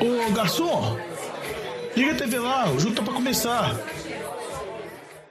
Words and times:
Ô, 0.00 0.32
garçom! 0.32 0.96
Liga 1.96 2.12
a 2.12 2.16
TV 2.16 2.38
lá, 2.38 2.70
o 2.70 2.78
jogo 2.78 2.94
tá 2.94 3.02
pra 3.02 3.14
começar. 3.14 3.76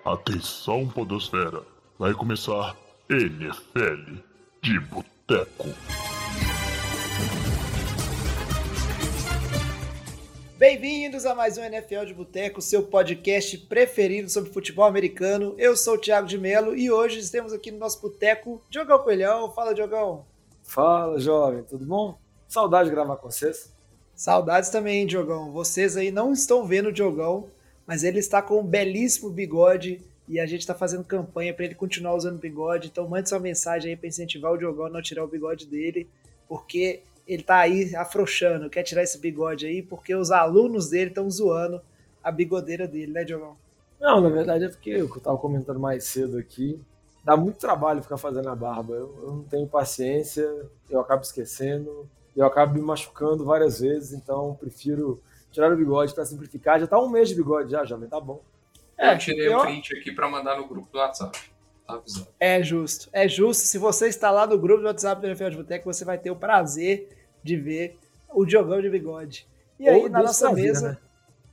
Atenção, 0.06 0.88
Podosfera. 0.88 1.62
Vai 1.98 2.14
começar 2.14 2.76
NFL 3.10 4.20
de 4.62 4.80
Boteco. 4.80 5.70
Bem-vindos 10.58 11.26
a 11.26 11.33
mais 11.33 11.58
um 11.58 11.63
NFL 11.63 12.05
de 12.05 12.13
Boteco, 12.13 12.62
seu 12.62 12.83
podcast 12.83 13.58
preferido 13.58 14.29
sobre 14.29 14.51
futebol 14.51 14.85
americano. 14.85 15.55
Eu 15.58 15.76
sou 15.76 15.96
o 15.96 15.97
Thiago 15.97 16.27
de 16.27 16.38
Melo 16.38 16.76
e 16.76 16.91
hoje 16.91 17.17
estamos 17.20 17.52
aqui 17.52 17.71
no 17.71 17.80
nosso 17.80 17.99
boteco 17.99 18.62
Diogão 18.70 18.99
Coelhão. 18.99 19.52
Fala, 19.52 19.73
Diogão. 19.73 20.26
Fala, 20.62 21.20
jovem, 21.20 21.63
tudo 21.63 21.85
bom? 21.85 22.17
Saudade 22.48 22.89
de 22.89 22.95
gravar 22.95 23.17
com 23.17 23.30
vocês. 23.30 23.73
Saudades 24.22 24.70
também, 24.70 25.08
Diogão. 25.08 25.52
Vocês 25.52 25.98
aí 25.98 26.12
não 26.12 26.32
estão 26.32 26.64
vendo 26.64 26.90
o 26.90 26.94
Diogão, 26.94 27.48
mas 27.88 28.04
ele 28.04 28.20
está 28.20 28.40
com 28.40 28.60
um 28.60 28.64
belíssimo 28.64 29.32
bigode 29.32 30.00
e 30.28 30.40
a 30.40 30.46
gente 30.46 30.60
está 30.60 30.76
fazendo 30.76 31.04
campanha 31.04 31.52
para 31.52 31.66
ele 31.66 31.74
continuar 31.74 32.14
usando 32.14 32.38
bigode. 32.38 32.90
Então 32.90 33.08
mande 33.08 33.30
sua 33.30 33.40
mensagem 33.40 33.90
aí 33.90 33.98
para 33.98 34.08
incentivar 34.08 34.52
o 34.52 34.58
Diogão 34.60 34.86
a 34.86 34.90
não 34.92 35.02
tirar 35.02 35.24
o 35.24 35.28
bigode 35.28 35.66
dele, 35.66 36.08
porque 36.48 37.02
ele 37.28 37.42
tá 37.42 37.62
aí 37.62 37.96
afrouxando, 37.96 38.70
quer 38.70 38.84
tirar 38.84 39.02
esse 39.02 39.18
bigode 39.18 39.66
aí, 39.66 39.82
porque 39.82 40.14
os 40.14 40.30
alunos 40.30 40.92
dele 40.92 41.10
estão 41.10 41.28
zoando 41.28 41.82
a 42.24 42.32
bigodeira 42.32 42.88
dele, 42.88 43.12
né, 43.12 43.24
Diogão? 43.24 43.58
Não, 44.00 44.22
na 44.22 44.30
verdade 44.30 44.66
é 44.66 44.70
porque 44.70 44.92
eu 44.92 45.08
estava 45.08 45.38
comentando 45.40 45.80
mais 45.80 46.04
cedo 46.04 46.38
aqui. 46.38 46.80
Dá 47.24 47.36
muito 47.36 47.58
trabalho 47.58 48.04
ficar 48.04 48.18
fazendo 48.18 48.50
a 48.50 48.56
barba. 48.56 48.94
Eu, 48.94 49.20
eu 49.24 49.32
não 49.32 49.44
tenho 49.46 49.66
paciência, 49.66 50.48
eu 50.92 51.00
acabo 51.00 51.24
esquecendo, 51.24 52.08
eu 52.35 52.45
acabo 52.45 52.73
me 52.73 52.81
machucando 52.81 53.44
várias 53.45 53.80
vezes, 53.80 54.13
então 54.13 54.55
prefiro 54.59 55.21
tirar 55.51 55.71
o 55.71 55.76
bigode 55.76 56.13
para 56.13 56.26
simplificar. 56.26 56.79
Já 56.79 56.88
tá 56.88 56.99
um 56.99 57.10
mês 57.10 57.29
de 57.29 57.35
bigode 57.35 57.71
já, 57.71 57.84
jovem, 57.84 58.07
tá 58.07 58.20
bom. 58.20 58.41
É, 58.98 59.13
eu 59.13 59.18
tirei 59.18 59.49
o 59.49 59.62
print 59.62 59.98
aqui 59.98 60.12
para 60.12 60.29
mandar 60.29 60.57
no 60.57 60.68
grupo 60.68 60.88
do 60.91 60.98
WhatsApp. 60.99 61.38
Tá 61.88 62.01
é 62.40 62.62
justo, 62.63 63.10
é 63.12 63.27
justo. 63.27 63.65
Se 63.65 63.77
você 63.77 64.07
está 64.07 64.31
lá 64.31 64.47
no 64.47 64.57
grupo 64.57 64.81
do 64.81 64.88
WhatsApp 64.88 65.19
do 65.19 65.27
NFL 65.27 65.49
de 65.49 65.57
Boteco, 65.57 65.91
você 65.91 66.05
vai 66.05 66.17
ter 66.17 66.31
o 66.31 66.35
prazer 66.35 67.09
de 67.43 67.57
ver 67.57 67.97
o 68.29 68.45
Diogão 68.45 68.81
de 68.81 68.89
bigode. 68.89 69.47
E 69.79 69.89
aí, 69.89 70.01
Ou 70.01 70.09
na 70.09 70.21
nossa 70.21 70.47
prazer, 70.47 70.63
mesa. 70.63 70.89
Né? 70.89 70.97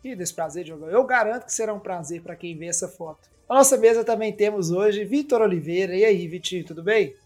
E 0.04 0.14
desse 0.14 0.34
prazer, 0.34 0.64
Diogão. 0.64 0.88
Eu 0.88 1.02
garanto 1.04 1.46
que 1.46 1.52
será 1.52 1.72
um 1.72 1.80
prazer 1.80 2.22
para 2.22 2.36
quem 2.36 2.56
vê 2.56 2.66
essa 2.66 2.86
foto. 2.86 3.28
Na 3.48 3.56
nossa 3.56 3.76
mesa 3.76 4.04
também 4.04 4.32
temos 4.32 4.70
hoje 4.70 5.04
Vitor 5.04 5.40
Oliveira. 5.40 5.96
E 5.96 6.04
aí, 6.04 6.28
Vitinho, 6.28 6.64
tudo 6.64 6.82
bem? 6.82 7.16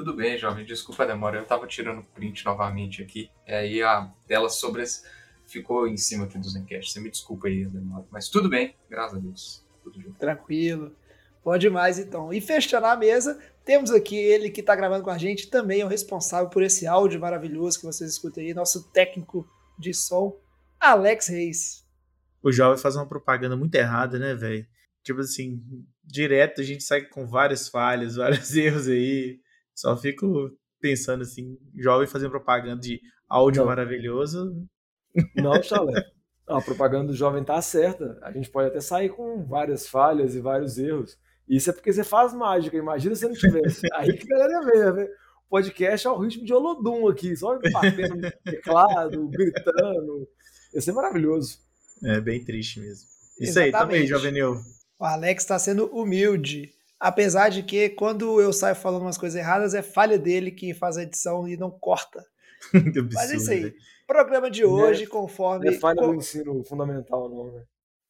Tudo 0.00 0.14
bem, 0.14 0.38
jovem. 0.38 0.64
Desculpa 0.64 1.02
a 1.02 1.06
demora. 1.08 1.36
Eu 1.36 1.44
tava 1.44 1.66
tirando 1.66 2.02
print 2.02 2.42
novamente 2.46 3.02
aqui. 3.02 3.30
E 3.46 3.52
aí 3.52 3.82
a 3.82 4.10
tela 4.26 4.48
sobre 4.48 4.82
ficou 5.44 5.86
em 5.86 5.98
cima 5.98 6.24
aqui 6.24 6.38
dos 6.38 6.56
enquetes. 6.56 6.90
Você 6.90 7.00
me 7.00 7.10
desculpa 7.10 7.48
aí 7.48 7.66
a 7.66 7.68
demora. 7.68 8.06
Mas 8.10 8.30
tudo 8.30 8.48
bem, 8.48 8.74
graças 8.88 9.18
a 9.18 9.20
Deus. 9.20 9.62
Tranquilo. 10.18 10.96
Pode 11.44 11.68
mais 11.68 11.98
então. 11.98 12.32
E 12.32 12.40
fechando 12.40 12.86
a 12.86 12.96
mesa, 12.96 13.38
temos 13.62 13.90
aqui 13.90 14.16
ele 14.16 14.48
que 14.48 14.60
está 14.60 14.74
gravando 14.74 15.04
com 15.04 15.10
a 15.10 15.18
gente, 15.18 15.50
também 15.50 15.82
é 15.82 15.84
o 15.84 15.88
responsável 15.88 16.48
por 16.48 16.62
esse 16.62 16.86
áudio 16.86 17.20
maravilhoso 17.20 17.78
que 17.78 17.84
vocês 17.84 18.10
escutam 18.10 18.42
aí, 18.42 18.54
nosso 18.54 18.90
técnico 18.92 19.46
de 19.78 19.92
som, 19.92 20.34
Alex 20.80 21.28
Reis. 21.28 21.86
O 22.42 22.50
jovem 22.50 22.78
faz 22.78 22.96
uma 22.96 23.06
propaganda 23.06 23.54
muito 23.54 23.74
errada, 23.74 24.18
né, 24.18 24.34
velho? 24.34 24.66
Tipo 25.02 25.20
assim, 25.20 25.62
direto 26.02 26.62
a 26.62 26.64
gente 26.64 26.84
sai 26.84 27.02
com 27.02 27.26
várias 27.26 27.68
falhas, 27.68 28.16
vários 28.16 28.56
erros 28.56 28.88
aí. 28.88 29.38
Só 29.80 29.96
fico 29.96 30.50
pensando 30.78 31.22
assim, 31.22 31.56
jovem 31.74 32.06
fazendo 32.06 32.30
propaganda 32.30 32.78
de 32.82 33.00
áudio 33.26 33.60
Não. 33.62 33.66
maravilhoso. 33.68 34.54
Não, 35.34 35.54
Chalé. 35.64 36.04
a 36.46 36.60
propaganda 36.60 37.06
do 37.06 37.16
jovem 37.16 37.42
tá 37.42 37.62
certa. 37.62 38.18
A 38.22 38.30
gente 38.30 38.50
pode 38.50 38.68
até 38.68 38.78
sair 38.80 39.08
com 39.08 39.46
várias 39.46 39.88
falhas 39.88 40.34
e 40.34 40.40
vários 40.40 40.76
erros. 40.76 41.16
Isso 41.48 41.70
é 41.70 41.72
porque 41.72 41.90
você 41.90 42.04
faz 42.04 42.34
mágica. 42.34 42.76
Imagina 42.76 43.14
se 43.14 43.24
não 43.26 43.32
tivesse. 43.32 43.86
Aí 43.94 44.12
que 44.12 44.30
a 44.30 44.38
galera 44.38 44.66
vê, 44.66 44.92
né? 44.92 45.08
O 45.46 45.48
podcast 45.48 46.06
é 46.06 46.10
o 46.10 46.18
ritmo 46.18 46.44
de 46.44 46.52
Olodum 46.52 47.08
aqui, 47.08 47.34
só 47.34 47.58
batendo 47.72 48.16
no 48.16 48.30
teclado, 48.44 49.28
gritando. 49.32 50.28
Ia 50.74 50.80
ser 50.82 50.92
maravilhoso. 50.92 51.58
É 52.04 52.20
bem 52.20 52.44
triste 52.44 52.80
mesmo. 52.80 53.08
Isso 53.40 53.58
Exatamente. 53.58 53.74
aí 53.74 53.80
também, 53.80 54.06
Jovenil. 54.06 54.60
O 54.98 55.04
Alex 55.06 55.42
está 55.42 55.58
sendo 55.58 55.86
humilde. 55.86 56.70
Apesar 57.00 57.48
de 57.48 57.62
que 57.62 57.88
quando 57.88 58.40
eu 58.42 58.52
saio 58.52 58.76
falando 58.76 59.02
umas 59.02 59.16
coisas 59.16 59.40
erradas, 59.40 59.72
é 59.72 59.80
falha 59.80 60.18
dele 60.18 60.50
que 60.50 60.74
faz 60.74 60.98
a 60.98 61.02
edição 61.02 61.48
e 61.48 61.56
não 61.56 61.70
corta. 61.70 62.22
Mas 63.14 63.30
é 63.30 63.36
isso 63.36 63.50
aí. 63.50 63.74
Programa 64.06 64.50
de 64.50 64.66
hoje, 64.66 65.06
conforme. 65.06 65.64
Não 65.64 65.72
é 65.72 65.78
falha 65.78 66.02
do 66.02 66.14
ensino 66.14 66.62
fundamental, 66.64 67.28
não, 67.30 67.52
né? 67.52 67.64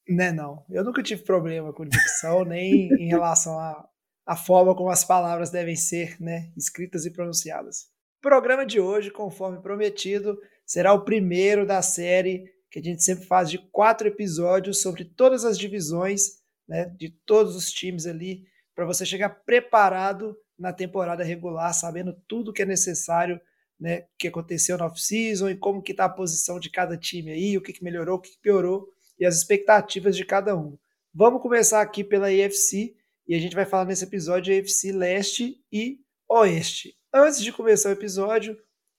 Né, 0.09 0.33
não. 0.33 0.65
Eu 0.69 0.83
nunca 0.83 1.05
tive 1.05 1.23
problema 1.23 1.73
com 1.73 1.87
dicção, 1.87 2.43
nem 2.45 2.93
em 2.95 3.07
relação 3.07 3.57
à, 3.57 3.89
à 4.27 4.35
forma 4.35 4.75
como 4.75 4.91
as 4.91 5.05
palavras 5.05 5.51
devem 5.51 5.77
ser 5.77 6.21
né, 6.21 6.51
escritas 6.57 7.07
e 7.07 7.13
pronunciadas. 7.13 7.83
O 8.19 8.23
programa 8.23 8.67
de 8.67 8.81
hoje, 8.81 9.11
conforme 9.11 9.63
prometido, 9.63 10.37
será 10.67 10.93
o 10.93 11.05
primeiro 11.05 11.65
da 11.65 11.81
série 11.81 12.45
que 12.71 12.81
a 12.81 12.83
gente 12.83 13.05
sempre 13.05 13.25
faz 13.25 13.49
de 13.49 13.59
quatro 13.71 14.09
episódios 14.09 14.81
sobre 14.83 15.05
todas 15.05 15.45
as 15.45 15.59
divisões 15.59 16.41
né, 16.69 16.87
de 16.97 17.11
todos 17.27 17.57
os 17.57 17.71
times 17.71 18.07
ali, 18.07 18.45
para 18.81 18.87
você 18.87 19.05
chegar 19.05 19.29
preparado 19.29 20.35
na 20.59 20.73
temporada 20.73 21.23
regular, 21.23 21.75
sabendo 21.75 22.15
tudo 22.27 22.51
que 22.51 22.63
é 22.63 22.65
necessário 22.65 23.39
né, 23.79 24.07
que 24.19 24.27
aconteceu 24.27 24.79
na 24.79 24.87
off-season 24.87 25.51
e 25.51 25.55
como 25.55 25.83
que 25.83 25.93
está 25.93 26.07
a 26.07 26.09
posição 26.09 26.59
de 26.59 26.71
cada 26.71 26.97
time 26.97 27.31
aí, 27.31 27.59
o 27.59 27.61
que, 27.61 27.75
que 27.75 27.85
melhorou, 27.85 28.17
o 28.17 28.19
que, 28.19 28.31
que 28.31 28.39
piorou 28.39 28.89
e 29.19 29.27
as 29.27 29.37
expectativas 29.37 30.17
de 30.17 30.25
cada 30.25 30.57
um. 30.57 30.79
Vamos 31.13 31.43
começar 31.43 31.83
aqui 31.83 32.03
pela 32.03 32.29
AFC 32.29 32.97
e 33.29 33.35
a 33.35 33.39
gente 33.39 33.55
vai 33.55 33.67
falar 33.67 33.85
nesse 33.85 34.05
episódio 34.05 34.59
AFC 34.59 34.93
Leste 34.93 35.63
e 35.71 35.99
Oeste. 36.27 36.97
Antes 37.13 37.43
de 37.43 37.53
começar 37.53 37.91
o 37.91 37.93
episódio, 37.93 38.57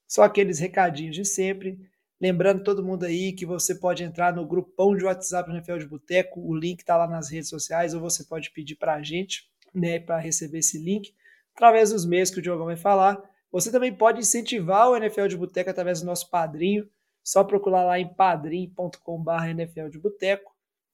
só 0.08 0.22
aqueles 0.22 0.60
recadinhos 0.60 1.16
de 1.16 1.26
sempre. 1.26 1.80
Lembrando 2.22 2.64
todo 2.64 2.86
mundo 2.86 3.04
aí 3.04 3.34
que 3.34 3.48
você 3.48 3.74
pode 3.74 4.04
entrar 4.04 4.32
no 4.32 4.46
grupão 4.46 4.96
de 4.96 5.06
WhatsApp 5.06 5.50
do 5.50 5.58
NFL 5.58 5.80
de 5.80 5.88
Boteco, 5.88 6.40
o 6.40 6.56
link 6.56 6.82
está 6.82 6.96
lá 6.96 7.08
nas 7.08 7.32
redes 7.32 7.50
sociais, 7.50 7.96
ou 7.96 8.00
você 8.00 8.24
pode 8.24 8.52
pedir 8.52 8.76
para 8.76 8.94
a 8.94 9.02
gente, 9.02 9.50
né, 9.74 10.00
para 10.00 10.18
receber 10.20 10.60
esse 10.60 10.78
link, 10.78 11.14
através 11.56 11.92
dos 11.92 12.06
meios 12.06 12.30
que 12.30 12.40
o 12.40 12.42
Diogão 12.42 12.66
vai 12.66 12.78
falar. 12.78 13.22
Você 13.52 13.72
também 13.72 13.94
pode 13.94 14.20
incentivar 14.20 14.90
o 14.90 14.96
NFL 14.96 15.28
de 15.28 15.38
Boteco 15.38 15.70
através 15.70 16.00
do 16.02 16.06
nosso 16.06 16.30
padrinho. 16.30 16.90
Só 17.24 17.44
procurar 17.44 17.84
lá 17.84 18.00
em 18.00 18.12
padrim.com.br 18.14 19.46
NFL 19.50 19.90
de 19.90 20.00
Boteco, 20.00 20.52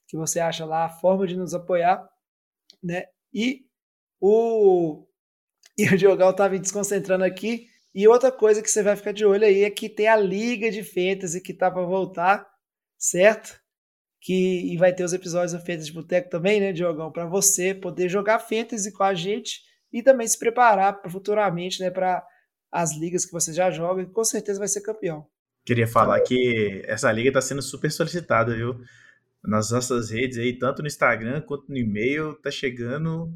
que 0.07 0.17
você 0.17 0.39
acha 0.39 0.65
lá 0.65 0.85
a 0.85 0.89
forma 0.89 1.25
de 1.25 1.37
nos 1.37 1.53
apoiar. 1.53 2.07
Né? 2.83 3.05
E 3.33 3.65
o, 4.19 5.05
e 5.77 5.87
o 5.87 5.97
Diogão 5.97 6.31
estava 6.31 6.49
me 6.49 6.59
desconcentrando 6.59 7.23
aqui. 7.23 7.69
E 7.93 8.07
outra 8.07 8.31
coisa 8.31 8.61
que 8.61 8.69
você 8.69 8.83
vai 8.83 8.95
ficar 8.95 9.11
de 9.11 9.25
olho 9.25 9.45
aí 9.45 9.63
é 9.63 9.69
que 9.69 9.89
tem 9.89 10.07
a 10.07 10.15
Liga 10.15 10.69
de 10.69 10.83
Fantasy 10.83 11.41
que 11.41 11.53
tá 11.53 11.71
para 11.71 11.83
voltar, 11.83 12.47
certo? 12.97 13.59
Que, 14.27 14.73
e 14.73 14.75
vai 14.75 14.93
ter 14.93 15.05
os 15.05 15.13
episódios 15.13 15.53
do 15.53 15.59
Fantasy 15.59 15.85
de 15.85 15.93
Boteco 15.93 16.29
também, 16.29 16.59
né, 16.59 16.73
Diogão? 16.73 17.09
Para 17.09 17.25
você 17.25 17.73
poder 17.73 18.09
jogar 18.09 18.39
Fantasy 18.39 18.91
com 18.91 19.03
a 19.03 19.13
gente 19.13 19.61
e 19.89 20.03
também 20.03 20.27
se 20.27 20.37
preparar 20.37 20.99
futuramente, 21.07 21.79
né, 21.79 21.89
para 21.89 22.27
as 22.69 22.93
ligas 22.93 23.25
que 23.25 23.31
você 23.31 23.53
já 23.53 23.71
joga, 23.71 24.01
e 24.01 24.05
com 24.05 24.25
certeza 24.25 24.59
vai 24.59 24.67
ser 24.67 24.81
campeão. 24.81 25.25
Queria 25.65 25.87
falar 25.87 26.19
que 26.19 26.83
essa 26.85 27.09
liga 27.09 27.29
está 27.29 27.39
sendo 27.39 27.61
super 27.61 27.89
solicitada, 27.89 28.53
viu? 28.53 28.77
Nas 29.41 29.71
nossas 29.71 30.09
redes 30.09 30.37
aí, 30.37 30.59
tanto 30.59 30.81
no 30.81 30.89
Instagram 30.89 31.39
quanto 31.39 31.69
no 31.69 31.77
e-mail, 31.77 32.33
tá 32.35 32.51
chegando 32.51 33.33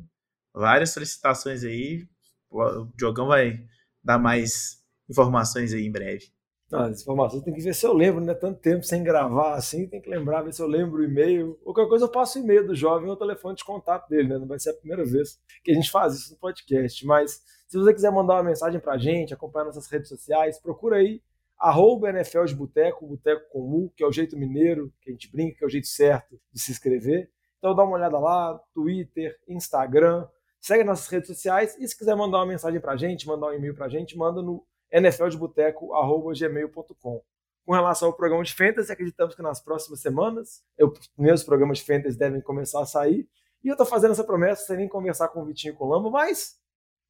várias 0.53 0.89
solicitações 0.89 1.63
aí. 1.63 2.05
O 2.49 2.85
Diogão 2.97 3.27
vai 3.27 3.63
dar 4.03 4.19
mais 4.19 4.83
informações 5.09 5.73
aí 5.73 5.85
em 5.85 5.91
breve. 5.91 6.33
As 6.73 7.01
informações 7.01 7.43
tem 7.43 7.53
que 7.53 7.61
ver 7.61 7.75
se 7.75 7.85
eu 7.85 7.93
lembro, 7.93 8.23
né? 8.23 8.33
Tanto 8.33 8.59
tempo 8.59 8.83
sem 8.83 9.03
gravar 9.03 9.55
assim, 9.55 9.87
tem 9.87 10.01
que 10.01 10.09
lembrar, 10.09 10.41
ver 10.41 10.53
se 10.53 10.61
eu 10.61 10.67
lembro 10.67 11.01
o 11.01 11.03
e-mail. 11.03 11.59
Qualquer 11.63 11.87
coisa 11.87 12.05
eu 12.05 12.09
passo 12.09 12.39
o 12.39 12.41
e-mail 12.41 12.65
do 12.65 12.75
jovem 12.75 13.09
ou 13.09 13.15
o 13.15 13.19
telefone 13.19 13.55
de 13.55 13.63
contato 13.63 14.07
dele, 14.07 14.29
né? 14.29 14.37
Não 14.37 14.47
vai 14.47 14.59
ser 14.59 14.71
a 14.71 14.73
primeira 14.73 15.03
vez 15.03 15.39
que 15.63 15.71
a 15.71 15.73
gente 15.73 15.91
faz 15.91 16.15
isso 16.15 16.33
no 16.33 16.39
podcast. 16.39 17.05
Mas 17.05 17.41
se 17.67 17.77
você 17.77 17.93
quiser 17.93 18.11
mandar 18.11 18.35
uma 18.35 18.43
mensagem 18.43 18.79
pra 18.79 18.97
gente, 18.97 19.33
acompanhar 19.33 19.65
nossas 19.65 19.87
redes 19.87 20.09
sociais, 20.09 20.59
procura 20.59 20.97
aí 20.97 21.21
arroba 21.57 22.09
NFL 22.09 22.45
de 22.45 22.55
Boteco, 22.55 23.05
Boteco 23.05 23.49
com 23.51 23.59
U, 23.59 23.93
que 23.95 24.03
é 24.03 24.07
o 24.07 24.11
jeito 24.11 24.35
mineiro, 24.35 24.91
que 24.99 25.11
a 25.11 25.13
gente 25.13 25.31
brinca, 25.31 25.57
que 25.59 25.63
é 25.63 25.67
o 25.67 25.69
jeito 25.69 25.87
certo 25.87 26.39
de 26.51 26.59
se 26.59 26.71
inscrever. 26.71 27.29
Então 27.59 27.75
dá 27.75 27.83
uma 27.83 27.95
olhada 27.95 28.17
lá, 28.17 28.59
Twitter, 28.73 29.37
Instagram, 29.47 30.27
segue 30.59 30.83
nossas 30.83 31.07
redes 31.07 31.27
sociais 31.27 31.77
e 31.79 31.87
se 31.87 31.95
quiser 31.95 32.15
mandar 32.15 32.39
uma 32.39 32.47
mensagem 32.47 32.81
pra 32.81 32.95
gente, 32.95 33.27
mandar 33.27 33.47
um 33.47 33.53
e-mail 33.53 33.75
pra 33.75 33.87
gente, 33.87 34.17
manda 34.17 34.41
no 34.41 34.65
nfldeboteco.gmail.com. 34.91 37.23
Com 37.65 37.73
relação 37.73 38.09
ao 38.09 38.13
programa 38.13 38.43
de 38.43 38.53
Fantasy, 38.53 38.91
acreditamos 38.91 39.35
que 39.35 39.41
nas 39.41 39.61
próximas 39.61 39.99
semanas 39.99 40.63
os 40.79 41.07
primeiros 41.09 41.43
programas 41.43 41.77
de 41.77 41.85
Fantasy 41.85 42.17
devem 42.17 42.41
começar 42.41 42.81
a 42.81 42.85
sair. 42.85 43.27
E 43.63 43.67
eu 43.67 43.73
estou 43.73 43.85
fazendo 43.85 44.11
essa 44.11 44.23
promessa 44.23 44.65
sem 44.65 44.77
nem 44.77 44.87
conversar 44.87 45.27
com 45.27 45.41
o 45.41 45.45
Vitinho 45.45 45.73
e 45.73 45.77
com 45.77 45.85
o 45.85 45.89
Lamba, 45.89 46.09
mas 46.09 46.59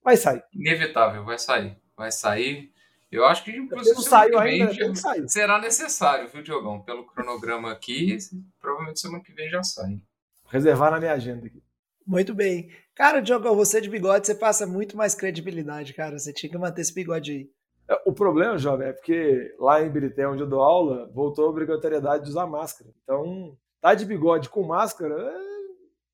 vai 0.03 0.17
sair. 0.17 0.43
Inevitável, 0.53 1.23
vai 1.23 1.39
sair. 1.39 1.77
Vai 1.95 2.11
sair. 2.11 2.71
Eu 3.11 3.25
acho 3.25 3.43
que, 3.43 3.51
inclusive, 3.51 3.95
não 3.95 4.01
saiu 4.01 4.39
ainda, 4.39 4.73
já 4.73 4.95
sair. 4.95 5.29
será 5.29 5.59
necessário, 5.59 6.29
viu, 6.29 6.41
Diogão? 6.41 6.81
Pelo 6.81 7.05
cronograma 7.05 7.71
aqui, 7.71 8.17
provavelmente 8.59 9.01
semana 9.01 9.23
que 9.23 9.33
vem 9.33 9.49
já 9.49 9.61
sai. 9.63 10.01
Reservar 10.47 10.91
na 10.91 10.99
minha 10.99 11.11
agenda 11.11 11.45
aqui. 11.45 11.61
Muito 12.07 12.33
bem. 12.33 12.71
Cara, 12.95 13.21
Diogão, 13.21 13.55
você 13.55 13.81
de 13.81 13.89
bigode, 13.89 14.25
você 14.25 14.35
passa 14.35 14.65
muito 14.65 14.95
mais 14.95 15.13
credibilidade, 15.13 15.93
cara. 15.93 16.17
Você 16.17 16.31
tinha 16.31 16.49
que 16.49 16.57
manter 16.57 16.81
esse 16.81 16.93
bigode 16.93 17.31
aí. 17.31 17.49
É, 17.91 18.01
O 18.05 18.13
problema, 18.13 18.57
jovem, 18.57 18.87
é 18.87 18.93
porque 18.93 19.53
lá 19.59 19.81
em 19.81 19.87
Ibirité, 19.87 20.25
onde 20.25 20.41
eu 20.41 20.47
dou 20.47 20.61
aula, 20.61 21.11
voltou 21.13 21.45
a 21.45 21.49
obrigatoriedade 21.49 22.23
de 22.23 22.29
usar 22.29 22.47
máscara. 22.47 22.89
Então, 23.03 23.57
tá 23.81 23.93
de 23.93 24.05
bigode 24.05 24.49
com 24.49 24.63
máscara, 24.63 25.13
é 25.13 25.35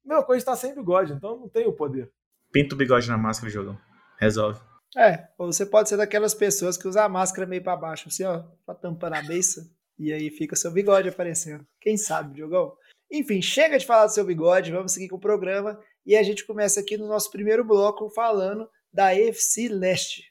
a 0.06 0.08
mesma 0.08 0.24
coisa 0.24 0.40
estar 0.40 0.56
sem 0.56 0.74
bigode, 0.74 1.14
então 1.14 1.38
não 1.38 1.50
tem 1.50 1.68
o 1.68 1.74
poder. 1.74 2.12
Pinta 2.52 2.74
o 2.74 2.78
bigode 2.78 3.08
na 3.10 3.18
máscara, 3.18 3.52
jogão. 3.52 3.78
Resolve. 4.20 4.60
É, 4.98 5.28
você 5.38 5.66
pode 5.66 5.90
ser 5.90 5.98
daquelas 5.98 6.34
pessoas 6.34 6.78
que 6.78 6.88
usam 6.88 7.04
a 7.04 7.10
máscara 7.10 7.46
meio 7.46 7.62
pra 7.62 7.76
baixo, 7.76 8.08
assim, 8.08 8.24
ó, 8.24 8.44
pra 8.66 8.74
tampar 8.74 9.14
a 9.14 9.22
beça, 9.22 9.62
e 10.00 10.12
aí 10.12 10.30
fica 10.32 10.56
seu 10.56 10.72
bigode 10.72 11.10
aparecendo. 11.10 11.68
Quem 11.80 11.98
sabe, 11.98 12.34
Diogão? 12.34 12.74
Enfim, 13.12 13.42
chega 13.42 13.78
de 13.78 13.86
falar 13.86 14.08
do 14.08 14.14
seu 14.14 14.26
bigode, 14.26 14.72
vamos 14.72 14.94
seguir 14.94 15.10
com 15.10 15.18
o 15.18 15.22
programa, 15.22 15.80
e 16.06 16.16
a 16.16 16.24
gente 16.24 16.48
começa 16.48 16.80
aqui 16.80 16.98
no 16.98 17.08
nosso 17.08 17.30
primeiro 17.30 17.64
bloco 17.64 18.10
falando 18.10 18.68
da 18.92 19.14
FC 19.14 19.68
Leste. 19.68 20.24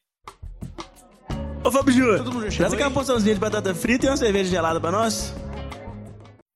Ô, 1.67 1.71
Fábio 1.73 1.93
Júnior, 1.93 2.25
traz 2.57 2.73
aquela 2.73 2.93
porçãozinha 2.93 3.35
de 3.35 3.41
batata 3.41 3.75
frita 3.75 4.07
e 4.07 4.09
uma 4.09 4.17
cerveja 4.17 4.49
gelada 4.49 4.81
pra 4.81 4.93
nós. 4.93 5.35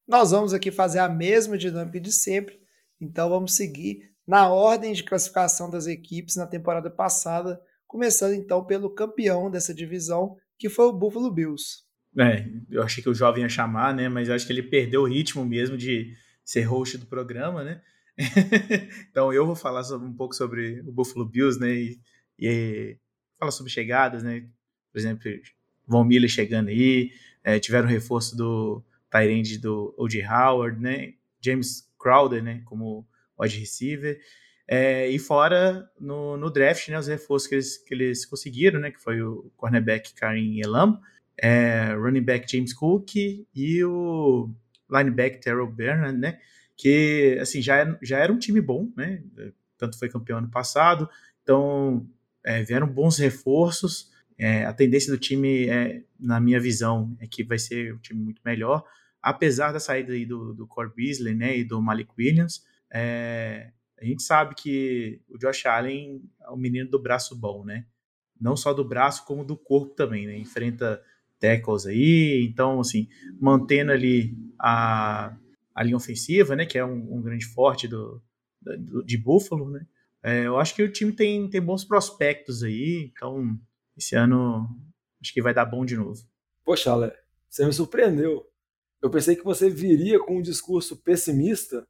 Nós 0.07 0.31
vamos 0.31 0.55
aqui 0.55 0.71
fazer 0.71 1.01
a 1.01 1.09
mesma 1.09 1.59
dinâmica 1.59 2.01
de 2.01 2.13
sempre, 2.13 2.61
então 3.01 3.29
vamos 3.29 3.57
seguir 3.57 4.09
na 4.25 4.49
ordem 4.49 4.93
de 4.93 5.03
classificação 5.03 5.69
das 5.69 5.89
equipes 5.89 6.37
na 6.37 6.47
temporada 6.47 6.89
passada, 6.89 7.61
começando 7.89 8.35
então 8.35 8.65
pelo 8.65 8.89
campeão 8.89 9.51
dessa 9.51 9.75
divisão, 9.75 10.37
que 10.57 10.69
foi 10.69 10.85
o 10.87 10.93
Buffalo 10.93 11.33
Bills. 11.33 11.83
É, 12.17 12.47
eu 12.71 12.81
achei 12.81 13.03
que 13.03 13.11
o 13.11 13.15
jovem 13.15 13.43
ia 13.43 13.49
chamar, 13.49 13.93
né? 13.93 14.09
Mas 14.09 14.29
eu 14.29 14.35
acho 14.37 14.47
que 14.47 14.53
ele 14.53 14.63
perdeu 14.63 15.03
o 15.03 15.09
ritmo 15.09 15.45
mesmo 15.45 15.77
de 15.77 16.13
ser 16.45 16.63
host 16.63 16.99
do 16.99 17.07
programa, 17.07 17.65
né? 17.65 17.81
então 19.11 19.33
eu 19.33 19.45
vou 19.45 19.57
falar 19.57 19.83
sobre- 19.83 20.07
um 20.07 20.15
pouco 20.15 20.35
sobre 20.37 20.81
o 20.83 20.93
Buffalo 20.93 21.25
Bills, 21.29 21.59
né? 21.59 21.73
E, 21.75 21.99
e 22.39 22.97
falar 23.41 23.51
sobre 23.51 23.73
chegadas, 23.73 24.23
né? 24.23 24.49
Por 24.93 24.99
exemplo, 24.99 25.31
Von 25.87 26.05
Miller 26.05 26.31
chegando 26.31 26.69
aí, 26.69 27.11
é, 27.43 27.59
tiveram 27.59 27.89
reforço 27.89 28.37
do 28.37 28.83
Tyrande 29.11 29.59
do 29.59 29.95
O.J. 29.99 30.25
Howard, 30.27 30.81
né? 30.81 31.15
James 31.41 31.89
Crowder, 31.99 32.43
né? 32.43 32.63
Como 32.65 33.07
wide 33.39 33.59
receiver. 33.59 34.21
É, 34.69 35.09
e 35.09 35.19
fora 35.19 35.91
no, 35.99 36.37
no 36.37 36.49
draft, 36.49 36.89
né? 36.89 36.99
Os 36.99 37.09
reforços 37.09 37.49
que 37.49 37.55
eles, 37.57 37.79
que 37.79 37.95
eles 37.95 38.25
conseguiram, 38.25 38.79
né? 38.79 38.91
Que 38.91 39.01
foi 39.01 39.21
o 39.21 39.51
cornerback 39.57 40.15
Karim 40.15 40.61
Elam, 40.61 41.01
é, 41.37 41.93
running 41.95 42.23
back 42.23 42.51
James 42.51 42.73
Cook 42.73 43.17
e 43.17 43.85
o 43.85 44.49
linebacker 44.89 45.41
Terrell 45.41 45.67
Bernard, 45.67 46.17
né? 46.17 46.39
Que 46.77 47.37
assim 47.41 47.61
já 47.61 47.77
era, 47.77 47.99
já 48.01 48.19
era 48.19 48.33
um 48.33 48.39
time 48.39 48.61
bom, 48.61 48.89
né? 48.97 49.23
Tanto 49.77 49.99
foi 49.99 50.09
campeão 50.09 50.39
ano 50.39 50.51
passado, 50.51 51.09
então 51.43 52.07
é, 52.45 52.63
vieram 52.63 52.87
bons 52.87 53.19
reforços. 53.19 54.11
É, 54.41 54.65
a 54.65 54.73
tendência 54.73 55.13
do 55.13 55.19
time, 55.19 55.69
é, 55.69 56.03
na 56.19 56.41
minha 56.41 56.61
visão, 56.61 57.17
é 57.21 57.27
que 57.27 57.45
vai 57.45 57.59
ser 57.59 57.95
um 57.95 57.99
time 57.99 58.21
muito 58.23 58.41
melhor, 58.45 58.85
apesar 59.23 59.73
da 59.73 59.81
saída 59.81 60.13
aí 60.15 60.25
do, 60.25 60.55
do 60.55 60.67
Core 60.67 60.93
Beasley, 60.97 61.35
né? 61.35 61.59
E 61.59 61.65
do 61.65 61.81
Malik 61.83 62.11
Williams. 62.19 62.65
É, 62.93 63.71
a 64.01 64.05
gente 64.05 64.23
sabe 64.23 64.55
que 64.55 65.21
o 65.29 65.39
Josh 65.39 65.67
Allen 65.67 66.23
é 66.43 66.51
o 66.51 66.57
menino 66.57 66.89
do 66.91 66.99
braço 66.99 67.37
bom, 67.37 67.65
né? 67.65 67.85
Não 68.41 68.57
só 68.57 68.73
do 68.73 68.85
braço, 68.85 69.25
como 69.27 69.45
do 69.45 69.57
corpo 69.57 69.95
também, 69.95 70.27
né? 70.27 70.37
Enfrenta 70.39 71.03
tackles 71.39 71.87
aí, 71.87 72.47
então, 72.51 72.81
assim, 72.81 73.09
mantendo 73.41 73.93
ali 73.93 74.37
a, 74.59 75.37
a 75.75 75.83
linha 75.83 75.97
ofensiva, 75.97 76.57
né? 76.57 76.65
Que 76.67 76.79
é 76.79 76.85
um, 76.85 77.17
um 77.17 77.23
grande 77.23 77.45
forte 77.47 77.87
do, 77.89 78.23
do- 78.63 79.03
de 79.05 79.19
Buffalo, 79.19 79.71
né? 79.71 79.87
É, 80.23 80.47
eu 80.47 80.59
acho 80.59 80.75
que 80.75 80.83
o 80.83 80.93
time 80.93 81.13
tem, 81.13 81.49
tem 81.49 81.61
bons 81.63 81.85
prospectos 81.85 82.63
aí, 82.63 83.11
então 83.13 83.59
esse 84.01 84.17
ano 84.17 84.67
acho 85.21 85.33
que 85.33 85.43
vai 85.43 85.53
dar 85.53 85.67
bom 85.67 85.85
de 85.85 85.97
novo. 85.97 86.19
Poxa, 86.65 86.93
Ale, 86.93 87.13
você 87.49 87.67
me 87.67 87.73
surpreendeu. 87.73 88.47
Eu 89.03 89.11
pensei 89.11 89.37
que 89.37 89.45
você 89.45 89.69
viria 89.69 90.19
com 90.19 90.39
um 90.39 90.43
discurso 90.43 90.97
pessimista, 91.03 91.87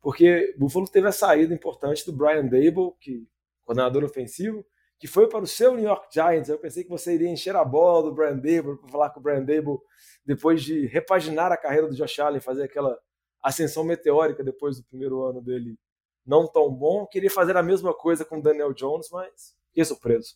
porque 0.00 0.54
Buffalo 0.58 0.86
teve 0.86 1.08
a 1.08 1.12
saída 1.12 1.54
importante 1.54 2.04
do 2.04 2.12
Brian 2.12 2.44
Dable, 2.44 2.92
que 3.00 3.26
coordenador 3.64 4.04
ofensivo, 4.04 4.64
que 4.98 5.06
foi 5.06 5.26
para 5.26 5.42
o 5.42 5.46
seu 5.46 5.74
New 5.74 5.84
York 5.84 6.08
Giants. 6.12 6.50
Eu 6.50 6.58
pensei 6.58 6.84
que 6.84 6.90
você 6.90 7.14
iria 7.14 7.30
encher 7.30 7.56
a 7.56 7.64
bola 7.64 8.04
do 8.04 8.14
Brian 8.14 8.36
Dable 8.36 8.76
para 8.76 8.90
falar 8.90 9.10
com 9.10 9.20
o 9.20 9.22
Brian 9.22 9.42
Dable 9.42 9.78
depois 10.24 10.62
de 10.62 10.86
repaginar 10.86 11.50
a 11.50 11.56
carreira 11.56 11.88
do 11.88 11.96
Josh 11.96 12.18
Allen, 12.18 12.40
fazer 12.40 12.64
aquela 12.64 12.98
ascensão 13.42 13.84
meteórica 13.84 14.44
depois 14.44 14.76
do 14.76 14.84
primeiro 14.84 15.22
ano 15.22 15.40
dele 15.40 15.78
não 16.26 16.46
tão 16.46 16.70
bom. 16.70 17.06
Queria 17.06 17.30
fazer 17.30 17.56
a 17.56 17.62
mesma 17.62 17.94
coisa 17.94 18.24
com 18.24 18.38
o 18.38 18.42
Daniel 18.42 18.72
Jones, 18.72 19.08
mas 19.10 19.54
fiquei 19.68 19.84
surpreso. 19.84 20.34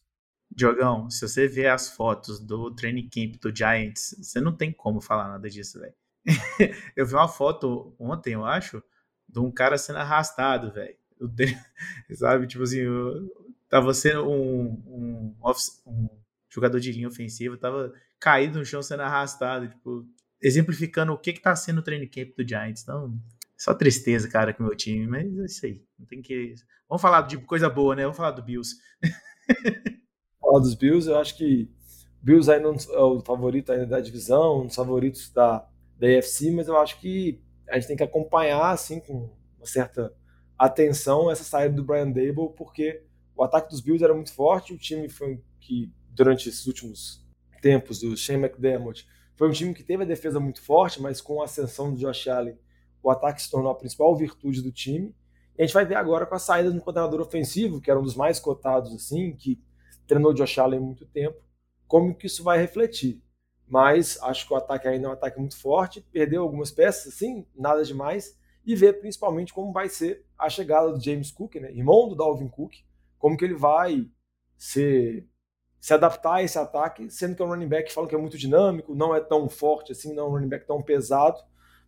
Diogão, 0.51 1.11
se 1.11 1.27
você 1.27 1.47
ver 1.47 1.69
as 1.69 1.89
fotos 1.91 2.41
do 2.41 2.71
training 2.75 3.09
camp 3.09 3.37
do 3.41 3.55
Giants, 3.55 4.15
você 4.21 4.41
não 4.41 4.53
tem 4.57 4.73
como 4.73 5.01
falar 5.01 5.29
nada 5.29 5.49
disso, 5.49 5.79
velho. 5.79 5.95
eu 6.97 7.07
vi 7.07 7.15
uma 7.15 7.29
foto 7.29 7.95
ontem, 7.99 8.35
eu 8.35 8.45
acho, 8.45 8.83
de 9.29 9.39
um 9.39 9.51
cara 9.51 9.79
sendo 9.79 9.99
arrastado, 9.99 10.73
velho. 10.73 10.97
Sabe, 12.17 12.47
tipo 12.47 12.63
assim, 12.65 12.87
o- 12.87 13.31
tava 13.69 13.93
sendo 13.95 14.29
um, 14.29 14.65
um, 14.87 15.37
off- 15.43 15.81
um 15.87 16.09
jogador 16.49 16.81
de 16.81 16.93
linha 16.93 17.09
ofensiva, 17.09 17.57
tava 17.57 17.93
caído 18.19 18.59
no 18.59 18.65
chão 18.65 18.83
sendo 18.83 19.03
arrastado, 19.03 19.69
tipo, 19.69 20.07
exemplificando 20.41 21.13
o 21.13 21.19
que 21.19 21.33
que 21.33 21.41
tá 21.43 21.55
sendo 21.55 21.79
o 21.79 21.83
training 21.83 22.09
camp 22.09 22.31
do 22.37 22.47
Giants. 22.49 22.83
Então, 22.83 23.15
só 23.57 23.75
tristeza, 23.75 24.29
cara, 24.29 24.53
com 24.55 24.63
o 24.63 24.67
meu 24.67 24.77
time, 24.77 25.07
mas 25.07 25.39
é 25.39 25.45
isso 25.45 25.67
aí. 25.67 25.83
Não 25.99 26.07
tem 26.07 26.23
que. 26.23 26.55
Vamos 26.89 27.03
falar 27.03 27.23
de 27.23 27.37
coisa 27.39 27.69
boa, 27.69 27.95
né? 27.95 28.03
Vamos 28.03 28.17
falar 28.17 28.31
do 28.33 28.43
Bills. 28.43 28.77
falar 30.49 30.61
dos 30.61 30.75
Bills, 30.75 31.09
eu 31.09 31.19
acho 31.19 31.37
que 31.37 31.71
Bills 32.23 32.51
ainda 32.51 32.69
é 32.69 33.01
o 33.01 33.21
favorito 33.21 33.71
ainda 33.71 33.87
da 33.87 34.01
divisão, 34.01 34.63
um 34.63 34.67
dos 34.67 34.75
favoritos 34.75 35.31
da, 35.31 35.67
da 35.99 36.07
mas 36.55 36.69
eu 36.69 36.77
acho 36.79 36.99
que 37.01 37.41
a 37.69 37.75
gente 37.75 37.89
tem 37.89 37.97
que 37.97 38.03
acompanhar 38.03 38.71
assim 38.71 38.99
com 39.01 39.31
uma 39.57 39.67
certa 39.67 40.13
atenção 40.59 41.31
essa 41.31 41.45
saída 41.45 41.75
do 41.75 41.85
Brian 41.85 42.11
Dable, 42.11 42.53
porque 42.57 43.05
o 43.37 43.45
ataque 43.45 43.71
dos 43.71 43.81
Bills 43.81 44.03
era 44.03 44.15
muito 44.15 44.33
forte, 44.33 44.73
o 44.73 44.79
time 44.79 45.09
foi 45.09 45.41
que 45.61 45.93
durante 46.11 46.49
esses 46.49 46.67
últimos 46.67 47.25
tempos 47.61 48.01
do 48.01 48.17
Shane 48.17 48.43
McDermott 48.43 49.07
foi 49.37 49.49
um 49.49 49.53
time 49.53 49.73
que 49.73 49.85
teve 49.85 50.03
a 50.03 50.07
defesa 50.07 50.41
muito 50.41 50.61
forte, 50.63 51.01
mas 51.01 51.21
com 51.21 51.41
a 51.41 51.45
ascensão 51.45 51.93
do 51.93 51.99
Josh 51.99 52.27
Allen, 52.27 52.59
o 53.01 53.11
ataque 53.11 53.41
se 53.41 53.51
tornou 53.51 53.71
a 53.71 53.75
principal 53.75 54.17
virtude 54.17 54.61
do 54.61 54.73
time. 54.73 55.15
E 55.57 55.63
a 55.63 55.65
gente 55.65 55.75
vai 55.75 55.85
ver 55.85 55.95
agora 55.95 56.27
com 56.27 56.35
a 56.35 56.41
saída 56.41 56.71
um 56.71 56.81
coordenador 56.81 57.21
ofensivo, 57.21 57.81
que 57.81 57.89
era 57.89 58.01
um 58.01 58.03
dos 58.03 58.17
mais 58.17 58.41
cotados 58.41 58.93
assim, 58.93 59.35
que 59.37 59.61
treinou 60.09 60.35
Josh 60.35 60.59
Allen 60.59 60.81
muito 60.81 61.07
tempo, 61.07 61.39
como 61.87 62.15
que 62.15 62.27
isso 62.27 62.43
vai 62.43 62.59
refletir. 62.59 63.23
Mas 63.67 64.21
acho 64.23 64.47
que 64.47 64.53
o 64.53 64.57
ataque 64.57 64.89
ainda 64.89 65.07
é 65.07 65.11
um 65.11 65.13
ataque 65.13 65.39
muito 65.39 65.57
forte, 65.57 66.01
perdeu 66.01 66.43
algumas 66.43 66.71
peças, 66.71 67.15
assim, 67.15 67.47
nada 67.55 67.85
demais, 67.85 68.37
e 68.65 68.75
ver 68.75 68.95
principalmente 68.95 69.53
como 69.53 69.73
vai 69.73 69.89
ser 69.89 70.25
a 70.37 70.49
chegada 70.49 70.91
do 70.91 71.01
James 71.01 71.31
Cook, 71.31 71.57
né, 71.57 71.71
irmão 71.71 72.09
do 72.09 72.17
Dalvin 72.17 72.49
Cook, 72.49 72.75
como 73.19 73.37
que 73.37 73.45
ele 73.45 73.55
vai 73.55 74.11
se, 74.57 75.27
se 75.81 75.95
adaptar 75.95 76.37
a 76.37 76.43
esse 76.43 76.59
ataque, 76.59 77.11
sendo 77.11 77.37
que 77.37 77.43
é 77.43 77.45
um 77.45 77.49
running 77.49 77.69
back 77.69 77.93
falam 77.93 78.09
que 78.09 78.15
é 78.15 78.19
muito 78.19 78.39
dinâmico, 78.39 78.95
não 78.95 79.15
é 79.15 79.21
tão 79.21 79.49
forte 79.49 79.93
assim, 79.93 80.15
não 80.15 80.25
é 80.25 80.29
um 80.29 80.33
running 80.33 80.49
back 80.49 80.67
tão 80.67 80.83
pesado. 80.83 81.39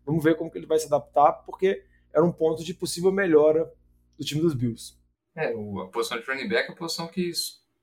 Vamos 0.04 0.22
ver 0.22 0.36
como 0.36 0.50
que 0.50 0.58
ele 0.58 0.66
vai 0.66 0.78
se 0.78 0.86
adaptar, 0.86 1.32
porque 1.44 1.84
era 2.12 2.24
um 2.24 2.32
ponto 2.32 2.64
de 2.64 2.74
possível 2.74 3.12
melhora 3.12 3.72
do 4.18 4.24
time 4.24 4.40
dos 4.40 4.54
Bills. 4.54 4.98
É, 5.36 5.52
a 5.52 5.86
posição 5.86 6.18
de 6.18 6.26
running 6.26 6.48
back 6.48 6.68
é 6.70 6.72
a 6.72 6.76
posição 6.76 7.06
que 7.06 7.30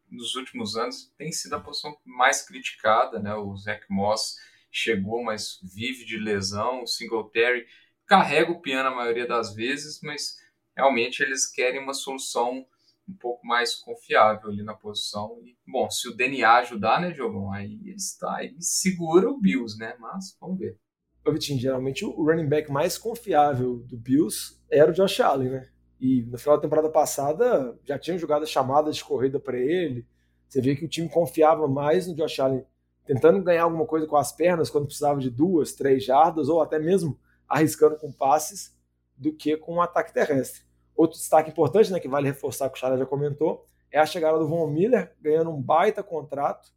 nos 0.09 0.35
últimos 0.35 0.75
anos 0.75 1.11
tem 1.17 1.31
sido 1.31 1.53
a 1.55 1.59
posição 1.59 1.97
mais 2.05 2.41
criticada, 2.45 3.19
né? 3.19 3.33
O 3.35 3.55
Zach 3.55 3.85
Moss 3.89 4.37
chegou, 4.71 5.23
mas 5.23 5.59
vive 5.61 6.05
de 6.05 6.17
lesão, 6.17 6.83
o 6.83 6.87
Singletary 6.87 7.65
carrega 8.05 8.51
o 8.51 8.61
piano 8.61 8.89
a 8.89 8.95
maioria 8.95 9.27
das 9.27 9.53
vezes, 9.53 9.99
mas 10.01 10.37
realmente 10.75 11.21
eles 11.21 11.45
querem 11.45 11.81
uma 11.81 11.93
solução 11.93 12.65
um 13.07 13.13
pouco 13.13 13.45
mais 13.45 13.75
confiável 13.75 14.49
ali 14.49 14.63
na 14.63 14.73
posição. 14.73 15.39
E, 15.43 15.55
bom, 15.65 15.89
se 15.89 16.09
o 16.09 16.15
DNA 16.15 16.57
ajudar, 16.57 16.99
né, 16.99 17.11
Diogão, 17.11 17.51
aí 17.51 17.79
está 17.95 18.37
aí 18.37 18.55
segura 18.59 19.29
o 19.29 19.39
Bills, 19.39 19.77
né? 19.77 19.95
Mas 19.99 20.37
vamos 20.39 20.59
ver. 20.59 20.77
Ô, 21.25 21.31
Vitinho, 21.31 21.59
geralmente 21.59 22.05
o 22.05 22.23
running 22.23 22.47
back 22.47 22.71
mais 22.71 22.97
confiável 22.97 23.79
do 23.79 23.97
Bills 23.97 24.57
era 24.69 24.91
o 24.91 24.93
Josh 24.93 25.19
Allen, 25.19 25.49
né? 25.49 25.69
E 25.99 26.23
no 26.23 26.37
final 26.37 26.57
da 26.57 26.61
temporada 26.61 26.89
passada 26.89 27.77
já 27.83 27.97
tinham 27.97 28.17
jogado 28.17 28.45
chamadas 28.45 28.95
de 28.95 29.03
corrida 29.03 29.39
para 29.39 29.57
ele. 29.57 30.05
Você 30.47 30.61
vê 30.61 30.75
que 30.75 30.85
o 30.85 30.87
time 30.87 31.09
confiava 31.09 31.67
mais 31.67 32.07
no 32.07 32.15
Josh 32.15 32.39
Allen, 32.39 32.65
tentando 33.05 33.41
ganhar 33.41 33.63
alguma 33.63 33.85
coisa 33.85 34.05
com 34.05 34.15
as 34.15 34.31
pernas 34.31 34.69
quando 34.69 34.85
precisava 34.85 35.19
de 35.19 35.29
duas, 35.29 35.73
três 35.73 36.03
jardas, 36.03 36.49
ou 36.49 36.61
até 36.61 36.79
mesmo 36.79 37.19
arriscando 37.47 37.97
com 37.97 38.11
passes, 38.11 38.75
do 39.17 39.33
que 39.33 39.57
com 39.57 39.75
o 39.75 39.81
ataque 39.81 40.13
terrestre. 40.13 40.61
Outro 40.95 41.17
destaque 41.17 41.49
importante, 41.49 41.91
né, 41.91 41.99
que 41.99 42.07
vale 42.07 42.27
reforçar, 42.27 42.69
que 42.69 42.77
o 42.77 42.79
Charles 42.79 42.99
já 42.99 43.05
comentou, 43.05 43.65
é 43.91 43.99
a 43.99 44.05
chegada 44.05 44.37
do 44.37 44.47
Von 44.47 44.67
Miller, 44.67 45.15
ganhando 45.21 45.49
um 45.49 45.61
baita 45.61 46.03
contrato. 46.03 46.71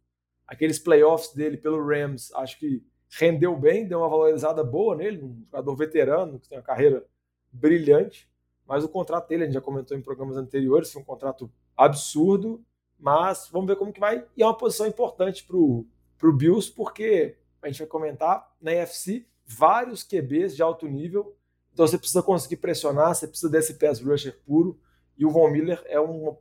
aqueles 0.47 0.79
playoffs 0.79 1.33
dele 1.33 1.55
pelo 1.55 1.85
Rams, 1.85 2.33
acho 2.35 2.59
que 2.59 2.83
rendeu 3.09 3.55
bem, 3.55 3.87
deu 3.87 3.99
uma 3.99 4.09
valorizada 4.09 4.63
boa 4.63 4.95
nele, 4.95 5.23
um 5.23 5.43
jogador 5.45 5.75
veterano 5.75 6.39
que 6.39 6.49
tem 6.49 6.57
uma 6.57 6.63
carreira 6.63 7.05
brilhante, 7.51 8.29
mas 8.67 8.83
o 8.83 8.89
contrato 8.89 9.27
dele, 9.27 9.43
a 9.43 9.45
gente 9.45 9.55
já 9.55 9.61
comentou 9.61 9.97
em 9.97 10.01
programas 10.01 10.37
anteriores, 10.37 10.91
foi 10.91 11.01
um 11.01 11.05
contrato 11.05 11.51
absurdo, 11.75 12.63
mas 12.97 13.49
vamos 13.51 13.67
ver 13.67 13.75
como 13.75 13.91
que 13.91 13.99
vai, 13.99 14.25
e 14.35 14.43
é 14.43 14.45
uma 14.45 14.57
posição 14.57 14.87
importante 14.87 15.43
para 15.45 15.57
o 15.57 16.33
Bills, 16.33 16.71
porque 16.71 17.37
a 17.61 17.67
gente 17.67 17.79
vai 17.79 17.87
comentar, 17.87 18.55
na 18.61 18.71
NFC, 18.71 19.25
vários 19.45 20.03
QBs 20.03 20.55
de 20.55 20.61
alto 20.61 20.87
nível, 20.87 21.35
então 21.73 21.85
você 21.87 21.97
precisa 21.97 22.21
conseguir 22.21 22.57
pressionar, 22.57 23.15
você 23.15 23.27
precisa 23.27 23.49
desse 23.49 23.75
pass 23.75 23.99
rusher 23.99 24.39
puro, 24.45 24.79
e 25.17 25.25
o 25.25 25.29
Von 25.29 25.49
Miller 25.49 25.83
é 25.85 25.99
um, 25.99 26.35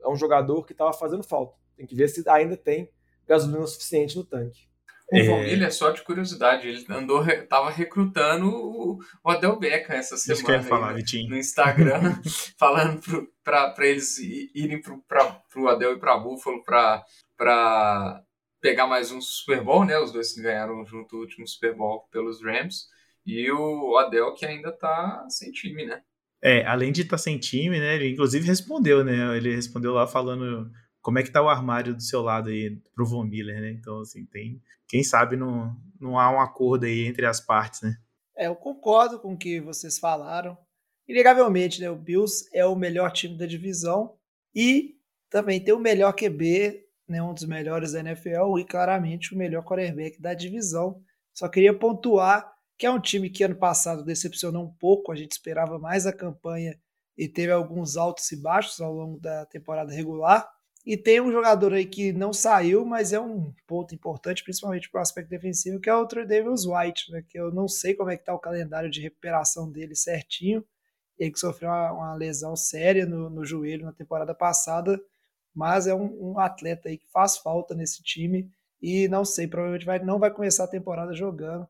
é 0.00 0.08
um 0.08 0.16
jogador 0.16 0.64
que 0.64 0.72
estava 0.72 0.92
fazendo 0.92 1.22
falta. 1.22 1.56
Tem 1.76 1.86
que 1.86 1.94
ver 1.94 2.08
se 2.08 2.26
ainda 2.28 2.56
tem 2.56 2.90
gasolina 3.26 3.66
suficiente 3.66 4.16
no 4.16 4.24
tanque. 4.24 4.68
O 5.12 5.16
é. 5.16 5.70
Só 5.70 5.90
de 5.90 6.02
curiosidade, 6.02 6.66
ele 6.66 6.84
andou, 6.90 7.24
tava 7.48 7.70
recrutando 7.70 8.48
o, 8.48 8.98
o 9.24 9.30
Adel 9.30 9.56
Beckham 9.56 9.96
essa 9.96 10.16
semana 10.16 10.62
que 10.62 10.68
falar, 10.68 10.94
aí, 10.96 10.96
né, 10.96 11.28
no 11.28 11.36
Instagram, 11.36 12.00
falando 12.58 13.00
para 13.44 13.74
eles 13.80 14.18
irem 14.18 14.80
para 14.80 15.42
o 15.56 15.68
Adel 15.68 15.92
e 15.92 16.00
para 16.00 16.18
Buffalo 16.18 16.62
para 16.64 18.24
pegar 18.60 18.88
mais 18.88 19.12
um 19.12 19.20
Super 19.20 19.62
Bowl, 19.62 19.84
né? 19.84 19.96
Os 19.96 20.10
dois 20.10 20.34
ganharam 20.34 20.84
junto 20.84 21.16
o 21.16 21.20
último 21.20 21.46
Super 21.46 21.74
Bowl 21.74 22.08
pelos 22.10 22.42
Rams. 22.42 22.88
E 23.24 23.48
o 23.52 23.96
Adel 23.98 24.34
que 24.34 24.44
ainda 24.44 24.72
tá 24.72 25.24
sem 25.28 25.52
time, 25.52 25.86
né? 25.86 26.02
É, 26.42 26.66
além 26.66 26.90
de 26.90 27.02
estar 27.02 27.16
tá 27.16 27.18
sem 27.18 27.38
time, 27.38 27.78
né? 27.78 27.94
Ele 27.94 28.10
inclusive 28.10 28.44
respondeu, 28.44 29.04
né? 29.04 29.36
Ele 29.36 29.54
respondeu 29.54 29.92
lá 29.92 30.06
falando 30.06 30.68
como 31.06 31.20
é 31.20 31.22
que 31.22 31.30
tá 31.30 31.40
o 31.40 31.48
armário 31.48 31.94
do 31.94 32.02
seu 32.02 32.20
lado 32.20 32.48
aí 32.48 32.82
pro 32.92 33.06
Von 33.06 33.22
Miller, 33.22 33.60
né? 33.60 33.70
Então, 33.70 34.00
assim, 34.00 34.26
tem. 34.26 34.60
Quem 34.88 35.04
sabe 35.04 35.36
não, 35.36 35.72
não 36.00 36.18
há 36.18 36.28
um 36.32 36.40
acordo 36.40 36.84
aí 36.84 37.06
entre 37.06 37.24
as 37.24 37.40
partes, 37.40 37.82
né? 37.82 37.96
É, 38.36 38.48
eu 38.48 38.56
concordo 38.56 39.20
com 39.20 39.34
o 39.34 39.38
que 39.38 39.60
vocês 39.60 40.00
falaram. 40.00 40.58
Inegavelmente, 41.06 41.80
né? 41.80 41.88
O 41.88 41.94
Bills 41.94 42.48
é 42.52 42.66
o 42.66 42.74
melhor 42.74 43.12
time 43.12 43.38
da 43.38 43.46
divisão 43.46 44.16
e 44.52 44.96
também 45.30 45.62
tem 45.62 45.72
o 45.72 45.78
melhor 45.78 46.12
QB, 46.12 46.84
né? 47.08 47.22
Um 47.22 47.32
dos 47.32 47.44
melhores 47.44 47.92
da 47.92 48.00
NFL 48.00 48.58
e 48.58 48.64
claramente 48.64 49.32
o 49.32 49.38
melhor 49.38 49.62
quarterback 49.62 50.20
da 50.20 50.34
divisão. 50.34 51.00
Só 51.32 51.48
queria 51.48 51.72
pontuar 51.72 52.52
que 52.76 52.84
é 52.84 52.90
um 52.90 52.98
time 52.98 53.30
que 53.30 53.44
ano 53.44 53.54
passado 53.54 54.02
decepcionou 54.02 54.64
um 54.64 54.74
pouco, 54.74 55.12
a 55.12 55.14
gente 55.14 55.30
esperava 55.30 55.78
mais 55.78 56.04
a 56.04 56.12
campanha 56.12 56.76
e 57.16 57.28
teve 57.28 57.52
alguns 57.52 57.96
altos 57.96 58.32
e 58.32 58.42
baixos 58.42 58.80
ao 58.80 58.92
longo 58.92 59.20
da 59.20 59.46
temporada 59.46 59.92
regular. 59.92 60.55
E 60.86 60.96
tem 60.96 61.20
um 61.20 61.32
jogador 61.32 61.72
aí 61.72 61.84
que 61.84 62.12
não 62.12 62.32
saiu, 62.32 62.84
mas 62.86 63.12
é 63.12 63.18
um 63.18 63.52
ponto 63.66 63.92
importante, 63.92 64.44
principalmente 64.44 64.88
para 64.88 65.00
o 65.00 65.02
aspecto 65.02 65.28
defensivo, 65.28 65.80
que 65.80 65.90
é 65.90 65.94
o 65.94 66.06
Trey 66.06 66.24
Davis 66.24 66.64
White, 66.64 67.10
né? 67.10 67.24
que 67.28 67.36
eu 67.36 67.52
não 67.52 67.66
sei 67.66 67.92
como 67.92 68.08
é 68.08 68.16
que 68.16 68.22
está 68.22 68.32
o 68.32 68.38
calendário 68.38 68.88
de 68.88 69.00
recuperação 69.00 69.68
dele 69.68 69.96
certinho. 69.96 70.64
Ele 71.18 71.32
que 71.32 71.40
sofreu 71.40 71.70
uma, 71.70 71.92
uma 71.92 72.14
lesão 72.14 72.54
séria 72.54 73.04
no, 73.04 73.28
no, 73.28 73.44
joelho 73.44 73.84
na 73.84 73.92
temporada 73.92 74.32
passada, 74.32 75.00
mas 75.52 75.88
é 75.88 75.94
um, 75.94 76.34
um, 76.34 76.38
atleta 76.38 76.88
aí 76.88 76.98
que 76.98 77.10
faz 77.10 77.36
falta 77.36 77.74
nesse 77.74 78.00
time 78.00 78.48
e 78.80 79.08
não 79.08 79.24
sei, 79.24 79.48
provavelmente 79.48 79.86
vai, 79.86 79.98
não 79.98 80.20
vai 80.20 80.30
começar 80.30 80.64
a 80.64 80.68
temporada 80.68 81.12
jogando. 81.12 81.66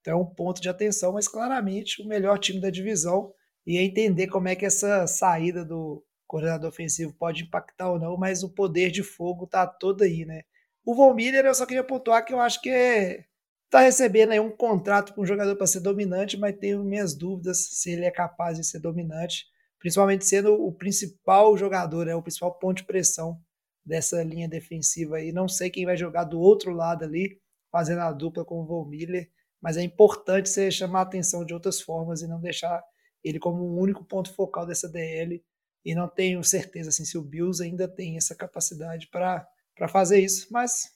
Então 0.00 0.14
é 0.14 0.22
um 0.22 0.26
ponto 0.26 0.60
de 0.60 0.68
atenção, 0.68 1.14
mas 1.14 1.26
claramente 1.26 2.00
o 2.02 2.06
melhor 2.06 2.38
time 2.38 2.60
da 2.60 2.70
divisão 2.70 3.34
e 3.66 3.78
entender 3.78 4.28
como 4.28 4.46
é 4.46 4.54
que 4.54 4.64
essa 4.64 5.08
saída 5.08 5.64
do 5.64 6.04
coordenador 6.30 6.68
ofensivo 6.68 7.12
pode 7.12 7.42
impactar 7.42 7.90
ou 7.90 7.98
não, 7.98 8.16
mas 8.16 8.44
o 8.44 8.48
poder 8.48 8.90
de 8.90 9.02
fogo 9.02 9.46
tá 9.46 9.66
todo 9.66 10.02
aí, 10.02 10.24
né? 10.24 10.42
O 10.84 10.94
Von 10.94 11.12
Miller, 11.12 11.44
eu 11.44 11.54
só 11.54 11.66
queria 11.66 11.82
pontuar 11.82 12.24
que 12.24 12.32
eu 12.32 12.40
acho 12.40 12.60
que 12.62 12.70
é, 12.70 13.24
tá 13.68 13.80
recebendo 13.80 14.30
aí 14.30 14.38
um 14.38 14.50
contrato 14.50 15.12
para 15.12 15.22
um 15.22 15.26
jogador 15.26 15.56
para 15.56 15.66
ser 15.66 15.80
dominante, 15.80 16.38
mas 16.38 16.56
tenho 16.56 16.84
minhas 16.84 17.14
dúvidas 17.14 17.58
se 17.72 17.90
ele 17.90 18.04
é 18.04 18.10
capaz 18.10 18.56
de 18.56 18.64
ser 18.64 18.78
dominante, 18.78 19.46
principalmente 19.80 20.24
sendo 20.24 20.54
o 20.54 20.72
principal 20.72 21.56
jogador, 21.56 22.06
né, 22.06 22.14
o 22.14 22.22
principal 22.22 22.54
ponto 22.58 22.78
de 22.78 22.84
pressão 22.84 23.40
dessa 23.84 24.22
linha 24.22 24.48
defensiva 24.48 25.16
aí. 25.16 25.32
Não 25.32 25.48
sei 25.48 25.68
quem 25.68 25.84
vai 25.84 25.96
jogar 25.96 26.24
do 26.24 26.40
outro 26.40 26.72
lado 26.72 27.04
ali, 27.04 27.40
fazendo 27.72 28.02
a 28.02 28.12
dupla 28.12 28.44
com 28.44 28.60
o 28.60 28.66
Von 28.66 28.86
Miller 28.86 29.28
mas 29.60 29.76
é 29.76 29.82
importante 29.82 30.48
você 30.48 30.70
chamar 30.70 31.00
a 31.00 31.02
atenção 31.02 31.44
de 31.44 31.52
outras 31.52 31.80
formas 31.80 32.22
e 32.22 32.26
não 32.26 32.40
deixar 32.40 32.82
ele 33.22 33.38
como 33.38 33.62
o 33.62 33.78
único 33.78 34.04
ponto 34.04 34.32
focal 34.32 34.66
dessa 34.66 34.88
DL. 34.88 35.44
E 35.84 35.94
não 35.94 36.08
tenho 36.08 36.42
certeza 36.44 36.90
assim, 36.90 37.04
se 37.04 37.16
o 37.16 37.22
Bills 37.22 37.62
ainda 37.62 37.88
tem 37.88 38.16
essa 38.16 38.34
capacidade 38.34 39.08
para 39.08 39.46
fazer 39.88 40.20
isso, 40.20 40.48
mas 40.50 40.90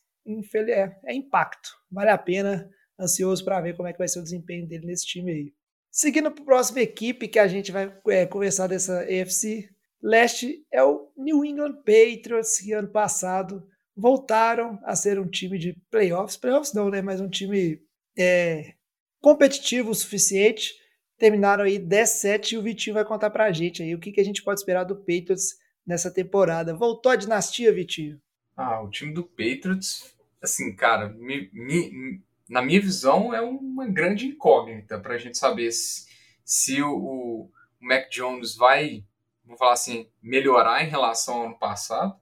é, 0.55 0.97
é 1.07 1.15
impacto. 1.15 1.71
Vale 1.91 2.11
a 2.11 2.19
pena, 2.19 2.71
ansioso 2.99 3.45
para 3.45 3.61
ver 3.61 3.77
como 3.77 3.89
é 3.89 3.93
que 3.93 3.99
vai 3.99 4.09
ser 4.09 4.21
o 4.21 4.25
desempenho 4.25 4.67
dele 4.67 4.87
nesse 4.87 5.07
time 5.07 5.33
aí. 5.33 5.55
Seguindo 5.91 6.31
para 6.31 6.43
a 6.43 6.47
próxima 6.47 6.81
equipe 6.81 7.29
que 7.29 7.39
a 7.39 7.47
gente 7.47 7.71
vai 7.71 7.97
é, 8.09 8.27
conversar 8.27 8.67
dessa 8.67 9.03
AFC 9.03 9.75
Leste 10.05 10.63
é 10.71 10.85
o 10.85 11.11
New 11.17 11.43
England 11.43 11.77
Patriots, 11.77 12.59
que 12.59 12.75
ano 12.75 12.89
passado 12.89 13.67
voltaram 13.97 14.79
a 14.85 14.95
ser 14.95 15.19
um 15.19 15.27
time 15.27 15.59
de 15.59 15.73
playoffs. 15.91 16.37
Playoffs 16.37 16.75
não, 16.75 16.91
né? 16.91 17.01
Mas 17.01 17.23
um 17.23 17.29
time 17.29 17.81
é, 18.19 18.75
competitivo 19.23 19.91
o 19.91 19.95
suficiente. 19.95 20.75
Terminaram 21.19 21.65
aí 21.65 21.79
17 21.79 22.55
e 22.55 22.59
o 22.59 22.63
Vitinho 22.63 22.95
vai 22.95 23.05
contar 23.05 23.31
pra 23.31 23.53
gente 23.53 23.83
aí 23.83 23.95
o 23.95 24.01
que, 24.01 24.13
que 24.13 24.21
a 24.21 24.25
gente 24.25 24.43
pode 24.43 24.61
esperar 24.61 24.85
do 24.85 24.97
Patriots 24.97 25.59
nessa 25.87 26.11
temporada. 26.11 26.75
Voltou 26.75 27.13
a 27.13 27.17
dinastia, 27.17 27.73
Vitinho? 27.73 28.21
Ah, 28.57 28.83
o 28.83 28.91
time 28.91 29.13
do 29.13 29.25
Patriots, 29.25 30.15
assim, 30.43 30.75
cara, 30.75 31.09
me, 31.09 31.51
me, 31.53 32.21
na 32.49 32.63
minha 32.63 32.81
visão 32.81 33.35
é 33.35 33.41
uma 33.41 33.87
grande 33.87 34.27
incógnita 34.27 34.99
pra 34.99 35.19
gente 35.19 35.39
saber 35.39 35.73
se, 35.73 36.07
se 36.45 36.83
o, 36.83 36.97
o 36.97 37.51
Mac 37.81 38.09
Jones 38.11 38.55
vai, 38.57 39.05
vou 39.45 39.57
falar 39.57 39.73
assim, 39.73 40.09
melhorar 40.23 40.85
em 40.85 40.89
relação 40.89 41.37
ao 41.37 41.47
ano 41.47 41.59
passado. 41.59 42.15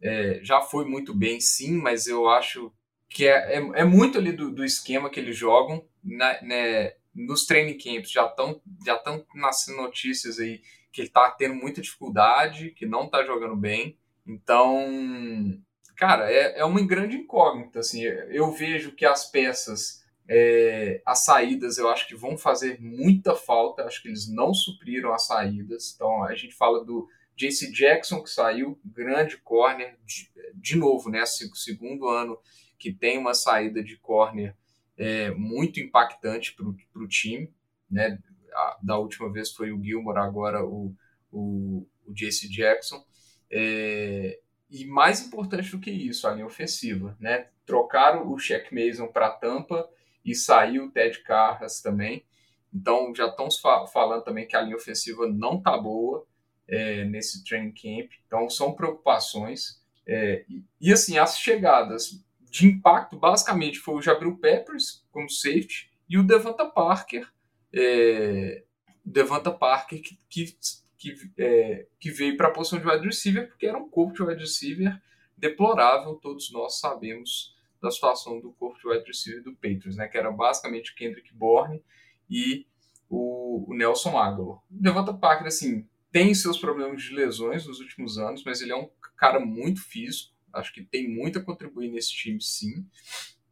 É, 0.00 0.40
já 0.42 0.60
foi 0.60 0.84
muito 0.84 1.14
bem, 1.14 1.40
sim, 1.40 1.76
mas 1.76 2.06
eu 2.06 2.28
acho 2.28 2.72
que 3.08 3.26
é, 3.26 3.56
é, 3.56 3.80
é 3.80 3.84
muito 3.84 4.18
ali 4.18 4.32
do, 4.32 4.50
do, 4.50 4.64
esquema 4.64 5.10
que 5.10 5.18
eles 5.18 5.36
jogam, 5.36 5.84
na, 6.04 6.40
né, 6.42 6.92
nos 7.18 7.46
training 7.46 7.76
camps 7.76 8.10
já 8.10 8.26
estão 8.26 8.60
já 8.86 8.94
estão 8.94 9.26
nascendo 9.34 9.78
notícias 9.78 10.38
aí 10.38 10.62
que 10.92 11.02
ele 11.02 11.08
está 11.08 11.30
tendo 11.30 11.54
muita 11.54 11.80
dificuldade, 11.80 12.70
que 12.70 12.86
não 12.86 13.04
está 13.04 13.24
jogando 13.24 13.56
bem. 13.56 13.98
Então, 14.26 15.60
cara, 15.96 16.30
é, 16.30 16.60
é 16.60 16.64
uma 16.64 16.80
grande 16.84 17.16
incógnita. 17.16 17.80
Assim, 17.80 18.02
eu 18.02 18.50
vejo 18.52 18.92
que 18.92 19.04
as 19.04 19.30
peças, 19.30 20.04
é, 20.28 21.02
as 21.04 21.24
saídas, 21.24 21.78
eu 21.78 21.88
acho 21.88 22.06
que 22.08 22.16
vão 22.16 22.36
fazer 22.36 22.80
muita 22.80 23.34
falta. 23.34 23.84
Acho 23.84 24.02
que 24.02 24.08
eles 24.08 24.28
não 24.28 24.54
supriram 24.54 25.12
as 25.12 25.26
saídas. 25.26 25.92
Então, 25.94 26.24
a 26.24 26.34
gente 26.34 26.54
fala 26.54 26.84
do 26.84 27.06
JC 27.36 27.70
Jackson, 27.70 28.22
que 28.22 28.30
saiu, 28.30 28.80
grande 28.84 29.36
corner, 29.38 29.96
de, 30.04 30.30
de 30.54 30.76
novo, 30.76 31.10
né? 31.10 31.24
Segundo 31.26 32.08
ano 32.08 32.38
que 32.78 32.92
tem 32.92 33.18
uma 33.18 33.34
saída 33.34 33.82
de 33.82 33.96
corner 33.98 34.56
é, 34.98 35.30
muito 35.30 35.80
impactante 35.80 36.54
para 36.54 37.02
o 37.02 37.08
time. 37.08 37.52
Né? 37.90 38.18
A, 38.52 38.78
da 38.82 38.98
última 38.98 39.32
vez 39.32 39.52
foi 39.52 39.72
o 39.72 39.82
Gilmore, 39.82 40.18
agora 40.18 40.64
o, 40.64 40.94
o, 41.30 41.86
o 42.04 42.12
JC 42.12 42.48
Jackson. 42.48 43.02
É, 43.50 44.40
e 44.70 44.84
mais 44.84 45.24
importante 45.24 45.70
do 45.70 45.80
que 45.80 45.90
isso, 45.90 46.26
a 46.26 46.32
linha 46.32 46.46
ofensiva. 46.46 47.16
Né? 47.20 47.48
Trocaram 47.64 48.30
o 48.30 48.38
Shaq 48.38 48.74
Mason 48.74 49.06
para 49.06 49.30
Tampa 49.30 49.88
e 50.24 50.34
saiu 50.34 50.86
o 50.86 50.90
Ted 50.90 51.22
Carras 51.22 51.80
também. 51.80 52.26
Então 52.74 53.14
já 53.14 53.26
estão 53.26 53.48
fa 53.50 53.86
falando 53.86 54.24
também 54.24 54.46
que 54.46 54.56
a 54.56 54.60
linha 54.60 54.76
ofensiva 54.76 55.26
não 55.26 55.60
tá 55.60 55.78
boa 55.78 56.26
é, 56.66 57.04
nesse 57.04 57.42
training 57.44 57.72
camp. 57.72 58.12
Então 58.26 58.50
são 58.50 58.74
preocupações. 58.74 59.82
É, 60.06 60.44
e, 60.48 60.64
e, 60.80 60.92
assim, 60.92 61.18
as 61.18 61.38
chegadas 61.38 62.24
de 62.50 62.66
impacto, 62.66 63.16
basicamente, 63.16 63.78
foi 63.78 63.94
o 63.94 64.02
Jabril 64.02 64.36
Peppers 64.36 65.04
como 65.10 65.28
safety 65.28 65.90
e 66.08 66.18
o 66.18 66.22
Devonta 66.22 66.64
Parker, 66.66 67.30
é, 67.72 68.64
Devonta 69.04 69.50
Parker 69.50 70.00
que, 70.00 70.18
que, 70.28 70.56
que, 70.96 71.14
é, 71.36 71.86
que 72.00 72.10
veio 72.10 72.36
para 72.36 72.48
a 72.48 72.50
posição 72.50 72.78
de 72.78 72.86
wide 72.86 73.06
receiver, 73.06 73.48
porque 73.48 73.66
era 73.66 73.78
um 73.78 73.88
corpo 73.88 74.14
de 74.14 74.22
wide 74.22 74.40
receiver 74.40 75.00
deplorável, 75.36 76.14
todos 76.16 76.50
nós 76.50 76.80
sabemos 76.80 77.56
da 77.80 77.90
situação 77.90 78.40
do 78.40 78.52
corpo 78.52 78.78
de 78.78 78.88
wide 78.88 79.06
receiver 79.06 79.42
do 79.42 79.54
Patriots, 79.54 79.96
né, 79.96 80.08
que 80.08 80.18
era 80.18 80.32
basicamente 80.32 80.92
o 80.92 80.94
Kendrick 80.96 81.32
Bourne 81.32 81.82
e 82.28 82.66
o, 83.08 83.70
o 83.70 83.74
Nelson 83.74 84.18
Aguilar. 84.18 84.58
Devonta 84.68 85.14
Parker, 85.14 85.46
assim, 85.46 85.86
tem 86.10 86.34
seus 86.34 86.58
problemas 86.58 87.02
de 87.02 87.14
lesões 87.14 87.66
nos 87.66 87.80
últimos 87.80 88.18
anos, 88.18 88.42
mas 88.44 88.60
ele 88.60 88.72
é 88.72 88.76
um 88.76 88.90
cara 89.16 89.38
muito 89.38 89.80
físico, 89.80 90.34
Acho 90.52 90.72
que 90.72 90.82
tem 90.82 91.08
muito 91.08 91.38
a 91.38 91.42
contribuir 91.42 91.90
nesse 91.90 92.12
time, 92.12 92.40
sim, 92.40 92.86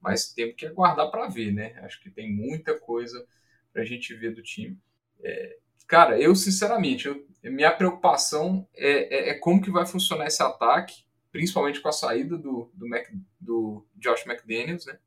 mas 0.01 0.33
temos 0.33 0.55
que 0.57 0.67
aguardar 0.67 1.11
para 1.11 1.29
ver, 1.29 1.53
né? 1.53 1.79
Acho 1.83 2.01
que 2.01 2.11
tem 2.11 2.33
muita 2.33 2.79
coisa 2.79 3.27
para 3.73 3.83
a 3.83 3.85
gente 3.85 4.15
ver 4.15 4.35
do 4.35 4.43
time. 4.43 4.79
É, 5.21 5.59
cara, 5.87 6.21
eu 6.21 6.35
sinceramente, 6.35 7.07
eu, 7.07 7.27
minha 7.43 7.71
preocupação 7.71 8.69
é, 8.75 9.15
é, 9.15 9.29
é, 9.31 9.35
como 9.35 9.61
que 9.61 9.71
vai 9.71 9.87
funcionar 9.87 10.27
esse 10.27 10.43
ataque, 10.43 11.05
principalmente 11.31 11.81
com 11.81 11.89
a 11.89 11.93
saída 11.93 12.37
do, 12.39 12.71
do, 12.75 12.89
Mac, 12.89 13.07
do 13.41 13.87
Josh 13.97 14.27
McDaniels, 14.27 14.87
né? 14.87 14.99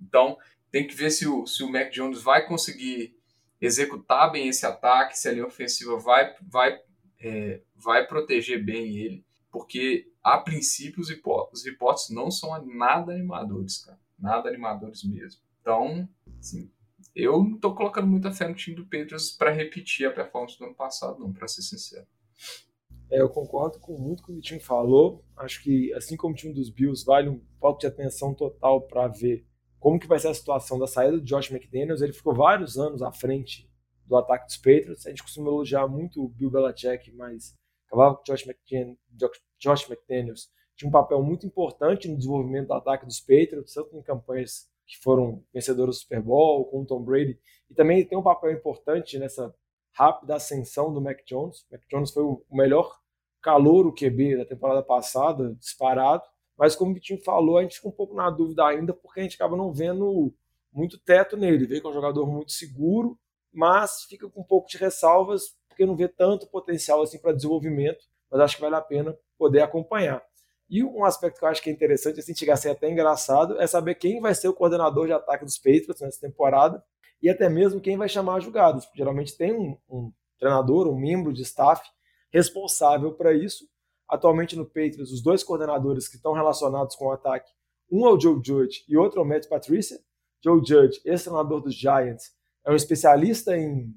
Então, 0.00 0.36
tem 0.70 0.86
que 0.86 0.94
ver 0.94 1.10
se 1.10 1.26
o, 1.26 1.46
se 1.46 1.62
o 1.62 1.70
Mac 1.70 1.90
Jones 1.90 2.22
vai 2.22 2.46
conseguir 2.46 3.16
executar 3.60 4.30
bem 4.32 4.48
esse 4.48 4.66
ataque, 4.66 5.18
se 5.18 5.28
a 5.28 5.32
linha 5.32 5.46
ofensiva 5.46 5.96
vai, 5.98 6.34
vai, 6.42 6.80
é, 7.20 7.60
vai 7.74 8.06
proteger 8.06 8.62
bem 8.62 8.96
ele, 8.96 9.24
porque 9.52 10.10
a 10.24 10.38
princípio 10.38 11.00
os, 11.00 11.10
os 11.52 11.64
reportes 11.64 12.08
não 12.10 12.30
são 12.30 12.50
nada 12.64 13.12
animadores, 13.12 13.84
cara. 13.84 14.00
Nada 14.18 14.48
animadores 14.48 15.04
mesmo. 15.04 15.42
Então, 15.60 16.08
assim, 16.40 16.70
eu 17.14 17.44
não 17.44 17.58
tô 17.58 17.74
colocando 17.74 18.06
muita 18.06 18.32
fé 18.32 18.48
no 18.48 18.54
time 18.54 18.74
do 18.74 18.84
Patriots 18.84 19.30
para 19.30 19.50
repetir 19.50 20.08
a 20.08 20.12
performance 20.12 20.58
do 20.58 20.64
ano 20.64 20.74
passado, 20.74 21.20
não, 21.20 21.32
para 21.32 21.46
ser 21.46 21.62
sincero. 21.62 22.06
É, 23.10 23.20
eu 23.20 23.28
concordo 23.28 23.78
com 23.78 23.98
muito 23.98 24.22
com 24.22 24.32
o 24.32 24.34
que 24.36 24.38
o 24.38 24.42
time 24.42 24.60
falou. 24.60 25.22
Acho 25.36 25.62
que, 25.62 25.92
assim 25.92 26.16
como 26.16 26.32
o 26.32 26.36
time 26.36 26.54
dos 26.54 26.70
Bills, 26.70 27.04
vale 27.04 27.28
um 27.28 27.40
pouco 27.60 27.80
de 27.80 27.86
atenção 27.86 28.32
total 28.32 28.80
para 28.80 29.06
ver 29.08 29.46
como 29.78 29.98
que 29.98 30.06
vai 30.06 30.18
ser 30.18 30.28
a 30.28 30.34
situação 30.34 30.78
da 30.78 30.86
saída 30.86 31.18
do 31.18 31.24
Josh 31.24 31.50
McDaniels. 31.50 32.00
Ele 32.00 32.14
ficou 32.14 32.34
vários 32.34 32.78
anos 32.78 33.02
à 33.02 33.12
frente 33.12 33.70
do 34.06 34.16
ataque 34.16 34.46
dos 34.46 34.56
Patriots. 34.56 35.06
A 35.06 35.10
gente 35.10 35.22
costuma 35.22 35.48
elogiar 35.48 35.86
muito 35.86 36.24
o 36.24 36.28
Bill 36.28 36.50
Belichick, 36.50 37.12
mas 37.12 37.54
acabava 37.92 38.16
que 38.16 38.32
Josh, 38.32 38.46
McDaniels, 38.46 38.98
Josh 39.58 39.90
McDaniels 39.90 40.50
tinha 40.74 40.88
um 40.88 40.92
papel 40.92 41.22
muito 41.22 41.46
importante 41.46 42.08
no 42.08 42.16
desenvolvimento 42.16 42.68
do 42.68 42.74
ataque 42.74 43.04
dos 43.04 43.20
Patriots, 43.20 43.74
tanto 43.74 43.96
em 43.96 44.02
campanhas 44.02 44.66
que 44.86 44.98
foram 44.98 45.44
vencedoras 45.52 45.96
do 45.96 46.00
Super 46.00 46.22
Bowl, 46.22 46.64
com 46.64 46.82
o 46.82 46.86
Tom 46.86 47.02
Brady, 47.02 47.38
e 47.70 47.74
também 47.74 48.04
tem 48.04 48.16
um 48.16 48.22
papel 48.22 48.50
importante 48.50 49.18
nessa 49.18 49.54
rápida 49.92 50.36
ascensão 50.36 50.92
do 50.92 51.00
Mac 51.00 51.18
Jones. 51.26 51.66
Mac 51.70 51.82
Jones 51.90 52.10
foi 52.10 52.22
o 52.22 52.42
melhor 52.50 52.98
calor 53.42 53.86
o 53.86 53.94
QB 53.94 54.38
da 54.38 54.44
temporada 54.44 54.82
passada, 54.82 55.54
disparado, 55.54 56.22
mas 56.56 56.76
como 56.76 56.92
o 56.92 56.94
Vitinho 56.94 57.22
falou, 57.22 57.58
a 57.58 57.62
gente 57.62 57.76
fica 57.76 57.88
um 57.88 57.92
pouco 57.92 58.14
na 58.14 58.30
dúvida 58.30 58.64
ainda, 58.64 58.94
porque 58.94 59.20
a 59.20 59.22
gente 59.22 59.34
acaba 59.34 59.56
não 59.56 59.72
vendo 59.72 60.32
muito 60.72 60.98
teto 60.98 61.36
nele. 61.36 61.66
Vê 61.66 61.80
que 61.80 61.86
é 61.86 61.90
um 61.90 61.94
jogador 61.94 62.26
muito 62.26 62.52
seguro, 62.52 63.18
mas 63.52 64.04
fica 64.08 64.28
com 64.28 64.40
um 64.40 64.44
pouco 64.44 64.68
de 64.68 64.78
ressalvas, 64.78 65.56
porque 65.72 65.86
não 65.86 65.96
vê 65.96 66.08
tanto 66.08 66.46
potencial 66.46 67.02
assim 67.02 67.18
para 67.18 67.32
desenvolvimento, 67.32 68.04
mas 68.30 68.40
acho 68.40 68.56
que 68.56 68.62
vale 68.62 68.76
a 68.76 68.80
pena 68.80 69.16
poder 69.38 69.60
acompanhar. 69.60 70.22
E 70.68 70.82
um 70.82 71.04
aspecto 71.04 71.38
que 71.38 71.44
eu 71.44 71.48
acho 71.48 71.62
que 71.62 71.68
é 71.68 71.72
interessante, 71.72 72.20
assim, 72.20 72.34
chegar 72.34 72.54
a 72.54 72.56
ser 72.56 72.70
até 72.70 72.90
engraçado, 72.90 73.60
é 73.60 73.66
saber 73.66 73.94
quem 73.96 74.20
vai 74.20 74.34
ser 74.34 74.48
o 74.48 74.54
coordenador 74.54 75.06
de 75.06 75.12
ataque 75.12 75.44
dos 75.44 75.58
Patriots 75.58 76.00
nessa 76.00 76.20
temporada 76.20 76.82
e 77.20 77.28
até 77.28 77.48
mesmo 77.48 77.80
quem 77.80 77.96
vai 77.96 78.08
chamar. 78.08 78.42
Porque 78.42 78.96
geralmente 78.96 79.36
tem 79.36 79.52
um, 79.52 79.76
um 79.88 80.12
treinador, 80.38 80.88
um 80.88 80.98
membro 80.98 81.32
de 81.32 81.42
staff 81.42 81.82
responsável 82.32 83.12
para 83.12 83.34
isso. 83.34 83.68
Atualmente 84.08 84.56
no 84.56 84.64
Patriots, 84.64 85.12
os 85.12 85.22
dois 85.22 85.44
coordenadores 85.44 86.08
que 86.08 86.16
estão 86.16 86.32
relacionados 86.32 86.96
com 86.96 87.06
o 87.06 87.12
ataque, 87.12 87.50
um 87.90 88.06
é 88.06 88.10
o 88.10 88.18
Joe 88.18 88.40
Judge 88.42 88.84
e 88.88 88.96
outro 88.96 89.20
é 89.20 89.22
o 89.22 89.26
Matt 89.26 89.48
Patricia. 89.48 89.98
Joe 90.42 90.58
Judge, 90.64 91.00
ex-treinador 91.04 91.60
dos 91.60 91.74
Giants, 91.74 92.32
é 92.64 92.72
um 92.72 92.74
especialista 92.74 93.56
em 93.56 93.94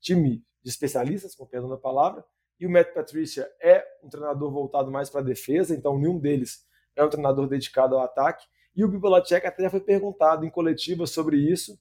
time 0.00 0.44
de 0.62 0.70
especialistas, 0.70 1.34
com 1.34 1.46
perdão 1.46 1.68
da 1.68 1.76
palavra, 1.76 2.24
e 2.58 2.66
o 2.66 2.70
Matt 2.70 2.92
Patricia 2.94 3.50
é 3.60 3.84
um 4.02 4.08
treinador 4.08 4.50
voltado 4.50 4.90
mais 4.90 5.10
para 5.10 5.20
a 5.20 5.24
defesa, 5.24 5.74
então 5.74 5.98
nenhum 5.98 6.18
deles 6.18 6.64
é 6.94 7.04
um 7.04 7.08
treinador 7.08 7.48
dedicado 7.48 7.96
ao 7.96 8.02
ataque. 8.02 8.46
E 8.74 8.84
o 8.84 8.88
Belichick 8.88 9.46
até 9.46 9.64
já 9.64 9.70
foi 9.70 9.80
perguntado 9.80 10.46
em 10.46 10.50
coletiva 10.50 11.06
sobre 11.06 11.36
isso, 11.36 11.78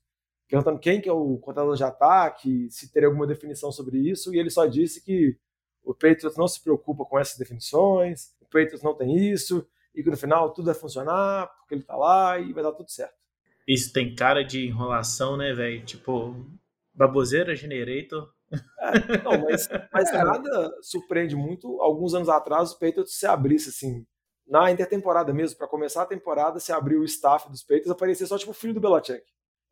perguntando 0.48 0.80
quem 0.80 1.00
que 1.00 1.08
é 1.08 1.14
o 1.14 1.38
coordenador 1.38 1.76
de 1.76 1.84
ataque, 1.84 2.68
se 2.70 2.92
teria 2.92 3.08
alguma 3.08 3.28
definição 3.28 3.72
sobre 3.72 3.98
isso, 3.98 4.34
e 4.34 4.40
ele 4.40 4.50
só 4.50 4.66
disse 4.66 5.04
que 5.04 5.38
o 5.84 5.94
Patriots 5.94 6.38
não 6.38 6.48
se 6.48 6.62
preocupa 6.62 7.06
com 7.06 7.18
essas 7.18 7.38
definições, 7.38 8.36
o 8.42 8.46
Patriots 8.46 8.84
não 8.84 8.94
tem 8.96 9.32
isso, 9.32 9.66
e 9.96 10.04
que 10.04 10.10
no 10.10 10.18
final 10.18 10.54
tudo 10.54 10.66
vai 10.66 10.76
funcionar, 10.76 11.48
porque 11.60 11.76
ele 11.76 11.84
tá 11.84 11.96
lá 11.96 12.40
e 12.40 12.52
vai 12.54 12.64
dar 12.64 12.72
tudo 12.72 12.90
certo. 12.92 13.16
Isso 13.68 13.94
tem 13.94 14.16
cara 14.16 14.44
de 14.44 14.68
enrolação, 14.68 15.38
né, 15.38 15.54
velho? 15.54 15.86
Tipo, 15.86 16.36
baboseira 16.94 17.56
generator. 17.56 18.34
É, 18.80 19.24
não, 19.24 19.46
mas, 19.46 19.70
mas 19.92 20.12
nada 20.14 20.72
surpreende 20.82 21.36
muito. 21.36 21.82
Alguns 21.82 22.14
anos 22.14 22.30
atrás, 22.30 22.72
o 22.72 22.80
Patriots 22.80 23.18
se 23.18 23.26
abrisse 23.26 23.70
assim, 23.70 24.06
na 24.48 24.70
intertemporada 24.72 25.34
mesmo, 25.34 25.58
para 25.58 25.68
começar 25.68 26.04
a 26.04 26.08
temporada, 26.08 26.60
se 26.60 26.72
abriu 26.72 27.02
o 27.02 27.06
staff 27.06 27.50
dos 27.50 27.62
Patriots, 27.62 27.90
aparecia 27.90 28.28
só 28.28 28.38
tipo 28.38 28.52
o 28.52 28.56
filho 28.56 28.74
do 28.74 28.82
Belichick. 28.82 29.24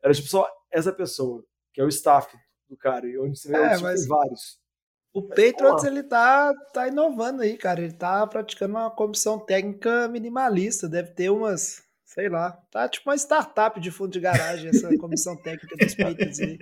Era 0.02 0.14
tipo 0.14 0.28
só 0.28 0.48
essa 0.70 0.92
pessoa, 0.92 1.44
que 1.72 1.80
é 1.80 1.84
o 1.84 1.88
staff 1.88 2.34
do 2.68 2.76
cara, 2.76 3.06
e 3.06 3.18
onde 3.18 3.38
você 3.38 3.48
vê 3.48 3.56
é, 3.56 3.78
mas... 3.78 4.06
vários. 4.06 4.58
O 5.12 5.22
Patriots, 5.22 5.84
ele 5.84 6.04
tá, 6.04 6.54
tá 6.72 6.86
inovando 6.86 7.42
aí, 7.42 7.56
cara. 7.56 7.82
Ele 7.82 7.92
tá 7.92 8.24
praticando 8.28 8.74
uma 8.74 8.90
comissão 8.90 9.40
técnica 9.40 10.06
minimalista. 10.06 10.88
Deve 10.88 11.10
ter 11.10 11.30
umas, 11.30 11.82
sei 12.10 12.28
lá, 12.28 12.50
tá 12.72 12.88
tipo 12.88 13.08
uma 13.08 13.14
startup 13.14 13.78
de 13.78 13.90
fundo 13.90 14.10
de 14.10 14.20
garagem, 14.20 14.68
essa 14.68 14.88
comissão 14.98 15.36
técnica 15.36 15.76
dos 15.76 15.94
Patriots 15.94 16.40
aí. 16.40 16.58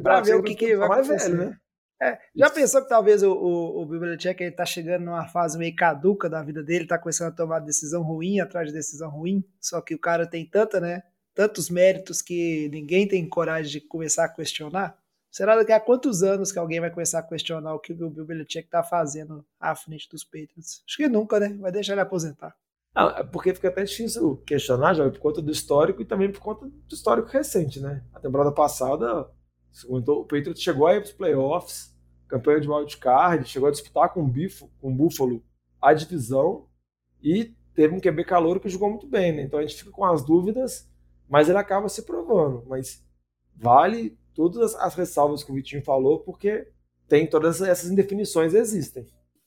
pra 0.00 0.20
ver 0.20 0.36
o 0.36 0.42
que, 0.42 0.54
que 0.54 0.76
vai 0.76 0.86
acontecer. 1.00 1.30
Velho, 1.30 1.50
né? 1.50 1.58
É, 2.00 2.18
já 2.34 2.46
Isso. 2.46 2.54
pensou 2.54 2.82
que 2.82 2.88
talvez 2.88 3.22
o, 3.22 3.32
o, 3.32 3.82
o 3.82 3.86
Belichick 3.86 4.40
ele 4.40 4.52
tá 4.52 4.64
chegando 4.64 5.04
numa 5.04 5.26
fase 5.26 5.58
meio 5.58 5.74
caduca 5.74 6.28
da 6.28 6.42
vida 6.42 6.62
dele, 6.62 6.86
tá 6.86 6.98
começando 6.98 7.28
a 7.28 7.36
tomar 7.36 7.58
decisão 7.60 8.02
ruim 8.02 8.38
atrás 8.38 8.68
de 8.68 8.74
decisão 8.74 9.10
ruim, 9.10 9.44
só 9.60 9.80
que 9.80 9.94
o 9.94 9.98
cara 9.98 10.26
tem 10.26 10.46
tanta, 10.46 10.80
né, 10.80 11.02
tantos 11.34 11.68
méritos 11.68 12.22
que 12.22 12.68
ninguém 12.68 13.08
tem 13.08 13.28
coragem 13.28 13.72
de 13.72 13.80
começar 13.80 14.24
a 14.26 14.28
questionar? 14.28 14.96
Será 15.30 15.56
daqui 15.56 15.72
a 15.72 15.80
quantos 15.80 16.22
anos 16.22 16.52
que 16.52 16.58
alguém 16.58 16.78
vai 16.78 16.90
começar 16.90 17.18
a 17.18 17.22
questionar 17.22 17.74
o 17.74 17.80
que 17.80 17.92
o 17.92 18.10
Bill 18.10 18.24
Belichick 18.24 18.68
tá 18.68 18.84
fazendo 18.84 19.44
à 19.58 19.74
frente 19.74 20.08
dos 20.08 20.22
Patriots? 20.22 20.84
Acho 20.86 20.96
que 20.96 21.08
nunca, 21.08 21.40
né? 21.40 21.48
Vai 21.58 21.72
deixar 21.72 21.94
ele 21.94 22.02
aposentar. 22.02 22.54
Ah, 22.94 23.24
porque 23.24 23.52
fica 23.52 23.68
até 23.68 23.82
difícil 23.82 24.36
questionar, 24.46 24.94
já 24.94 25.10
por 25.10 25.18
conta 25.18 25.42
do 25.42 25.50
histórico 25.50 26.00
e 26.00 26.04
também 26.04 26.30
por 26.30 26.40
conta 26.40 26.66
do 26.66 26.94
histórico 26.94 27.28
recente, 27.28 27.80
né? 27.80 28.04
A 28.12 28.20
temporada 28.20 28.52
passada, 28.52 29.28
o 29.88 30.24
Patriots 30.24 30.62
chegou 30.62 30.86
aí 30.86 31.00
para 31.00 31.08
os 31.08 31.12
playoffs, 31.12 31.92
campanha 32.28 32.60
de 32.60 32.68
wildcard, 32.68 33.48
chegou 33.48 33.68
a 33.68 33.72
disputar 33.72 34.12
com 34.12 34.22
o, 34.22 34.28
Bifo, 34.28 34.70
com 34.80 34.92
o 34.92 34.94
Buffalo 34.94 35.42
a 35.82 35.92
divisão 35.92 36.68
e 37.20 37.52
teve 37.74 37.94
um 37.94 38.00
QB 38.00 38.24
calor 38.24 38.60
que 38.60 38.68
jogou 38.68 38.88
muito 38.88 39.08
bem, 39.08 39.32
né? 39.32 39.42
Então 39.42 39.58
a 39.58 39.62
gente 39.62 39.74
fica 39.74 39.90
com 39.90 40.04
as 40.04 40.24
dúvidas, 40.24 40.88
mas 41.28 41.48
ele 41.48 41.58
acaba 41.58 41.88
se 41.88 42.02
provando. 42.02 42.64
Mas 42.68 43.04
vale 43.56 44.16
todas 44.34 44.74
as 44.76 44.94
ressalvas 44.94 45.42
que 45.42 45.50
o 45.50 45.54
Vitinho 45.54 45.82
falou, 45.82 46.20
porque 46.20 46.68
tem 47.08 47.26
todas 47.26 47.60
essas 47.60 47.90
indefinições 47.90 48.54
existem. 48.54 49.04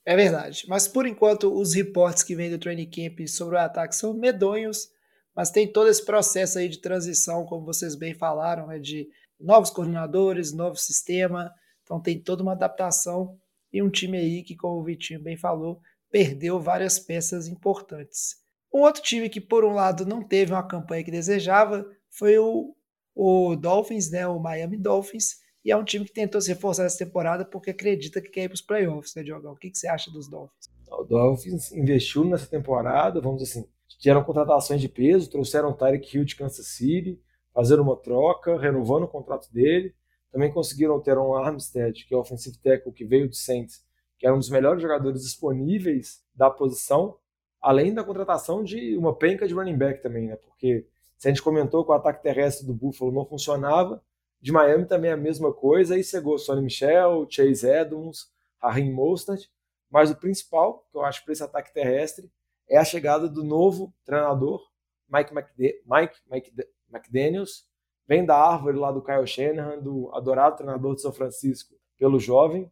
É 0.08 0.16
verdade. 0.16 0.64
Mas 0.70 0.88
por 0.88 1.06
enquanto, 1.06 1.54
os 1.54 1.74
reportes 1.74 2.24
que 2.24 2.34
vêm 2.34 2.50
do 2.50 2.58
training 2.58 2.90
camp 2.90 3.28
sobre 3.28 3.58
o 3.58 3.60
ataque 3.60 3.94
são 3.94 4.14
medonhos, 4.14 4.90
mas 5.36 5.52
tem 5.52 5.70
todo 5.70 5.90
esse 5.90 6.04
processo 6.06 6.58
aí 6.58 6.70
de 6.70 6.80
transição, 6.80 7.46
como 7.46 7.66
vocês 7.66 7.94
bem 7.94 8.14
falaram, 8.14 8.68
né, 8.68 8.80
de 8.80 9.10
novos 9.38 9.70
coordenadores, 9.70 10.54
novo 10.54 10.78
sistema. 10.78 11.54
Então 11.84 12.00
tem 12.00 12.18
toda 12.22 12.42
uma 12.42 12.54
adaptação 12.54 13.38
e 13.72 13.84
um 13.84 13.90
time 13.90 14.18
aí 14.18 14.44
que, 14.44 14.56
como 14.56 14.80
o 14.80 14.84
Vitinho 14.86 15.22
bem 15.22 15.36
falou, 15.36 15.82
perdeu 16.10 16.58
várias 16.58 16.98
peças 16.98 17.50
importantes. 17.50 18.38
Um 18.74 18.84
outro 18.84 19.02
time 19.02 19.28
que, 19.28 19.42
por 19.42 19.66
um 19.66 19.74
lado, 19.74 20.06
não 20.06 20.24
teve 20.24 20.54
uma 20.54 20.66
campanha 20.66 21.04
que 21.04 21.12
desejava 21.12 21.86
foi 22.10 22.38
o 22.40 22.74
o 23.20 23.56
Dolphins, 23.56 24.12
né, 24.12 24.28
o 24.28 24.40
Miami 24.40 24.78
Dolphins, 24.78 25.38
e 25.68 25.72
é 25.72 25.76
um 25.76 25.84
time 25.84 26.06
que 26.06 26.14
tentou 26.14 26.40
se 26.40 26.48
reforçar 26.48 26.86
essa 26.86 27.04
temporada 27.04 27.44
porque 27.44 27.72
acredita 27.72 28.22
que 28.22 28.30
quer 28.30 28.44
ir 28.44 28.48
para 28.48 28.56
os 28.56 28.62
playoffs, 28.62 29.14
né, 29.14 29.22
Diogão? 29.22 29.52
O 29.52 29.58
que, 29.58 29.70
que 29.70 29.78
você 29.78 29.86
acha 29.86 30.10
dos 30.10 30.30
Dolphins? 30.30 30.70
O 30.90 31.04
Dolphins 31.04 31.74
investiu 31.74 32.24
nessa 32.24 32.48
temporada, 32.48 33.20
vamos 33.20 33.44
dizer 33.44 33.60
assim, 33.60 33.70
tiveram 34.00 34.24
contratações 34.24 34.80
de 34.80 34.88
peso, 34.88 35.30
trouxeram 35.30 35.72
o 35.72 35.74
Tyreek 35.74 36.16
Hill 36.16 36.24
de 36.24 36.38
Kansas 36.38 36.68
City, 36.68 37.22
fazendo 37.54 37.82
uma 37.82 37.98
troca, 37.98 38.58
renovando 38.58 39.04
o 39.04 39.08
contrato 39.10 39.52
dele, 39.52 39.94
também 40.32 40.50
conseguiram 40.50 41.02
ter 41.02 41.18
um 41.18 41.36
Armstead, 41.36 42.06
que 42.06 42.14
é 42.14 42.18
o 42.18 42.22
offensive 42.22 42.58
tackle 42.60 42.94
que 42.94 43.04
veio 43.04 43.28
do 43.28 43.36
Saints, 43.36 43.84
que 44.18 44.26
era 44.26 44.34
um 44.34 44.40
dos 44.40 44.50
melhores 44.50 44.82
jogadores 44.82 45.22
disponíveis 45.22 46.24
da 46.34 46.50
posição, 46.50 47.18
além 47.62 47.94
da 47.94 48.06
contratação 48.06 48.64
de 48.64 48.96
uma 48.96 49.14
penca 49.14 49.46
de 49.46 49.54
running 49.54 49.78
back 49.78 50.02
também, 50.02 50.28
né? 50.28 50.38
Porque 50.38 50.88
se 51.18 51.28
a 51.28 51.30
gente 51.30 51.44
comentou 51.44 51.84
que 51.84 51.92
o 51.92 51.94
ataque 51.94 52.24
terrestre 52.24 52.66
do 52.66 52.74
Buffalo 52.74 53.12
não 53.12 53.26
funcionava, 53.26 54.02
de 54.40 54.52
Miami 54.52 54.86
também 54.86 55.12
é 55.12 55.14
a 55.14 55.18
mesma 55.18 55.54
coisa, 55.54 55.96
aí 55.96 56.04
chegou 56.04 56.38
Sonny 56.38 56.62
Michel, 56.62 57.28
Chase 57.30 57.68
Edmonds, 57.68 58.28
Raheem 58.62 58.92
Mostert, 58.92 59.48
mas 59.90 60.12
o 60.12 60.16
principal, 60.16 60.86
que 60.92 60.98
eu 60.98 61.04
acho 61.04 61.24
para 61.24 61.34
esse 61.34 61.44
ataque 61.44 61.74
terrestre, 61.74 62.32
é 62.70 62.78
a 62.78 62.86
chegada 62.86 63.28
do 63.30 63.44
novo 63.44 63.94
treinador, 64.06 64.62
Mike, 65.10 65.34
McD 65.34 65.82
Mike, 65.86 66.16
Mike 66.30 66.52
McDaniels, 66.92 67.66
vem 68.08 68.26
da 68.26 68.36
árvore 68.36 68.78
lá 68.78 68.92
do 68.92 69.02
Kyle 69.02 69.26
Shanahan, 69.26 69.80
do 69.80 70.14
adorado 70.14 70.58
treinador 70.58 70.96
de 70.96 71.02
São 71.02 71.12
Francisco, 71.12 71.76
pelo 71.98 72.20
jovem, 72.20 72.72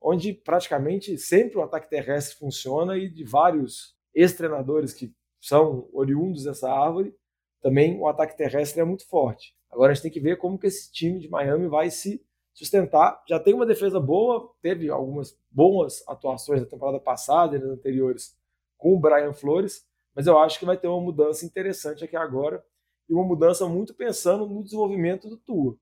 onde 0.00 0.32
praticamente 0.32 1.16
sempre 1.16 1.58
o 1.58 1.62
ataque 1.62 1.88
terrestre 1.88 2.36
funciona 2.36 2.96
e 2.96 3.08
de 3.08 3.24
vários 3.24 3.96
ex-treinadores 4.14 4.92
que 4.92 5.14
são 5.40 5.88
oriundos 5.92 6.44
dessa 6.44 6.70
árvore, 6.70 7.14
também 7.60 7.98
o 7.98 8.06
ataque 8.06 8.36
terrestre 8.36 8.80
é 8.80 8.84
muito 8.84 9.06
forte. 9.08 9.54
Agora 9.74 9.90
a 9.90 9.94
gente 9.94 10.04
tem 10.04 10.12
que 10.12 10.20
ver 10.20 10.38
como 10.38 10.56
que 10.56 10.68
esse 10.68 10.90
time 10.92 11.18
de 11.18 11.28
Miami 11.28 11.66
vai 11.66 11.90
se 11.90 12.24
sustentar. 12.52 13.20
Já 13.28 13.40
tem 13.40 13.52
uma 13.52 13.66
defesa 13.66 13.98
boa, 13.98 14.54
teve 14.62 14.88
algumas 14.88 15.36
boas 15.50 16.04
atuações 16.06 16.60
na 16.60 16.66
temporada 16.66 17.00
passada 17.00 17.56
e 17.56 17.58
nas 17.58 17.70
anteriores 17.70 18.36
com 18.78 18.94
o 18.94 19.00
Brian 19.00 19.32
Flores, 19.32 19.84
Mas 20.14 20.28
eu 20.28 20.38
acho 20.38 20.60
que 20.60 20.64
vai 20.64 20.76
ter 20.76 20.86
uma 20.86 21.00
mudança 21.00 21.44
interessante 21.44 22.04
aqui 22.04 22.14
agora 22.14 22.64
e 23.08 23.12
uma 23.12 23.24
mudança 23.24 23.66
muito 23.66 23.92
pensando 23.92 24.46
no 24.46 24.62
desenvolvimento 24.62 25.28
do 25.28 25.36
Tua. 25.36 25.76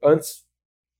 Antes, 0.00 0.46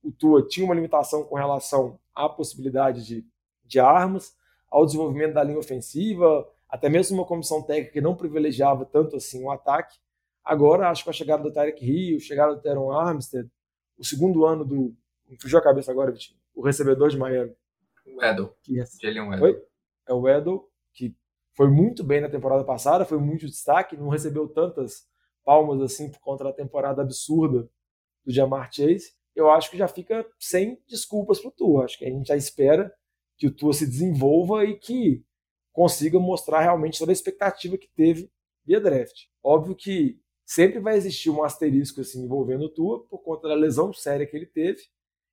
o 0.03 0.11
Tua 0.11 0.45
tinha 0.49 0.67
uma 0.67 0.75
limitação 0.75 1.23
com 1.23 1.37
relação 1.37 2.01
à 2.13 2.29
possibilidade 2.29 3.07
de, 3.07 3.25
de 3.65 3.79
armas, 3.79 4.37
ao 4.69 4.85
desenvolvimento 4.85 5.35
da 5.35 5.45
linha 5.45 5.59
ofensiva, 5.59 6.49
até 6.69 6.89
mesmo 6.89 7.19
uma 7.19 7.27
comissão 7.27 7.63
técnica 7.63 7.93
que 7.93 8.01
não 8.01 8.17
privilegiava 8.17 8.85
tanto 8.85 9.15
assim 9.15 9.45
o 9.45 9.51
ataque. 9.51 9.97
Agora, 10.45 10.91
acho 10.91 11.05
que 11.05 11.11
a 11.11 11.13
chegada 11.13 11.43
do 11.43 11.53
Tarek 11.53 12.17
a 12.17 12.21
chegada 12.21 12.55
do 12.55 12.61
Teron 12.61 12.91
Armstead, 12.91 13.49
o 13.97 14.05
segundo 14.05 14.45
ano 14.45 14.65
do. 14.65 14.97
Fugiu 15.41 15.59
a 15.59 15.63
cabeça 15.63 15.91
agora, 15.91 16.11
Vitinho. 16.11 16.39
O 16.55 16.63
recebedor 16.63 17.09
de 17.09 17.17
Miami. 17.17 17.55
O 18.07 18.23
Edel. 18.23 18.55
Que 18.63 18.81
é, 18.81 18.85
Jalen 19.01 19.33
Edel. 19.33 19.45
Oi? 19.45 19.63
É 20.09 20.13
o 20.13 20.29
Edel, 20.29 20.69
que 20.93 21.17
foi 21.55 21.69
muito 21.69 22.03
bem 22.03 22.21
na 22.21 22.29
temporada 22.29 22.65
passada, 22.65 23.05
foi 23.05 23.19
muito 23.19 23.47
destaque, 23.47 23.97
não 23.97 24.09
recebeu 24.09 24.49
tantas 24.49 25.07
palmas 25.45 25.81
assim 25.81 26.11
por 26.11 26.21
conta 26.21 26.45
da 26.45 26.53
temporada 26.53 27.03
absurda 27.03 27.69
do 28.25 28.33
Jamar 28.33 28.71
Chase. 28.73 29.13
Eu 29.35 29.51
acho 29.51 29.71
que 29.71 29.79
já 29.79 29.89
fica 29.89 30.27
sem 30.39 30.79
desculpas 30.89 31.41
para 31.41 31.49
o 31.49 31.53
Tua. 31.53 31.85
Acho 31.85 31.99
que 31.99 32.05
a 32.05 32.11
gente 32.11 32.27
já 32.27 32.37
espera 32.37 32.93
que 33.37 33.47
o 33.47 33.55
Tua 33.55 33.73
se 33.73 33.87
desenvolva 33.87 34.65
e 34.65 34.79
que 34.79 35.25
consiga 35.73 36.19
mostrar 36.19 36.61
realmente 36.61 36.99
toda 36.99 37.13
a 37.13 37.15
expectativa 37.15 37.79
que 37.79 37.89
teve 37.89 38.31
via 38.65 38.81
draft. 38.81 39.27
Óbvio 39.43 39.75
que 39.75 40.21
sempre 40.45 40.81
vai 40.81 40.97
existir 40.97 41.31
um 41.31 41.43
asterisco 41.43 42.01
assim 42.01 42.23
envolvendo 42.23 42.65
o 42.65 42.69
Tua 42.69 43.05
por 43.07 43.19
conta 43.19 43.49
da 43.49 43.55
lesão 43.55 43.93
séria 43.93 44.27
que 44.27 44.37
ele 44.37 44.47
teve 44.47 44.83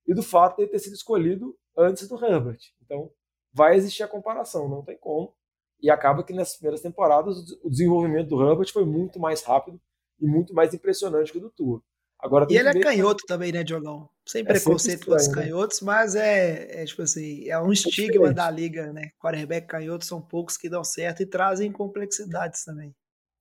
e 0.08 0.14
do 0.14 0.24
fato 0.24 0.58
de 0.58 0.64
ele 0.64 0.72
ter 0.72 0.80
sido 0.80 0.94
escolhido 0.94 1.56
antes 1.78 2.08
do 2.08 2.24
Herbert. 2.24 2.60
Então, 2.84 3.12
vai 3.54 3.76
existir 3.76 4.04
a 4.04 4.08
comparação, 4.08 4.68
não 4.68 4.84
tem 4.84 4.98
como. 4.98 5.34
E 5.82 5.90
acaba 5.90 6.24
que 6.24 6.34
nas 6.34 6.56
primeiras 6.56 6.82
temporadas 6.82 7.38
o 7.64 7.70
desenvolvimento 7.70 8.30
do 8.30 8.42
Herbert 8.42 8.72
foi 8.72 8.86
muito 8.86 9.20
mais 9.20 9.44
rápido 9.44 9.80
e 10.20 10.28
muito 10.28 10.54
mais 10.54 10.74
impressionante 10.74 11.32
que 11.32 11.38
o 11.38 11.42
do 11.42 11.50
Tua. 11.50 11.82
Agora, 12.20 12.46
e 12.50 12.58
ele 12.58 12.68
é 12.68 12.80
canhoto 12.82 13.24
também, 13.26 13.50
né, 13.50 13.64
Diogão? 13.64 14.10
Sem 14.28 14.42
é 14.42 14.44
preconceito 14.44 15.06
com 15.06 15.16
os 15.16 15.28
né? 15.30 15.34
canhotos, 15.34 15.80
mas 15.80 16.16
é, 16.16 16.82
é, 16.82 16.86
tipo 16.86 17.02
assim, 17.02 17.48
é 17.48 17.58
um 17.58 17.70
é 17.70 17.74
estigma 17.74 18.12
diferente. 18.12 18.36
da 18.36 18.52
liga, 18.52 18.92
né? 18.92 19.12
Quarterback 19.18 19.68
canhoto 19.68 20.04
são 20.04 20.22
poucos 20.22 20.58
que 20.58 20.70
dão 20.70 20.84
certo 20.84 21.24
e 21.24 21.26
trazem 21.26 21.72
complexidades 21.72 22.66
também. 22.66 22.94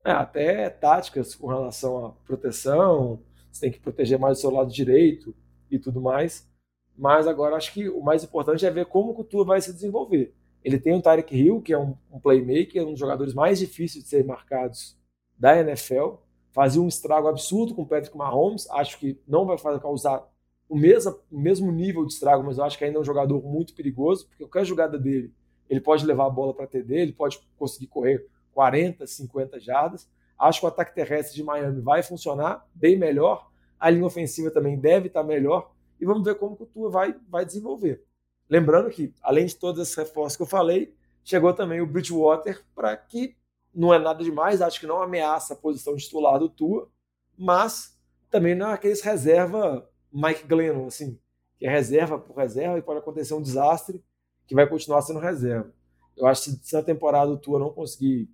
É, 0.08 0.12
até 0.12 0.70
táticas 0.70 1.34
com 1.34 1.48
relação 1.48 2.06
à 2.06 2.10
proteção, 2.24 3.20
você 3.52 3.60
tem 3.60 3.70
que 3.70 3.78
proteger 3.78 4.18
mais 4.18 4.38
o 4.38 4.40
seu 4.40 4.50
lado 4.50 4.72
direito 4.72 5.34
e 5.70 5.78
tudo 5.78 6.00
mais. 6.00 6.48
Mas 6.96 7.26
agora 7.26 7.56
acho 7.56 7.74
que 7.74 7.90
o 7.90 8.00
mais 8.00 8.24
importante 8.24 8.64
é 8.64 8.70
ver 8.70 8.86
como 8.86 9.12
o 9.12 9.22
Tua 9.22 9.44
vai 9.44 9.60
se 9.60 9.70
desenvolver. 9.70 10.34
Ele 10.64 10.78
tem 10.78 10.94
o 10.94 11.02
Tyreek 11.02 11.36
Hill, 11.36 11.60
que 11.60 11.74
é 11.74 11.78
um, 11.78 11.94
um 12.10 12.18
playmaker, 12.18 12.86
um 12.86 12.92
dos 12.92 12.98
jogadores 12.98 13.34
mais 13.34 13.58
difíceis 13.58 14.02
de 14.02 14.08
ser 14.08 14.24
marcados 14.24 14.96
da 15.38 15.60
NFL 15.60 16.14
fazia 16.52 16.80
um 16.80 16.88
estrago 16.88 17.28
absurdo 17.28 17.74
com 17.74 17.82
o 17.82 17.86
Patrick 17.86 18.16
Mahomes. 18.16 18.66
Acho 18.70 18.98
que 18.98 19.20
não 19.28 19.44
vai 19.44 19.58
fazer 19.58 19.78
causar 19.78 20.26
o 20.70 20.74
mesmo, 20.74 21.14
o 21.30 21.38
mesmo 21.38 21.70
nível 21.70 22.06
de 22.06 22.14
estrago, 22.14 22.42
mas 22.42 22.56
eu 22.56 22.64
acho 22.64 22.78
que 22.78 22.84
ainda 22.84 22.96
é 22.96 23.00
um 23.00 23.04
jogador 23.04 23.44
muito 23.44 23.74
perigoso, 23.74 24.26
porque 24.26 24.44
qualquer 24.44 24.64
jogada 24.64 24.98
dele, 24.98 25.34
ele 25.68 25.80
pode 25.80 26.06
levar 26.06 26.24
a 26.24 26.30
bola 26.30 26.54
para 26.54 26.66
TD, 26.66 26.96
ele 26.96 27.12
pode 27.12 27.38
conseguir 27.58 27.88
correr 27.88 28.26
40, 28.58 29.06
50 29.06 29.60
jardas. 29.60 30.10
Acho 30.36 30.58
que 30.58 30.66
o 30.66 30.68
ataque 30.68 30.92
terrestre 30.92 31.36
de 31.36 31.44
Miami 31.44 31.80
vai 31.80 32.02
funcionar 32.02 32.66
bem 32.74 32.98
melhor. 32.98 33.48
A 33.78 33.88
linha 33.88 34.04
ofensiva 34.04 34.50
também 34.50 34.76
deve 34.76 35.06
estar 35.06 35.22
melhor. 35.22 35.70
E 36.00 36.04
vamos 36.04 36.24
ver 36.24 36.34
como 36.34 36.56
o 36.58 36.66
Tua 36.66 36.90
vai, 36.90 37.14
vai 37.28 37.46
desenvolver. 37.46 38.02
Lembrando 38.50 38.90
que, 38.90 39.14
além 39.22 39.46
de 39.46 39.54
todos 39.54 39.80
esses 39.80 39.94
reforços 39.94 40.36
que 40.36 40.42
eu 40.42 40.46
falei, 40.46 40.92
chegou 41.22 41.54
também 41.54 41.80
o 41.80 41.86
Bridgewater 41.86 42.64
para 42.74 42.96
que 42.96 43.36
não 43.72 43.94
é 43.94 43.98
nada 44.00 44.24
demais, 44.24 44.60
acho 44.60 44.80
que 44.80 44.88
não 44.88 45.00
ameaça 45.00 45.54
a 45.54 45.56
posição 45.56 45.94
titular 45.94 46.40
do 46.40 46.48
Tua, 46.48 46.90
mas 47.38 47.96
também 48.28 48.56
não 48.56 48.70
é 48.70 48.72
aqueles 48.72 49.02
reserva 49.02 49.88
Mike 50.12 50.48
Glennon, 50.48 50.88
assim, 50.88 51.16
que 51.60 51.64
é 51.64 51.70
reserva 51.70 52.18
por 52.18 52.36
reserva 52.36 52.76
e 52.76 52.82
pode 52.82 52.98
acontecer 52.98 53.34
um 53.34 53.42
desastre 53.42 54.04
que 54.48 54.54
vai 54.56 54.68
continuar 54.68 55.02
sendo 55.02 55.20
reserva. 55.20 55.72
Eu 56.16 56.26
acho 56.26 56.42
que 56.42 56.66
se 56.66 56.74
na 56.74 56.82
temporada 56.82 57.30
o 57.30 57.38
Tua 57.38 57.60
não 57.60 57.70
conseguir 57.70 58.28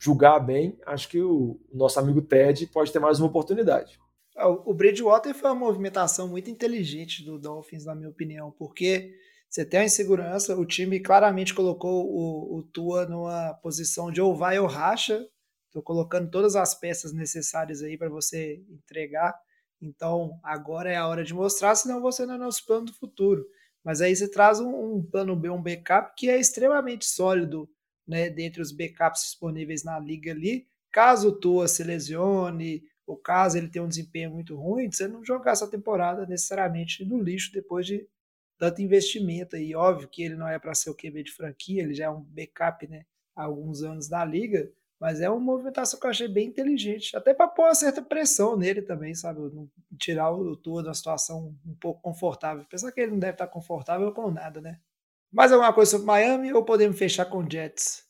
julgar 0.00 0.40
bem, 0.40 0.78
acho 0.86 1.08
que 1.10 1.20
o 1.20 1.60
nosso 1.70 2.00
amigo 2.00 2.22
Ted 2.22 2.66
pode 2.68 2.90
ter 2.90 2.98
mais 2.98 3.20
uma 3.20 3.28
oportunidade. 3.28 4.00
É, 4.34 4.46
o 4.46 4.72
Bridgewater 4.72 5.34
foi 5.34 5.50
uma 5.50 5.66
movimentação 5.66 6.26
muito 6.26 6.48
inteligente 6.48 7.22
do 7.22 7.38
Dolphins, 7.38 7.84
na 7.84 7.94
minha 7.94 8.08
opinião, 8.08 8.50
porque 8.50 9.14
você 9.48 9.62
tem 9.62 9.80
a 9.80 9.84
insegurança, 9.84 10.56
o 10.56 10.64
time 10.64 10.98
claramente 11.00 11.52
colocou 11.52 12.06
o, 12.06 12.58
o 12.58 12.62
Tua 12.62 13.04
numa 13.04 13.52
posição 13.54 14.10
de 14.10 14.22
ou 14.22 14.34
vai 14.34 14.58
ou 14.58 14.66
racha. 14.66 15.28
Estou 15.66 15.82
colocando 15.82 16.30
todas 16.30 16.56
as 16.56 16.74
peças 16.74 17.12
necessárias 17.12 17.82
aí 17.82 17.98
para 17.98 18.08
você 18.08 18.64
entregar. 18.70 19.38
Então 19.82 20.38
agora 20.42 20.90
é 20.90 20.96
a 20.96 21.06
hora 21.06 21.22
de 21.22 21.34
mostrar, 21.34 21.74
senão 21.74 22.00
você 22.00 22.24
não 22.24 22.36
é 22.36 22.38
nosso 22.38 22.64
plano 22.64 22.86
do 22.86 22.94
futuro. 22.94 23.44
Mas 23.84 24.00
aí 24.00 24.14
você 24.16 24.30
traz 24.30 24.60
um, 24.60 24.96
um 24.96 25.02
plano 25.02 25.36
B, 25.36 25.50
um 25.50 25.62
backup 25.62 26.14
que 26.16 26.30
é 26.30 26.38
extremamente 26.38 27.04
sólido 27.04 27.68
né, 28.10 28.28
dentre 28.28 28.60
os 28.60 28.72
backups 28.72 29.22
disponíveis 29.22 29.84
na 29.84 29.98
liga 29.98 30.32
ali. 30.32 30.66
Caso 30.90 31.28
o 31.28 31.32
Tua 31.32 31.68
se 31.68 31.84
lesione, 31.84 32.82
ou 33.06 33.16
caso 33.16 33.56
ele 33.56 33.68
tenha 33.68 33.84
um 33.84 33.88
desempenho 33.88 34.32
muito 34.32 34.56
ruim, 34.56 34.90
você 34.90 35.06
não 35.06 35.24
jogar 35.24 35.52
essa 35.52 35.70
temporada 35.70 36.26
necessariamente 36.26 37.04
no 37.04 37.22
lixo 37.22 37.52
depois 37.52 37.86
de 37.86 38.06
tanto 38.58 38.82
investimento 38.82 39.54
aí. 39.54 39.74
Óbvio 39.74 40.08
que 40.08 40.24
ele 40.24 40.34
não 40.34 40.48
é 40.48 40.58
para 40.58 40.74
ser 40.74 40.90
o 40.90 40.94
QB 40.94 41.22
de 41.22 41.32
franquia, 41.32 41.82
ele 41.82 41.94
já 41.94 42.06
é 42.06 42.10
um 42.10 42.20
backup, 42.20 42.86
né? 42.88 43.04
Há 43.34 43.44
alguns 43.44 43.82
anos 43.82 44.08
da 44.08 44.24
liga, 44.24 44.70
mas 44.98 45.20
é 45.20 45.30
uma 45.30 45.40
movimentação 45.40 45.98
que 45.98 46.06
eu 46.06 46.10
achei 46.10 46.28
bem 46.28 46.48
inteligente, 46.48 47.16
até 47.16 47.32
para 47.32 47.46
pôr 47.48 47.62
uma 47.62 47.74
certa 47.74 48.02
pressão 48.02 48.56
nele 48.56 48.82
também, 48.82 49.14
sabe? 49.14 49.40
Tirar 49.96 50.32
o 50.32 50.56
Tua 50.56 50.82
de 50.82 50.88
uma 50.88 50.94
situação 50.94 51.56
um 51.64 51.74
pouco 51.74 52.02
confortável. 52.02 52.64
Apesar 52.64 52.90
que 52.90 53.00
ele 53.00 53.12
não 53.12 53.18
deve 53.20 53.32
estar 53.32 53.46
confortável 53.46 54.12
com 54.12 54.30
nada, 54.30 54.60
né? 54.60 54.80
Mais 55.32 55.52
alguma 55.52 55.72
coisa 55.72 55.92
sobre 55.92 56.06
Miami 56.06 56.52
ou 56.52 56.64
podemos 56.64 56.98
fechar 56.98 57.24
com 57.24 57.48
Jets? 57.48 58.04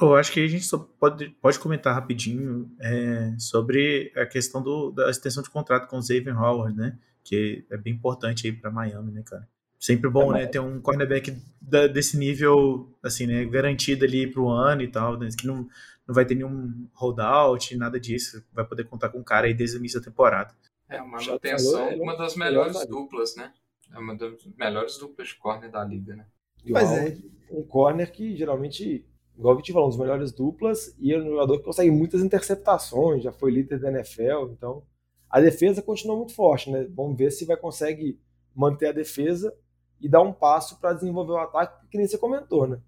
Eu 0.00 0.14
acho 0.14 0.32
que 0.32 0.40
a 0.40 0.48
gente 0.48 0.64
só 0.64 0.78
pode, 0.78 1.30
pode 1.40 1.58
comentar 1.58 1.94
rapidinho 1.94 2.70
é, 2.80 3.34
sobre 3.38 4.12
a 4.14 4.26
questão 4.26 4.62
do, 4.62 4.90
da 4.90 5.08
extensão 5.08 5.42
de 5.42 5.48
contrato 5.48 5.88
com 5.88 5.98
o 5.98 6.02
Xavier 6.02 6.38
Howard, 6.38 6.76
né? 6.76 6.98
Que 7.24 7.64
é 7.70 7.76
bem 7.76 7.94
importante 7.94 8.46
aí 8.46 8.52
para 8.52 8.70
Miami, 8.70 9.10
né, 9.12 9.22
cara? 9.24 9.48
Sempre 9.78 10.10
bom, 10.10 10.34
é 10.34 10.40
né? 10.40 10.46
Ter 10.46 10.58
um 10.58 10.80
cornerback 10.80 11.36
da, 11.60 11.86
desse 11.86 12.18
nível, 12.18 12.94
assim, 13.02 13.26
né? 13.26 13.44
Garantido 13.46 14.04
ali 14.04 14.26
pro 14.26 14.48
ano 14.48 14.82
e 14.82 14.88
tal, 14.88 15.18
né, 15.18 15.28
que 15.36 15.46
não, 15.46 15.68
não 16.06 16.14
vai 16.14 16.24
ter 16.24 16.34
nenhum 16.34 16.88
holdout, 16.92 17.74
nada 17.76 17.98
disso. 17.98 18.44
Vai 18.52 18.66
poder 18.66 18.84
contar 18.84 19.08
com 19.08 19.20
o 19.20 19.24
cara 19.24 19.46
aí 19.46 19.54
desde 19.54 19.76
o 19.76 19.78
início 19.78 20.00
da 20.00 20.04
temporada. 20.04 20.54
É 20.88 21.00
uma 21.00 21.18
manutenção, 21.18 21.88
é 21.88 21.96
uma 21.96 22.16
das 22.16 22.36
melhores 22.36 22.86
duplas, 22.86 23.34
né? 23.34 23.52
É 23.92 23.98
uma 23.98 24.14
das 24.14 24.32
melhores 24.56 24.98
duplas 24.98 25.28
de 25.28 25.36
corner 25.36 25.70
da 25.70 25.84
liga, 25.84 26.14
né? 26.14 26.26
Mas 26.72 26.92
é. 26.92 27.16
Um 27.50 27.62
corner 27.62 28.10
que 28.10 28.36
geralmente, 28.36 29.06
igual 29.38 29.56
que 29.56 29.62
te 29.62 29.72
falou, 29.72 29.86
um 29.86 29.90
dos 29.90 29.98
melhores 29.98 30.32
duplas 30.32 30.94
e 30.98 31.12
é 31.12 31.18
um 31.18 31.30
jogador 31.30 31.58
que 31.58 31.64
consegue 31.64 31.90
muitas 31.90 32.22
interceptações, 32.22 33.22
já 33.22 33.32
foi 33.32 33.50
líder 33.52 33.78
da 33.78 33.90
NFL, 33.90 34.50
então 34.52 34.82
a 35.30 35.40
defesa 35.40 35.82
continua 35.82 36.16
muito 36.16 36.34
forte, 36.34 36.70
né? 36.70 36.86
Vamos 36.90 37.16
ver 37.16 37.30
se 37.30 37.44
vai 37.44 37.56
conseguir 37.56 38.18
manter 38.54 38.88
a 38.88 38.92
defesa 38.92 39.54
e 40.00 40.08
dar 40.08 40.22
um 40.22 40.32
passo 40.32 40.80
para 40.80 40.92
desenvolver 40.92 41.32
o 41.32 41.38
ataque, 41.38 41.86
que 41.88 41.98
nem 41.98 42.06
você 42.06 42.18
comentou, 42.18 42.66
né? 42.66 42.80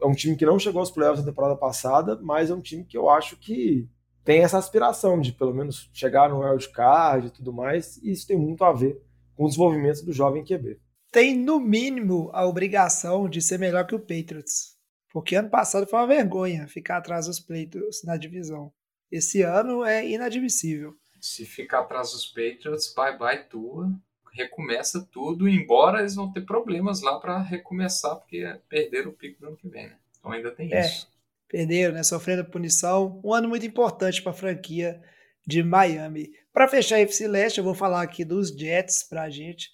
É 0.00 0.06
um 0.06 0.12
time 0.12 0.36
que 0.36 0.46
não 0.46 0.58
chegou 0.58 0.80
aos 0.80 0.90
playoffs 0.90 1.24
na 1.24 1.30
temporada 1.30 1.56
passada, 1.56 2.18
mas 2.20 2.50
é 2.50 2.54
um 2.54 2.60
time 2.60 2.84
que 2.84 2.96
eu 2.96 3.08
acho 3.08 3.36
que 3.36 3.88
tem 4.24 4.40
essa 4.40 4.58
aspiração 4.58 5.20
de 5.20 5.32
pelo 5.32 5.54
menos 5.54 5.88
chegar 5.92 6.28
no 6.28 6.40
wild 6.40 6.68
card 6.70 7.28
e 7.28 7.30
tudo 7.30 7.52
mais, 7.52 7.98
e 7.98 8.10
isso 8.10 8.26
tem 8.26 8.36
muito 8.36 8.64
a 8.64 8.72
ver 8.72 9.00
com 9.36 9.44
o 9.44 9.48
desenvolvimento 9.48 10.04
do 10.04 10.12
jovem 10.12 10.44
QB. 10.44 10.80
Tem 11.14 11.38
no 11.38 11.60
mínimo 11.60 12.28
a 12.32 12.44
obrigação 12.44 13.28
de 13.28 13.40
ser 13.40 13.56
melhor 13.56 13.86
que 13.86 13.94
o 13.94 14.00
Patriots, 14.00 14.76
porque 15.12 15.36
ano 15.36 15.48
passado 15.48 15.86
foi 15.86 15.96
uma 16.00 16.08
vergonha 16.08 16.66
ficar 16.66 16.96
atrás 16.96 17.26
dos 17.26 17.38
Patriots 17.38 18.02
na 18.02 18.16
divisão. 18.16 18.72
Esse 19.12 19.42
ano 19.42 19.84
é 19.84 20.04
inadmissível. 20.04 20.96
Se 21.20 21.46
ficar 21.46 21.82
atrás 21.82 22.10
dos 22.10 22.26
Patriots, 22.26 22.92
bye 22.92 23.16
bye 23.16 23.44
tua 23.44 23.92
recomeça 24.34 25.08
tudo, 25.12 25.48
embora 25.48 26.00
eles 26.00 26.16
vão 26.16 26.32
ter 26.32 26.42
problemas 26.42 27.00
lá 27.00 27.20
para 27.20 27.40
recomeçar, 27.40 28.16
porque 28.16 28.44
perderam 28.68 29.10
o 29.10 29.14
pico 29.14 29.40
do 29.40 29.46
ano 29.46 29.56
que 29.56 29.68
vem, 29.68 29.86
né? 29.86 29.96
Então 30.18 30.32
ainda 30.32 30.50
tem 30.50 30.74
é, 30.74 30.80
isso. 30.80 31.08
Perderam, 31.48 31.94
né? 31.94 32.02
Sofrendo 32.02 32.44
punição. 32.44 33.20
Um 33.24 33.32
ano 33.32 33.48
muito 33.48 33.64
importante 33.64 34.20
para 34.20 34.32
a 34.32 34.34
franquia 34.34 35.00
de 35.46 35.62
Miami. 35.62 36.32
Para 36.52 36.66
fechar 36.66 36.96
a 36.96 37.00
FC 37.00 37.28
Leste, 37.28 37.58
eu 37.58 37.64
vou 37.64 37.74
falar 37.74 38.02
aqui 38.02 38.24
dos 38.24 38.48
Jets 38.48 39.04
para 39.04 39.22
a 39.22 39.30
gente. 39.30 39.70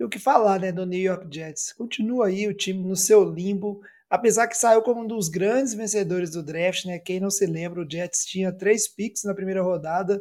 E 0.00 0.04
o 0.04 0.08
que 0.08 0.18
falar, 0.18 0.58
né, 0.58 0.72
do 0.72 0.86
New 0.86 0.98
York 0.98 1.26
Jets? 1.30 1.74
Continua 1.74 2.28
aí 2.28 2.48
o 2.48 2.54
time 2.54 2.82
no 2.82 2.96
seu 2.96 3.22
limbo, 3.22 3.82
apesar 4.08 4.48
que 4.48 4.56
saiu 4.56 4.80
como 4.80 5.02
um 5.02 5.06
dos 5.06 5.28
grandes 5.28 5.74
vencedores 5.74 6.30
do 6.30 6.42
draft, 6.42 6.86
né? 6.86 6.98
Quem 6.98 7.20
não 7.20 7.28
se 7.28 7.44
lembra, 7.44 7.82
o 7.82 7.88
Jets 7.88 8.24
tinha 8.24 8.50
três 8.50 8.88
picks 8.88 9.24
na 9.24 9.34
primeira 9.34 9.62
rodada, 9.62 10.18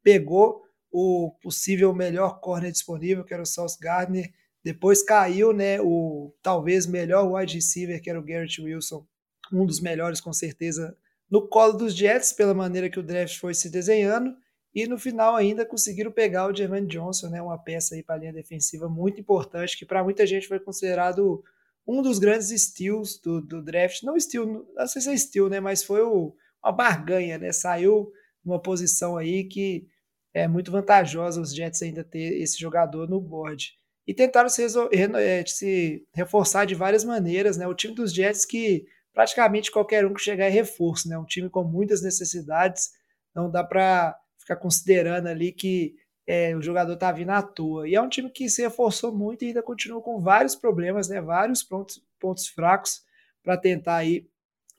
pegou 0.00 0.62
o 0.92 1.36
possível 1.42 1.92
melhor 1.92 2.38
corner 2.38 2.70
disponível, 2.70 3.24
que 3.24 3.34
era 3.34 3.42
o 3.42 3.46
Sauce 3.46 3.76
Gardner. 3.80 4.32
Depois 4.62 5.02
caiu 5.02 5.52
né, 5.52 5.80
o 5.80 6.32
talvez 6.40 6.86
melhor 6.86 7.28
wide 7.28 7.56
receiver, 7.56 8.00
que 8.00 8.08
era 8.08 8.20
o 8.20 8.24
Garrett 8.24 8.62
Wilson, 8.62 9.04
um 9.52 9.66
dos 9.66 9.80
melhores 9.80 10.20
com 10.20 10.32
certeza 10.32 10.96
no 11.28 11.48
colo 11.48 11.72
dos 11.72 11.96
Jets, 11.96 12.32
pela 12.32 12.54
maneira 12.54 12.88
que 12.88 13.00
o 13.00 13.02
draft 13.02 13.40
foi 13.40 13.54
se 13.54 13.68
desenhando, 13.70 14.36
e 14.76 14.86
no 14.86 14.98
final 14.98 15.34
ainda 15.34 15.64
conseguiram 15.64 16.12
pegar 16.12 16.46
o 16.46 16.54
Jermaine 16.54 16.86
Johnson, 16.86 17.30
né, 17.30 17.40
uma 17.40 17.56
peça 17.56 17.94
aí 17.94 18.02
para 18.02 18.16
a 18.16 18.18
linha 18.18 18.32
defensiva 18.34 18.90
muito 18.90 19.18
importante, 19.18 19.74
que 19.74 19.86
para 19.86 20.04
muita 20.04 20.26
gente 20.26 20.46
foi 20.46 20.60
considerado 20.60 21.42
um 21.88 22.02
dos 22.02 22.18
grandes 22.18 22.48
steals 22.62 23.18
do, 23.18 23.40
do 23.40 23.62
draft. 23.62 24.02
Não 24.02 24.20
steal, 24.20 24.44
não 24.46 24.86
sei 24.86 25.00
se 25.00 25.10
é 25.10 25.16
steal, 25.16 25.48
né, 25.48 25.60
mas 25.60 25.82
foi 25.82 26.02
o, 26.02 26.36
uma 26.62 26.72
barganha, 26.72 27.38
né? 27.38 27.52
Saiu 27.52 28.12
numa 28.44 28.60
posição 28.60 29.16
aí 29.16 29.44
que 29.44 29.88
é 30.34 30.46
muito 30.46 30.70
vantajosa 30.70 31.40
os 31.40 31.54
Jets 31.54 31.80
ainda 31.80 32.04
ter 32.04 32.38
esse 32.42 32.60
jogador 32.60 33.08
no 33.08 33.18
board. 33.18 33.72
E 34.06 34.12
tentaram 34.12 34.50
se, 34.50 34.62
é, 34.92 35.46
se 35.46 36.06
reforçar 36.12 36.66
de 36.66 36.74
várias 36.74 37.02
maneiras, 37.02 37.56
né? 37.56 37.66
O 37.66 37.74
time 37.74 37.94
dos 37.94 38.12
Jets 38.12 38.44
que 38.44 38.84
praticamente 39.14 39.70
qualquer 39.70 40.04
um 40.04 40.12
que 40.12 40.20
chegar 40.20 40.44
é 40.44 40.50
reforço, 40.50 41.08
né? 41.08 41.16
Um 41.16 41.24
time 41.24 41.48
com 41.48 41.64
muitas 41.64 42.02
necessidades, 42.02 42.90
não 43.34 43.50
dá 43.50 43.64
para 43.64 44.14
ficar 44.46 44.56
considerando 44.56 45.26
ali 45.26 45.52
que 45.52 45.94
é, 46.26 46.54
o 46.56 46.62
jogador 46.62 46.94
está 46.94 47.10
vindo 47.12 47.30
à 47.30 47.42
toa. 47.42 47.88
E 47.88 47.94
é 47.94 48.00
um 48.00 48.08
time 48.08 48.30
que 48.30 48.48
se 48.48 48.62
reforçou 48.62 49.12
muito 49.12 49.44
e 49.44 49.48
ainda 49.48 49.62
continua 49.62 50.00
com 50.00 50.20
vários 50.20 50.54
problemas, 50.54 51.08
né? 51.08 51.20
Vários 51.20 51.62
pontos, 51.62 52.02
pontos 52.20 52.46
fracos 52.48 53.02
para 53.42 53.56
tentar 53.56 53.96
aí 53.96 54.26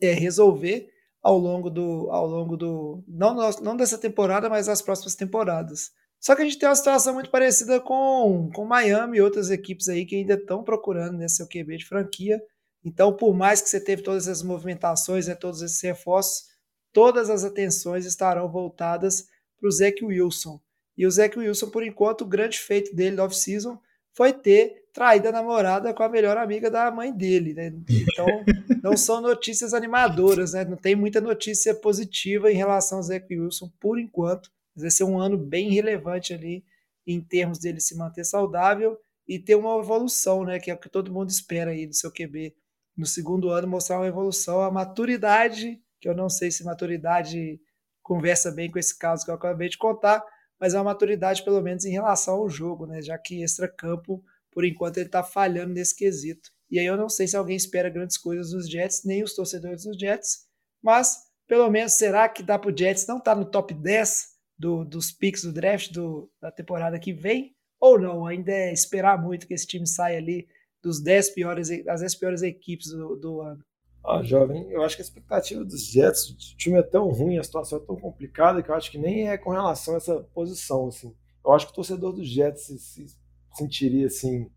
é, 0.01 0.13
resolver 0.13 0.89
ao 1.21 1.37
longo 1.37 1.69
do 1.69 2.09
ao 2.11 2.27
longo 2.27 2.55
do 2.55 3.03
não 3.07 3.35
não 3.61 3.75
dessa 3.75 3.97
temporada, 3.97 4.49
mas 4.49 4.67
das 4.67 4.81
próximas 4.81 5.15
temporadas. 5.15 5.91
Só 6.19 6.35
que 6.35 6.41
a 6.41 6.45
gente 6.45 6.57
tem 6.57 6.67
uma 6.67 6.75
situação 6.75 7.13
muito 7.13 7.29
parecida 7.29 7.79
com 7.79 8.49
com 8.53 8.65
Miami 8.65 9.17
e 9.17 9.21
outras 9.21 9.49
equipes 9.49 9.87
aí 9.87 10.05
que 10.05 10.15
ainda 10.15 10.33
estão 10.35 10.63
procurando 10.63 11.17
né, 11.17 11.27
seu 11.27 11.47
QB 11.47 11.77
de 11.77 11.85
franquia 11.85 12.41
então, 12.87 13.13
por 13.13 13.35
mais 13.35 13.61
que 13.61 13.67
você 13.67 13.81
teve 13.81 14.01
todas 14.01 14.29
essas 14.29 14.41
movimentações, 14.41 15.27
né, 15.27 15.35
todos 15.35 15.61
esses 15.61 15.81
reforços, 15.81 16.45
todas 16.93 17.29
as 17.29 17.43
atenções 17.43 18.05
estarão 18.05 18.49
voltadas 18.49 19.27
para 19.59 19.67
o 19.67 19.71
Zach 19.71 20.03
Wilson. 20.03 20.59
E 20.97 21.05
o 21.05 21.11
Zach 21.11 21.37
Wilson, 21.37 21.69
por 21.69 21.83
enquanto, 21.83 22.21
o 22.21 22.27
grande 22.27 22.59
feito 22.59 22.95
dele 22.95 23.15
no 23.15 23.23
off-season 23.23 23.79
foi 24.13 24.33
ter 24.33 24.87
traído 24.91 25.27
a 25.27 25.31
namorada 25.31 25.93
com 25.93 26.01
a 26.01 26.09
melhor 26.09 26.37
amiga 26.37 26.71
da 26.71 26.89
mãe 26.89 27.13
dele. 27.13 27.53
Né? 27.53 27.71
Então, 27.87 28.25
não 28.81 28.97
são 28.97 29.21
notícias 29.21 29.73
animadoras, 29.75 30.53
né? 30.53 30.65
não 30.65 30.77
tem 30.77 30.95
muita 30.95 31.21
notícia 31.21 31.75
positiva 31.75 32.51
em 32.51 32.55
relação 32.55 32.97
ao 32.97 33.03
Zach 33.03 33.25
Wilson 33.29 33.71
por 33.79 33.99
enquanto. 33.99 34.49
Vai 34.75 34.89
ser 34.89 35.03
um 35.03 35.19
ano 35.19 35.37
bem 35.37 35.69
relevante 35.69 36.33
ali 36.33 36.63
em 37.05 37.21
termos 37.21 37.59
dele 37.59 37.79
se 37.79 37.95
manter 37.95 38.25
saudável 38.25 38.97
e 39.27 39.37
ter 39.37 39.55
uma 39.55 39.77
evolução, 39.79 40.43
né? 40.43 40.59
que 40.59 40.71
é 40.71 40.73
o 40.73 40.79
que 40.79 40.89
todo 40.89 41.13
mundo 41.13 41.29
espera 41.29 41.71
aí 41.71 41.85
do 41.85 41.93
seu 41.93 42.11
QB 42.11 42.55
no 42.97 43.05
segundo 43.05 43.49
ano 43.51 43.67
mostrar 43.67 43.99
uma 43.99 44.07
evolução, 44.07 44.61
a 44.61 44.71
maturidade, 44.71 45.79
que 46.01 46.09
eu 46.09 46.15
não 46.15 46.27
sei 46.27 46.49
se 46.49 46.63
maturidade 46.63 47.61
conversa 48.07 48.49
bem 48.49 48.71
com 48.71 48.79
esse 48.79 48.97
caso 48.97 49.25
que 49.25 49.29
eu 49.29 49.35
acabei 49.35 49.67
de 49.67 49.77
contar, 49.77 50.23
mas 50.57 50.73
é 50.73 50.77
uma 50.77 50.85
maturidade 50.85 51.43
pelo 51.43 51.61
menos 51.61 51.83
em 51.83 51.91
relação 51.91 52.35
ao 52.35 52.49
jogo, 52.49 52.85
né? 52.85 53.01
Já 53.01 53.17
que 53.17 53.43
extra-campo, 53.43 54.23
por 54.49 54.63
enquanto, 54.63 54.97
ele 54.97 55.07
está 55.07 55.21
falhando 55.21 55.73
nesse 55.73 55.93
quesito. 55.93 56.49
E 56.71 56.79
aí 56.79 56.85
eu 56.85 56.95
não 56.95 57.09
sei 57.09 57.27
se 57.27 57.35
alguém 57.35 57.57
espera 57.57 57.89
grandes 57.89 58.17
coisas 58.17 58.51
dos 58.51 58.69
Jets, 58.69 59.03
nem 59.03 59.23
os 59.23 59.35
torcedores 59.35 59.83
dos 59.83 59.97
Jets, 59.97 60.47
mas 60.81 61.17
pelo 61.45 61.69
menos 61.69 61.93
será 61.93 62.29
que 62.29 62.41
dá 62.41 62.57
para 62.57 62.71
o 62.71 62.77
Jets 62.77 63.05
não 63.07 63.17
estar 63.17 63.35
tá 63.35 63.39
no 63.39 63.45
top 63.45 63.73
10 63.73 64.27
do, 64.57 64.85
dos 64.85 65.11
picks 65.11 65.43
do 65.43 65.51
draft 65.51 65.91
do, 65.91 66.31
da 66.41 66.49
temporada 66.49 66.97
que 66.99 67.11
vem? 67.13 67.55
Ou 67.79 67.99
não? 67.99 68.25
Ainda 68.25 68.51
é 68.51 68.71
esperar 68.71 69.21
muito 69.21 69.45
que 69.45 69.53
esse 69.53 69.67
time 69.67 69.85
saia 69.85 70.17
ali 70.17 70.47
dos 70.81 71.03
10 71.03 71.31
piores, 71.31 71.69
das 71.83 71.99
10 71.99 72.15
piores 72.15 72.41
equipes 72.41 72.87
do, 72.87 73.17
do 73.17 73.41
ano. 73.41 73.63
Ah, 74.09 74.23
jovem, 74.23 74.71
eu 74.71 74.83
acho 74.83 74.95
que 74.95 75.01
a 75.01 75.05
expectativa 75.05 75.65
dos 75.65 75.85
Jets, 75.85 76.29
o 76.29 76.37
time 76.55 76.79
é 76.79 76.81
tão 76.81 77.09
ruim, 77.09 77.37
a 77.37 77.43
situação 77.43 77.77
é 77.77 77.81
tão 77.81 77.97
complicada 77.97 78.63
que 78.63 78.71
eu 78.71 78.75
acho 78.75 78.89
que 78.89 78.97
nem 78.97 79.27
é 79.27 79.37
com 79.37 79.49
relação 79.49 79.95
a 79.95 79.97
essa 79.97 80.21
posição, 80.33 80.87
assim. 80.87 81.13
Eu 81.43 81.51
acho 81.51 81.65
que 81.65 81.73
o 81.73 81.75
torcedor 81.75 82.13
dos 82.13 82.25
Jets 82.25 82.67
se, 82.67 82.79
se 82.79 83.05
sentiria 83.53 84.07
assim 84.07 84.49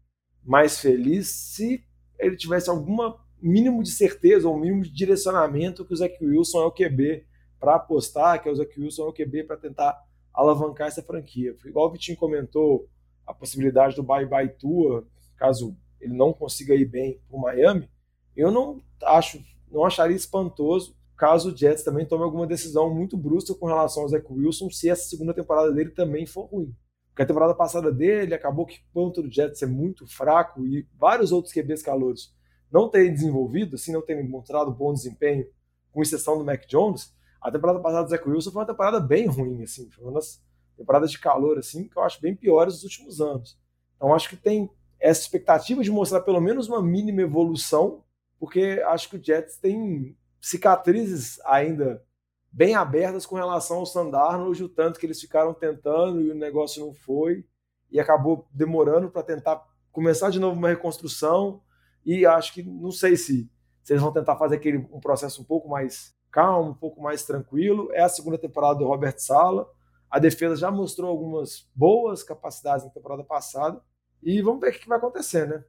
mais 0.44 0.78
feliz 0.78 1.28
se 1.30 1.84
ele 2.16 2.36
tivesse 2.36 2.70
alguma 2.70 3.18
mínimo 3.42 3.82
de 3.82 3.90
certeza 3.90 4.48
ou 4.48 4.56
mínimo 4.56 4.84
de 4.84 4.92
direcionamento 4.92 5.84
que 5.84 5.94
o 5.94 5.96
Zach 5.96 6.16
Wilson 6.24 6.62
é 6.62 6.66
o 6.66 6.72
QB 6.72 7.26
para 7.58 7.74
apostar, 7.74 8.40
que 8.40 8.48
o 8.48 8.54
Zach 8.54 8.80
Wilson 8.80 9.06
é 9.06 9.08
o 9.08 9.12
QB 9.12 9.44
para 9.44 9.56
tentar 9.56 10.00
alavancar 10.32 10.86
essa 10.86 11.02
franquia. 11.02 11.56
Igual 11.64 11.88
o 11.88 11.92
Vitinho 11.92 12.16
comentou, 12.16 12.88
a 13.26 13.34
possibilidade 13.34 13.96
do 13.96 14.02
bye-bye 14.04 14.50
Tua, 14.50 15.04
caso 15.36 15.76
ele 16.00 16.14
não 16.14 16.32
consiga 16.32 16.72
ir 16.72 16.84
bem 16.84 17.20
para 17.28 17.36
o 17.36 17.40
Miami, 17.40 17.90
eu 18.40 18.50
não 18.50 18.80
acho, 19.04 19.42
não 19.70 19.84
acharia 19.84 20.16
espantoso 20.16 20.96
caso 21.16 21.52
o 21.52 21.56
Jets 21.56 21.84
também 21.84 22.06
tome 22.06 22.24
alguma 22.24 22.46
decisão 22.46 22.92
muito 22.94 23.14
brusca 23.14 23.54
com 23.54 23.66
relação 23.66 24.04
ao 24.04 24.08
Zach 24.08 24.24
Wilson, 24.30 24.70
se 24.70 24.88
essa 24.88 25.06
segunda 25.06 25.34
temporada 25.34 25.70
dele 25.70 25.90
também 25.90 26.24
for 26.24 26.46
ruim. 26.46 26.74
Porque 27.08 27.22
a 27.22 27.26
temporada 27.26 27.54
passada 27.54 27.92
dele 27.92 28.34
acabou 28.34 28.64
que 28.64 28.78
o 28.78 28.92
ponto 28.94 29.20
do 29.20 29.30
Jets 29.30 29.62
é 29.62 29.66
muito 29.66 30.06
fraco 30.06 30.64
e 30.64 30.88
vários 30.98 31.30
outros 31.30 31.52
QBs 31.52 31.82
calouros 31.82 32.34
não 32.72 32.88
terem 32.88 33.12
desenvolvido, 33.12 33.76
assim, 33.76 33.92
não 33.92 34.00
terem 34.00 34.26
mostrado 34.26 34.70
bom 34.70 34.94
desempenho, 34.94 35.46
com 35.92 36.00
exceção 36.00 36.38
do 36.38 36.44
Mac 36.44 36.64
Jones, 36.66 37.12
a 37.40 37.50
temporada 37.50 37.80
passada 37.80 38.04
do 38.04 38.10
Zach 38.10 38.28
Wilson 38.28 38.50
foi 38.50 38.60
uma 38.60 38.66
temporada 38.66 39.00
bem 39.00 39.26
ruim, 39.26 39.62
assim, 39.62 39.90
foi 39.90 40.04
uma 40.04 40.14
das 40.14 40.42
temporadas 40.76 41.10
de 41.10 41.18
calor, 41.18 41.58
assim, 41.58 41.88
que 41.88 41.98
eu 41.98 42.02
acho 42.02 42.20
bem 42.20 42.34
piores 42.34 42.74
dos 42.74 42.84
últimos 42.84 43.20
anos. 43.20 43.58
Então 43.96 44.14
acho 44.14 44.28
que 44.28 44.36
tem 44.36 44.70
essa 44.98 45.20
expectativa 45.20 45.82
de 45.82 45.90
mostrar 45.90 46.20
pelo 46.20 46.40
menos 46.40 46.68
uma 46.68 46.82
mínima 46.82 47.22
evolução, 47.22 48.02
porque 48.40 48.82
acho 48.86 49.10
que 49.10 49.16
o 49.16 49.22
Jets 49.22 49.58
tem 49.58 50.16
cicatrizes 50.40 51.38
ainda 51.44 52.02
bem 52.50 52.74
abertas 52.74 53.26
com 53.26 53.36
relação 53.36 53.76
ao 53.76 53.86
Sandarnold, 53.86 54.64
o 54.64 54.68
tanto 54.68 54.98
que 54.98 55.06
eles 55.06 55.20
ficaram 55.20 55.54
tentando 55.54 56.20
e 56.22 56.30
o 56.30 56.34
negócio 56.34 56.84
não 56.84 56.94
foi, 56.94 57.46
e 57.90 58.00
acabou 58.00 58.48
demorando 58.50 59.10
para 59.10 59.22
tentar 59.22 59.62
começar 59.92 60.30
de 60.30 60.40
novo 60.40 60.58
uma 60.58 60.68
reconstrução, 60.68 61.62
e 62.04 62.24
acho 62.24 62.54
que 62.54 62.62
não 62.62 62.90
sei 62.90 63.14
se, 63.14 63.50
se 63.82 63.92
eles 63.92 64.02
vão 64.02 64.12
tentar 64.12 64.36
fazer 64.36 64.56
aquele 64.56 64.78
um 64.90 64.98
processo 64.98 65.42
um 65.42 65.44
pouco 65.44 65.68
mais 65.68 66.14
calmo, 66.30 66.70
um 66.70 66.74
pouco 66.74 67.02
mais 67.02 67.24
tranquilo. 67.24 67.90
É 67.92 68.00
a 68.00 68.08
segunda 68.08 68.38
temporada 68.38 68.78
do 68.78 68.86
Robert 68.86 69.18
Sala. 69.18 69.68
A 70.08 70.18
defesa 70.18 70.56
já 70.56 70.70
mostrou 70.70 71.10
algumas 71.10 71.68
boas 71.74 72.22
capacidades 72.22 72.84
na 72.84 72.90
temporada 72.90 73.22
passada, 73.22 73.82
e 74.22 74.40
vamos 74.40 74.60
ver 74.60 74.70
o 74.70 74.72
que 74.72 74.88
vai 74.88 74.98
acontecer, 74.98 75.46
né? 75.46 75.62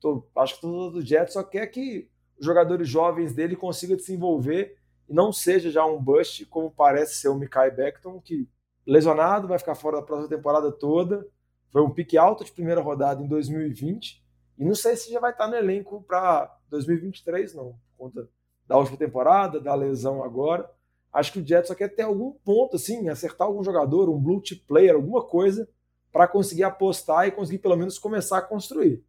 Tô, 0.00 0.26
acho 0.36 0.56
que 0.56 0.60
todo 0.60 0.92
do 0.92 1.02
Jets 1.04 1.32
só 1.32 1.42
quer 1.42 1.66
que 1.66 2.08
os 2.38 2.46
jogadores 2.46 2.88
jovens 2.88 3.34
dele 3.34 3.56
consigam 3.56 3.96
desenvolver 3.96 4.76
e 5.08 5.14
não 5.14 5.32
seja 5.32 5.70
já 5.70 5.84
um 5.84 6.00
bust, 6.00 6.44
como 6.46 6.70
parece 6.70 7.16
ser 7.16 7.28
o 7.28 7.34
Mikai 7.34 7.70
Beckton, 7.70 8.20
que 8.20 8.48
lesionado, 8.86 9.48
vai 9.48 9.58
ficar 9.58 9.74
fora 9.74 9.96
da 9.96 10.02
próxima 10.02 10.28
temporada 10.28 10.70
toda. 10.70 11.26
Foi 11.70 11.82
um 11.82 11.90
pique 11.90 12.16
alto 12.16 12.44
de 12.44 12.52
primeira 12.52 12.80
rodada 12.80 13.22
em 13.22 13.26
2020. 13.26 14.22
E 14.58 14.64
não 14.64 14.74
sei 14.74 14.96
se 14.96 15.12
já 15.12 15.20
vai 15.20 15.32
estar 15.32 15.46
no 15.46 15.56
elenco 15.56 16.02
para 16.02 16.56
2023, 16.70 17.54
não, 17.54 17.78
por 17.96 18.06
conta 18.06 18.28
da 18.66 18.76
última 18.76 18.96
temporada, 18.96 19.60
da 19.60 19.74
lesão 19.74 20.22
agora. 20.22 20.68
Acho 21.12 21.32
que 21.32 21.40
o 21.40 21.46
Jets 21.46 21.68
só 21.68 21.74
quer 21.74 21.88
ter 21.88 22.02
algum 22.02 22.32
ponto, 22.32 22.76
assim, 22.76 23.08
acertar 23.08 23.46
algum 23.46 23.62
jogador, 23.62 24.08
um 24.08 24.20
blue 24.20 24.42
chip 24.44 24.64
player, 24.66 24.94
alguma 24.94 25.22
coisa, 25.22 25.68
para 26.12 26.28
conseguir 26.28 26.64
apostar 26.64 27.26
e 27.26 27.30
conseguir 27.30 27.58
pelo 27.58 27.76
menos 27.76 27.98
começar 27.98 28.38
a 28.38 28.42
construir. 28.42 29.02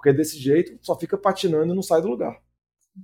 Porque 0.00 0.14
desse 0.14 0.38
jeito 0.38 0.78
só 0.80 0.98
fica 0.98 1.18
patinando 1.18 1.74
e 1.74 1.76
não 1.76 1.82
sai 1.82 2.00
do 2.00 2.08
lugar. 2.08 2.42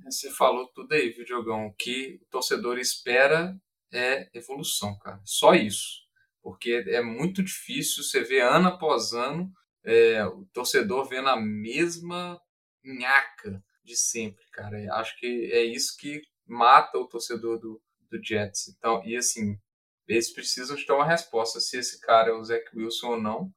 Você 0.07 0.31
falou 0.31 0.67
tudo 0.69 0.95
aí, 0.95 1.11
viu, 1.11 1.27
Diogão? 1.27 1.67
O 1.67 1.75
que 1.75 2.19
o 2.23 2.31
torcedor 2.31 2.79
espera 2.79 3.55
é 3.93 4.31
evolução, 4.33 4.99
cara. 5.01 5.21
Só 5.23 5.55
isso. 5.55 6.07
Porque 6.43 6.85
é 6.89 7.03
muito 7.03 7.43
difícil 7.43 8.03
você 8.03 8.25
ver 8.25 8.41
ano 8.41 8.69
após 8.69 9.13
ano 9.13 9.53
é, 9.85 10.25
o 10.25 10.47
torcedor 10.55 11.07
vendo 11.07 11.29
a 11.29 11.39
mesma 11.39 12.41
nhaca 12.83 13.63
de 13.85 13.95
sempre, 13.95 14.43
cara. 14.51 14.79
Acho 14.95 15.19
que 15.19 15.51
é 15.53 15.63
isso 15.63 15.99
que 15.99 16.23
mata 16.47 16.97
o 16.97 17.07
torcedor 17.07 17.59
do, 17.59 17.79
do 18.11 18.25
Jets. 18.25 18.69
Então, 18.69 19.05
e 19.05 19.15
assim, 19.15 19.61
eles 20.09 20.33
precisam 20.33 20.75
de 20.75 20.87
ter 20.87 20.95
uma 20.95 21.07
resposta 21.07 21.61
se 21.61 21.77
esse 21.77 22.01
cara 22.01 22.31
é 22.31 22.33
o 22.33 22.43
Zach 22.43 22.65
Wilson 22.75 23.09
ou 23.09 23.21
não. 23.21 23.53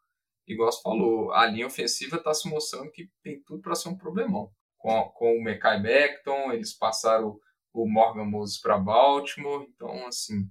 Igual 0.50 0.72
você 0.72 0.82
falou, 0.82 1.32
a 1.32 1.46
linha 1.46 1.68
ofensiva 1.68 2.18
está 2.18 2.34
se 2.34 2.50
mostrando 2.50 2.92
que 2.92 3.08
tem 3.22 3.40
tudo 3.44 3.62
para 3.62 3.76
ser 3.76 3.90
um 3.90 3.98
problemão. 3.98 4.52
Com, 4.80 5.04
com 5.10 5.38
o 5.38 5.44
Mekai 5.44 5.80
Beckton, 5.80 6.52
eles 6.52 6.74
passaram 6.74 7.40
o 7.72 7.88
Morgan 7.88 8.26
Moses 8.26 8.60
para 8.60 8.80
Baltimore, 8.80 9.68
então, 9.70 10.08
assim, 10.08 10.50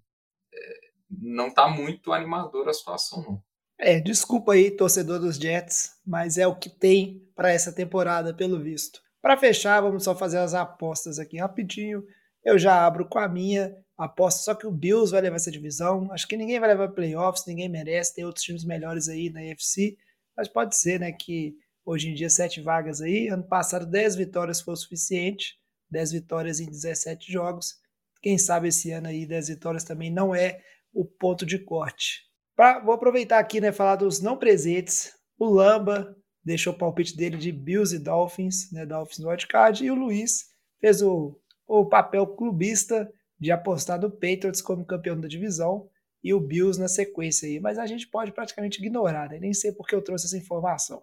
é, 0.55 0.81
não 1.11 1.49
está 1.49 1.67
muito 1.67 2.13
animadora 2.13 2.71
a 2.71 2.75
situação, 2.75 3.23
não. 3.23 3.43
É, 3.77 3.99
desculpa 3.99 4.53
aí, 4.53 4.71
torcedor 4.71 5.19
dos 5.19 5.37
Jets, 5.37 6.01
mas 6.07 6.39
é 6.39 6.47
o 6.47 6.57
que 6.57 6.71
tem 6.71 7.29
para 7.35 7.51
essa 7.51 7.73
temporada, 7.73 8.33
pelo 8.33 8.61
visto. 8.61 9.01
Para 9.21 9.37
fechar, 9.37 9.81
vamos 9.81 10.05
só 10.05 10.15
fazer 10.15 10.39
as 10.39 10.55
apostas 10.55 11.19
aqui 11.19 11.39
rapidinho. 11.39 12.05
Eu 12.45 12.57
já 12.57 12.87
abro 12.87 13.09
com 13.09 13.19
a 13.19 13.29
minha 13.29 13.77
aposta 13.99 14.43
só 14.43 14.55
que 14.55 14.67
o 14.67 14.71
Bills 14.71 15.11
vai 15.11 15.21
levar 15.21 15.37
essa 15.37 15.51
divisão. 15.51 16.11
Acho 16.13 16.29
que 16.29 16.37
ninguém 16.37 16.61
vai 16.61 16.69
levar 16.69 16.89
playoffs, 16.89 17.45
ninguém 17.47 17.69
merece. 17.69 18.15
Tem 18.15 18.25
outros 18.25 18.45
times 18.45 18.65
melhores 18.65 19.09
aí 19.09 19.29
na 19.29 19.41
UFC, 19.41 19.99
mas 20.37 20.47
pode 20.47 20.77
ser, 20.77 21.01
né, 21.01 21.11
que 21.11 21.57
hoje 21.85 22.09
em 22.09 22.15
dia 22.15 22.31
sete 22.31 22.61
vagas 22.61 23.01
aí. 23.01 23.29
Ano 23.29 23.43
passado, 23.43 23.85
10 23.85 24.15
vitórias 24.15 24.61
foi 24.61 24.75
o 24.75 24.77
suficiente, 24.77 25.59
10 25.91 26.13
vitórias 26.13 26.61
em 26.61 26.67
17 26.67 27.31
jogos. 27.31 27.75
Quem 28.23 28.39
sabe 28.39 28.69
esse 28.69 28.93
ano 28.93 29.09
aí 29.09 29.27
10 29.27 29.49
vitórias 29.49 29.85
também 29.85 30.11
não 30.11 30.35
é 30.35 30.61
o 30.93 31.05
ponto 31.05 31.45
de 31.45 31.59
corte. 31.59 32.23
Pra, 32.55 32.81
vou 32.81 32.95
aproveitar 32.95 33.39
aqui, 33.39 33.61
né, 33.61 33.73
falar 33.73 33.97
dos 33.97 34.21
não 34.21 34.37
presentes. 34.37 35.13
O 35.39 35.47
Lamba 35.47 36.17
deixou 36.45 36.73
o 36.73 36.79
palpite 36.79 37.17
dele 37.17 37.37
de 37.37 37.53
Bills 37.53 37.95
e 37.95 37.99
Dolphins, 37.99 38.71
né, 38.73 38.87
Dolphins 38.87 39.19
no 39.19 39.29
wildcard, 39.29 39.85
e 39.85 39.91
o 39.91 39.95
Luiz 39.95 40.47
fez 40.81 41.03
o, 41.03 41.39
o 41.67 41.87
papel 41.87 42.27
clubista 42.27 43.09
de 43.39 43.51
apostar 43.51 44.01
no 44.01 44.11
Patriots 44.11 44.61
como 44.61 44.85
campeão 44.85 45.21
da 45.21 45.29
divisão 45.29 45.89
e 46.23 46.35
o 46.35 46.41
Bills 46.41 46.81
na 46.81 46.89
sequência 46.89 47.49
aí, 47.49 47.61
mas 47.61 47.79
a 47.79 47.87
gente 47.87 48.09
pode 48.09 48.33
praticamente 48.33 48.79
ignorar, 48.79 49.29
né? 49.29 49.39
nem 49.39 49.55
sei 49.55 49.73
porque 49.73 49.95
eu 49.95 50.03
trouxe 50.03 50.27
essa 50.27 50.37
informação. 50.37 51.03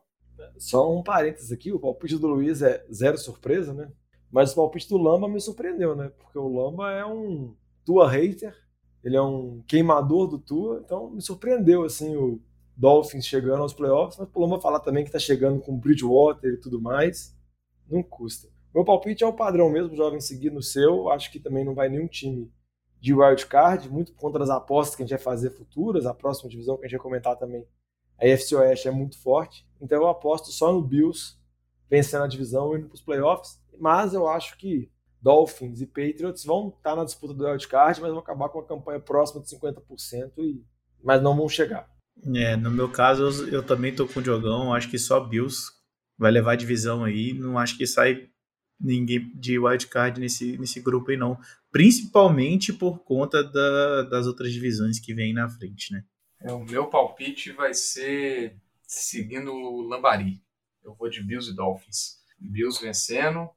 Só 0.57 0.93
um 0.93 1.01
parênteses 1.01 1.51
aqui, 1.51 1.71
o 1.71 1.79
palpite 1.79 2.17
do 2.17 2.27
Luiz 2.27 2.61
é 2.61 2.85
zero 2.91 3.17
surpresa, 3.17 3.73
né? 3.73 3.89
Mas 4.29 4.51
o 4.51 4.55
palpite 4.55 4.89
do 4.89 4.97
Lamba 4.97 5.29
me 5.29 5.39
surpreendeu, 5.39 5.95
né? 5.95 6.11
Porque 6.17 6.37
o 6.37 6.47
Lamba 6.47 6.91
é 6.91 7.05
um 7.05 7.55
Tua 7.85 8.09
hater, 8.09 8.53
ele 9.01 9.15
é 9.15 9.21
um 9.21 9.63
queimador 9.65 10.27
do 10.27 10.37
Tua, 10.37 10.81
então 10.83 11.09
me 11.11 11.21
surpreendeu, 11.21 11.83
assim, 11.83 12.15
o 12.17 12.41
Dolphins 12.75 13.25
chegando 13.25 13.61
aos 13.61 13.73
playoffs, 13.73 14.19
mas 14.19 14.27
o 14.33 14.39
Lamba 14.41 14.59
falar 14.59 14.81
também 14.81 15.05
que 15.05 15.11
tá 15.11 15.19
chegando 15.19 15.61
com 15.61 15.77
Bridgewater 15.77 16.53
e 16.53 16.59
tudo 16.59 16.81
mais, 16.81 17.33
não 17.89 18.03
custa. 18.03 18.49
Meu 18.75 18.83
palpite 18.83 19.23
é 19.23 19.27
o 19.27 19.31
padrão 19.31 19.69
mesmo, 19.69 19.95
jovem 19.95 20.19
seguir 20.19 20.51
no 20.51 20.61
seu, 20.61 21.09
acho 21.09 21.31
que 21.31 21.39
também 21.39 21.63
não 21.63 21.73
vai 21.73 21.87
nenhum 21.87 22.09
time 22.09 22.51
de 22.99 23.13
wildcard, 23.13 23.89
muito 23.89 24.11
por 24.11 24.19
conta 24.19 24.39
das 24.39 24.49
apostas 24.49 24.97
que 24.97 25.01
a 25.01 25.05
gente 25.05 25.15
vai 25.15 25.23
fazer 25.23 25.51
futuras, 25.51 26.05
a 26.05 26.13
próxima 26.13 26.49
divisão 26.49 26.75
que 26.75 26.83
a 26.85 26.89
gente 26.89 26.97
vai 26.97 27.03
comentar 27.03 27.37
também, 27.37 27.65
a 28.19 28.27
FC 28.27 28.53
Oeste 28.53 28.89
é 28.89 28.91
muito 28.91 29.17
forte, 29.17 29.65
então 29.79 29.97
eu 29.97 30.09
aposto 30.09 30.51
só 30.51 30.73
no 30.73 30.81
Bills 30.81 31.37
vencendo 31.89 32.25
a 32.25 32.27
divisão 32.27 32.75
e 32.75 32.79
indo 32.79 32.87
para 32.87 32.95
os 32.95 33.01
playoffs, 33.01 33.61
mas 33.79 34.13
eu 34.13 34.27
acho 34.27 34.57
que 34.57 34.91
Dolphins 35.21 35.79
e 35.79 35.85
Patriots 35.87 36.43
vão 36.43 36.67
estar 36.67 36.97
na 36.97 37.05
disputa 37.05 37.33
do 37.33 37.45
wildcard, 37.45 38.01
mas 38.01 38.11
vão 38.11 38.19
acabar 38.19 38.49
com 38.49 38.59
uma 38.59 38.67
campanha 38.67 38.99
próxima 38.99 39.41
de 39.41 39.47
50%, 39.55 40.33
e... 40.39 40.61
mas 41.01 41.23
não 41.23 41.33
vão 41.33 41.47
chegar. 41.47 41.89
É, 42.35 42.57
no 42.57 42.71
meu 42.71 42.91
caso, 42.91 43.47
eu 43.47 43.63
também 43.63 43.95
tô 43.95 44.05
com 44.05 44.19
o 44.19 44.23
Diogão, 44.23 44.73
acho 44.73 44.89
que 44.89 44.99
só 44.99 45.21
Bills 45.21 45.71
vai 46.17 46.29
levar 46.29 46.53
a 46.53 46.57
divisão 46.57 47.05
aí, 47.05 47.33
não 47.33 47.57
acho 47.57 47.77
que 47.77 47.87
sai 47.87 48.34
ninguém 48.79 49.31
de 49.35 49.57
wildcard 49.57 50.19
nesse, 50.19 50.57
nesse 50.57 50.81
grupo 50.81 51.11
aí 51.11 51.17
não, 51.17 51.37
principalmente 51.71 52.73
por 52.73 52.99
conta 52.99 53.43
da, 53.43 54.03
das 54.03 54.27
outras 54.27 54.51
divisões 54.51 54.99
que 54.99 55.13
vem 55.13 55.33
na 55.33 55.49
frente, 55.49 55.93
né? 55.93 56.03
É, 56.41 56.51
o 56.51 56.63
meu 56.63 56.87
palpite 56.87 57.51
vai 57.51 57.73
ser 57.73 58.55
seguindo 58.83 59.51
o 59.51 59.81
Lambari. 59.81 60.41
Eu 60.83 60.93
vou 60.93 61.09
de 61.09 61.23
Bills 61.23 61.49
e 61.49 61.55
Dolphins. 61.55 62.23
Bills 62.37 62.79
vencendo, 62.83 63.49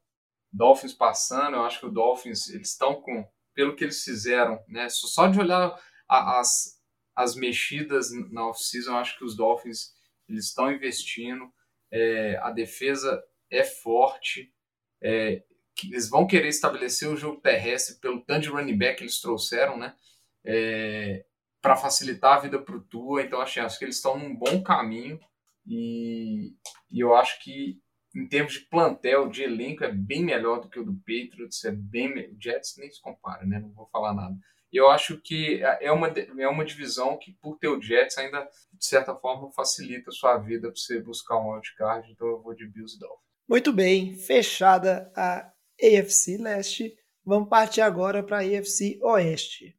Dolphins 0.51 0.93
passando. 0.93 1.55
Eu 1.55 1.63
acho 1.63 1.79
que 1.79 1.85
o 1.85 1.91
Dolphins 1.91 2.49
eles 2.49 2.69
estão 2.69 2.95
com, 2.95 3.27
pelo 3.53 3.75
que 3.75 3.83
eles 3.83 4.03
fizeram, 4.03 4.63
né? 4.67 4.89
Só 4.89 5.27
de 5.27 5.39
olhar 5.39 5.79
a, 6.07 6.39
as, 6.39 6.81
as 7.15 7.35
mexidas 7.35 8.09
na 8.31 8.47
off-season, 8.47 8.91
eu 8.91 8.97
acho 8.97 9.17
que 9.17 9.25
os 9.25 9.35
Dolphins 9.35 9.93
eles 10.27 10.45
estão 10.45 10.71
investindo. 10.71 11.51
É, 11.91 12.37
a 12.41 12.51
defesa 12.51 13.23
é 13.49 13.63
forte. 13.63 14.53
É, 15.01 15.43
eles 15.85 16.09
vão 16.09 16.27
querer 16.27 16.49
estabelecer 16.49 17.07
o 17.07 17.17
jogo 17.17 17.39
terrestre 17.39 17.99
pelo 17.99 18.21
tanto 18.21 18.41
de 18.41 18.49
running 18.49 18.77
back 18.77 18.97
que 18.97 19.03
eles 19.03 19.21
trouxeram, 19.21 19.77
né? 19.77 19.95
É, 20.43 21.25
para 21.61 21.75
facilitar 21.75 22.37
a 22.37 22.39
vida 22.39 22.59
para 22.59 22.75
o 22.75 22.81
Tua. 22.81 23.21
Então, 23.21 23.41
acho, 23.41 23.61
acho 23.61 23.77
que 23.77 23.85
eles 23.85 23.97
estão 23.97 24.17
num 24.17 24.35
bom 24.35 24.61
caminho 24.63 25.19
e, 25.65 26.53
e, 26.89 26.99
eu 26.99 27.15
acho 27.15 27.41
que 27.43 27.79
em 28.15 28.27
termos 28.27 28.53
de 28.53 28.61
plantel, 28.61 29.29
de 29.29 29.43
elenco, 29.43 29.83
é 29.83 29.91
bem 29.91 30.23
melhor 30.23 30.61
do 30.61 30.69
que 30.69 30.79
o 30.79 30.83
do 30.83 30.95
Patriots, 30.95 31.63
é 31.63 31.71
bem 31.71 32.11
o 32.31 32.41
Jets 32.41 32.75
nem 32.77 32.89
se 32.89 32.99
compara, 33.01 33.45
né? 33.45 33.59
Não 33.59 33.71
vou 33.71 33.87
falar 33.87 34.13
nada. 34.13 34.35
Eu 34.71 34.89
acho 34.89 35.19
que 35.21 35.61
é 35.79 35.91
uma, 35.91 36.07
é 36.07 36.47
uma 36.47 36.65
divisão 36.65 37.17
que, 37.17 37.33
por 37.33 37.57
ter 37.57 37.67
o 37.67 37.81
Jets, 37.81 38.17
ainda, 38.17 38.47
de 38.73 38.85
certa 38.85 39.15
forma, 39.15 39.51
facilita 39.51 40.09
a 40.09 40.13
sua 40.13 40.37
vida 40.37 40.71
para 40.71 40.75
você 40.75 41.01
buscar 41.01 41.39
um 41.39 41.51
wildcard. 41.51 42.11
Então 42.11 42.27
eu 42.27 42.41
vou 42.41 42.53
de 42.53 42.67
Bills 42.67 42.95
e 42.95 42.99
Dolphins. 42.99 43.28
Muito 43.49 43.73
bem, 43.73 44.13
fechada 44.13 45.11
a 45.15 45.51
AFC 45.81 46.37
Leste, 46.37 46.95
vamos 47.25 47.49
partir 47.49 47.81
agora 47.81 48.21
para 48.21 48.37
a 48.37 48.41
AFC 48.41 48.99
Oeste. 49.01 49.75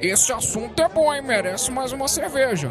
Esse 0.00 0.32
assunto 0.32 0.82
é 0.82 0.88
bom, 0.88 1.14
hein? 1.14 1.22
Merece 1.22 1.70
mais 1.70 1.92
uma 1.92 2.08
cerveja. 2.08 2.68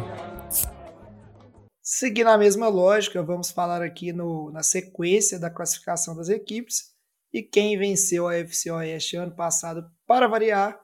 Seguindo 1.82 2.26
a 2.26 2.36
mesma 2.36 2.68
lógica, 2.68 3.22
vamos 3.22 3.50
falar 3.50 3.80
aqui 3.80 4.12
no, 4.12 4.50
na 4.50 4.62
sequência 4.62 5.38
da 5.38 5.48
classificação 5.48 6.14
das 6.14 6.28
equipes. 6.28 6.90
E 7.32 7.42
quem 7.42 7.78
venceu 7.78 8.28
a 8.28 8.34
AFC 8.34 8.70
Oeste 8.70 9.16
ano 9.16 9.34
passado, 9.34 9.90
para 10.06 10.28
variar, 10.28 10.78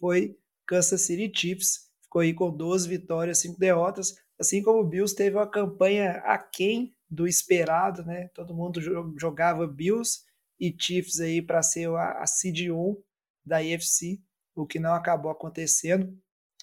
foi 0.00 0.36
Kansas 0.66 1.02
City 1.02 1.30
Chiefs. 1.32 1.88
Ficou 2.02 2.20
aí 2.20 2.34
com 2.34 2.50
12 2.50 2.88
vitórias, 2.88 3.38
5 3.38 3.60
derrotas. 3.60 4.16
Assim 4.40 4.60
como 4.60 4.80
o 4.80 4.88
Bills 4.88 5.14
teve 5.14 5.36
uma 5.36 5.48
campanha 5.48 6.14
aquém 6.24 6.92
do 7.10 7.26
esperado, 7.26 8.04
né? 8.04 8.28
Todo 8.34 8.54
mundo 8.54 8.80
jogava 9.18 9.66
Bills 9.66 10.20
e 10.58 10.74
Chiefs 10.78 11.20
aí 11.20 11.42
para 11.42 11.62
ser 11.62 11.88
a, 11.90 12.22
a 12.22 12.26
seed 12.26 12.70
1 12.70 12.96
da 13.44 13.62
IFC, 13.62 14.20
o 14.54 14.66
que 14.66 14.78
não 14.78 14.94
acabou 14.94 15.32
acontecendo. 15.32 16.16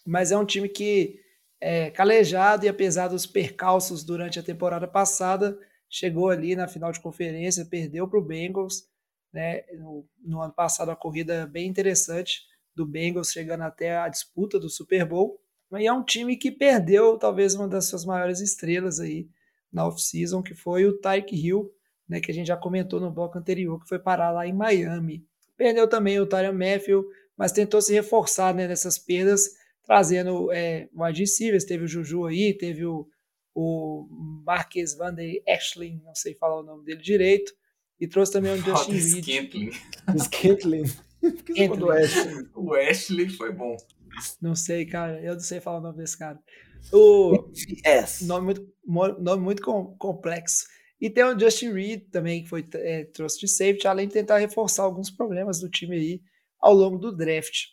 Mas 0.06 0.32
é 0.32 0.38
um 0.38 0.46
time 0.46 0.70
que 0.70 1.20
é 1.60 1.90
calejado 1.90 2.66
e 2.66 2.70
apesar 2.70 3.10
dos 3.10 3.26
percalços 3.26 4.06
durante 4.06 4.40
a 4.40 4.44
temporada 4.44 4.88
passada, 4.88 5.60
chegou 5.90 6.30
ali 6.30 6.56
na 6.56 6.68
final 6.68 6.92
de 6.92 7.02
conferência, 7.02 7.66
perdeu 7.66 8.08
para 8.08 8.20
o 8.20 8.24
Bengals, 8.24 8.88
né? 9.34 9.64
No, 9.74 10.08
no, 10.24 10.42
ano 10.42 10.54
passado 10.54 10.92
a 10.92 10.96
corrida 10.96 11.46
bem 11.46 11.68
interessante 11.68 12.44
do 12.74 12.86
Bengals 12.86 13.32
chegando 13.32 13.64
até 13.64 13.98
a 13.98 14.08
disputa 14.08 14.58
do 14.58 14.70
Super 14.70 15.04
Bowl. 15.04 15.42
Mas 15.70 15.84
é 15.84 15.92
um 15.92 16.04
time 16.04 16.38
que 16.38 16.52
perdeu 16.52 17.18
talvez 17.18 17.54
uma 17.54 17.68
das 17.68 17.86
suas 17.86 18.06
maiores 18.06 18.40
estrelas 18.40 19.02
aí 19.02 19.28
na 19.72 19.88
off-season, 19.88 20.42
que 20.42 20.54
foi 20.54 20.86
o 20.86 20.98
Tyke 20.98 21.36
Hill, 21.36 21.72
né, 22.08 22.20
que 22.20 22.32
a 22.32 22.34
gente 22.34 22.48
já 22.48 22.58
comentou 22.58 23.00
no 23.00 23.12
bloco 23.12 23.38
anterior, 23.38 23.82
que 23.82 23.88
foi 23.88 24.00
parar 24.00 24.32
lá 24.32 24.48
em 24.48 24.54
Miami. 24.54 25.26
Perdeu 25.58 25.88
também 25.88 26.20
o 26.20 26.26
Tyron 26.26 26.54
Matthew, 26.54 27.06
mas 27.36 27.52
tentou 27.52 27.82
se 27.82 27.94
reforçar 27.94 28.54
né, 28.54 28.68
nessas 28.68 28.98
perdas, 28.98 29.50
trazendo 29.84 30.52
é, 30.52 30.90
wide 30.94 31.22
receivers, 31.22 31.66
teve 31.66 31.86
o 31.86 31.88
Juju 31.88 32.26
aí, 32.26 32.54
teve 32.54 32.86
o, 32.86 33.08
o 33.54 34.08
Marques 34.46 34.96
Van 34.96 35.14
der 35.14 35.42
Ashley, 35.48 36.02
não 36.04 36.16
sei 36.16 36.34
falar 36.36 36.60
o 36.60 36.64
nome 36.64 36.86
dele 36.86 37.02
direito, 37.02 37.54
e 38.00 38.08
trouxe 38.08 38.34
também 38.34 38.54
o 38.54 38.58
Justin 38.64 38.92
Reed. 38.92 39.24
Scantling. 39.24 39.72
Scantling. 40.18 40.84
o 42.56 42.74
Ashley 42.74 43.30
foi 43.30 43.52
bom. 43.52 43.76
Não 44.42 44.56
sei, 44.56 44.86
cara, 44.86 45.22
eu 45.22 45.34
não 45.34 45.40
sei 45.40 45.60
falar 45.60 45.80
o 45.80 45.82
nome 45.82 45.98
desse 45.98 46.18
cara. 46.18 46.40
O 46.92 47.50
yes. 47.86 48.22
nome 48.22 48.46
muito, 48.46 48.68
nome 48.88 49.44
muito 49.44 49.62
complexo. 49.98 50.66
E 51.00 51.10
tem 51.10 51.24
o 51.24 51.40
Justin 51.40 51.74
Reed 51.74 52.10
também, 52.10 52.44
que 52.44 52.50
foi 52.50 52.68
é, 52.74 53.06
trouxe 53.06 53.40
de 53.40 53.48
safety, 53.48 53.88
além 53.88 54.08
de 54.08 54.14
tentar 54.14 54.40
reforçar 54.40 54.84
alguns 54.84 55.12
problemas 55.12 55.60
do 55.60 55.70
time 55.70 55.96
aí 55.96 56.22
ao 56.60 56.74
longo 56.74 56.98
do 56.98 57.16
draft. 57.16 57.68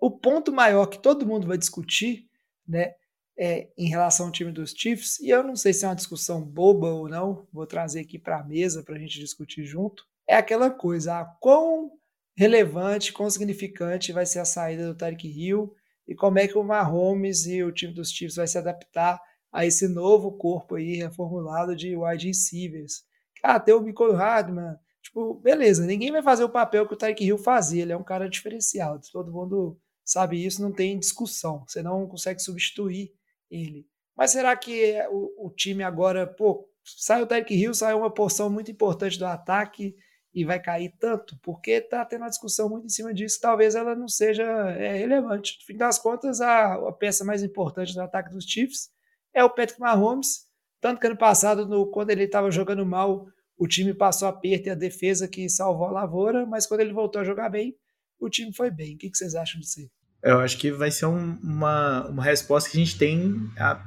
O 0.00 0.10
ponto 0.10 0.52
maior 0.52 0.86
que 0.86 1.02
todo 1.02 1.26
mundo 1.26 1.46
vai 1.46 1.58
discutir, 1.58 2.28
né, 2.66 2.92
é, 3.36 3.68
em 3.76 3.88
relação 3.88 4.26
ao 4.26 4.32
time 4.32 4.52
dos 4.52 4.72
Chiefs, 4.72 5.18
e 5.20 5.28
eu 5.28 5.42
não 5.42 5.56
sei 5.56 5.72
se 5.72 5.84
é 5.84 5.88
uma 5.88 5.94
discussão 5.94 6.44
boba 6.44 6.88
ou 6.88 7.08
não, 7.08 7.46
vou 7.52 7.66
trazer 7.66 8.00
aqui 8.00 8.18
para 8.18 8.40
a 8.40 8.44
mesa 8.44 8.82
para 8.82 8.96
a 8.96 8.98
gente 8.98 9.18
discutir 9.18 9.64
junto, 9.64 10.04
é 10.26 10.36
aquela 10.36 10.70
coisa, 10.70 11.20
a 11.20 11.24
quão 11.24 11.90
relevante, 12.36 13.12
quão 13.12 13.30
significante 13.30 14.12
vai 14.12 14.26
ser 14.26 14.40
a 14.40 14.44
saída 14.44 14.86
do 14.86 14.96
Tarek 14.96 15.26
Hill 15.26 15.74
e 16.06 16.14
como 16.14 16.38
é 16.38 16.46
que 16.46 16.58
o 16.58 16.62
Mahomes 16.62 17.46
e 17.46 17.62
o 17.62 17.72
time 17.72 17.92
dos 17.92 18.10
Chiefs 18.10 18.36
vai 18.36 18.46
se 18.46 18.58
adaptar 18.58 19.20
a 19.52 19.64
esse 19.64 19.88
novo 19.88 20.32
corpo 20.32 20.74
aí 20.74 20.96
reformulado 20.96 21.74
de 21.74 21.96
wide 21.96 22.26
receivers. 22.26 23.02
Ah, 23.42 23.58
tem 23.58 23.74
o 23.74 23.80
Michael 23.80 24.14
Hardman, 24.14 24.76
tipo, 25.02 25.34
beleza, 25.34 25.86
ninguém 25.86 26.10
vai 26.10 26.22
fazer 26.22 26.44
o 26.44 26.48
papel 26.48 26.86
que 26.86 26.94
o 26.94 26.96
Tyreek 26.96 27.24
Hill 27.24 27.38
fazia, 27.38 27.82
ele 27.82 27.92
é 27.92 27.96
um 27.96 28.04
cara 28.04 28.28
diferenciado, 28.28 29.00
todo 29.12 29.32
mundo 29.32 29.78
sabe 30.04 30.44
isso, 30.44 30.60
não 30.60 30.72
tem 30.72 30.98
discussão, 30.98 31.64
você 31.66 31.82
não 31.82 32.06
consegue 32.06 32.40
substituir 32.40 33.12
ele. 33.50 33.86
Mas 34.16 34.32
será 34.32 34.56
que 34.56 34.94
o, 35.10 35.46
o 35.46 35.50
time 35.50 35.84
agora, 35.84 36.26
pô, 36.26 36.68
sai 36.84 37.22
o 37.22 37.26
Tyreek 37.26 37.54
Hill, 37.54 37.74
sai 37.74 37.94
uma 37.94 38.12
porção 38.12 38.50
muito 38.50 38.70
importante 38.70 39.18
do 39.18 39.26
ataque, 39.26 39.94
e 40.34 40.44
vai 40.44 40.60
cair 40.60 40.94
tanto? 40.98 41.36
Porque 41.42 41.72
está 41.72 42.04
tendo 42.04 42.22
uma 42.22 42.28
discussão 42.28 42.68
muito 42.68 42.86
em 42.86 42.90
cima 42.90 43.12
disso, 43.12 43.40
talvez 43.40 43.74
ela 43.74 43.94
não 43.94 44.08
seja 44.08 44.44
é, 44.44 44.96
relevante. 44.96 45.56
No 45.58 45.66
fim 45.66 45.76
das 45.76 45.98
contas, 45.98 46.40
a, 46.40 46.74
a, 46.74 46.92
peça 46.92 47.24
mais 47.24 47.42
importante 47.42 47.94
do 47.94 48.00
ataque 48.00 48.30
dos 48.30 48.44
Chiefs 48.44 48.90
é 49.38 49.44
o 49.44 49.50
Patrick 49.50 49.80
Mahomes, 49.80 50.46
tanto 50.80 51.00
que 51.00 51.06
ano 51.06 51.16
passado, 51.16 51.66
no, 51.66 51.86
quando 51.86 52.10
ele 52.10 52.24
estava 52.24 52.50
jogando 52.50 52.84
mal, 52.84 53.26
o 53.56 53.66
time 53.66 53.94
passou 53.94 54.28
aperto 54.28 54.68
e 54.68 54.70
a 54.70 54.74
defesa 54.74 55.28
que 55.28 55.48
salvou 55.48 55.86
a 55.86 55.92
lavoura, 55.92 56.44
mas 56.46 56.66
quando 56.66 56.80
ele 56.80 56.92
voltou 56.92 57.20
a 57.20 57.24
jogar 57.24 57.48
bem, 57.48 57.74
o 58.20 58.28
time 58.28 58.52
foi 58.52 58.70
bem. 58.70 58.94
O 58.94 58.98
que, 58.98 59.10
que 59.10 59.16
vocês 59.16 59.34
acham 59.34 59.60
disso 59.60 59.80
aí? 59.80 59.88
Eu 60.22 60.40
acho 60.40 60.58
que 60.58 60.70
vai 60.70 60.90
ser 60.90 61.06
um, 61.06 61.38
uma, 61.42 62.08
uma 62.08 62.24
resposta 62.24 62.68
que 62.68 62.76
a 62.76 62.80
gente 62.80 62.98
tem 62.98 63.48
há 63.56 63.84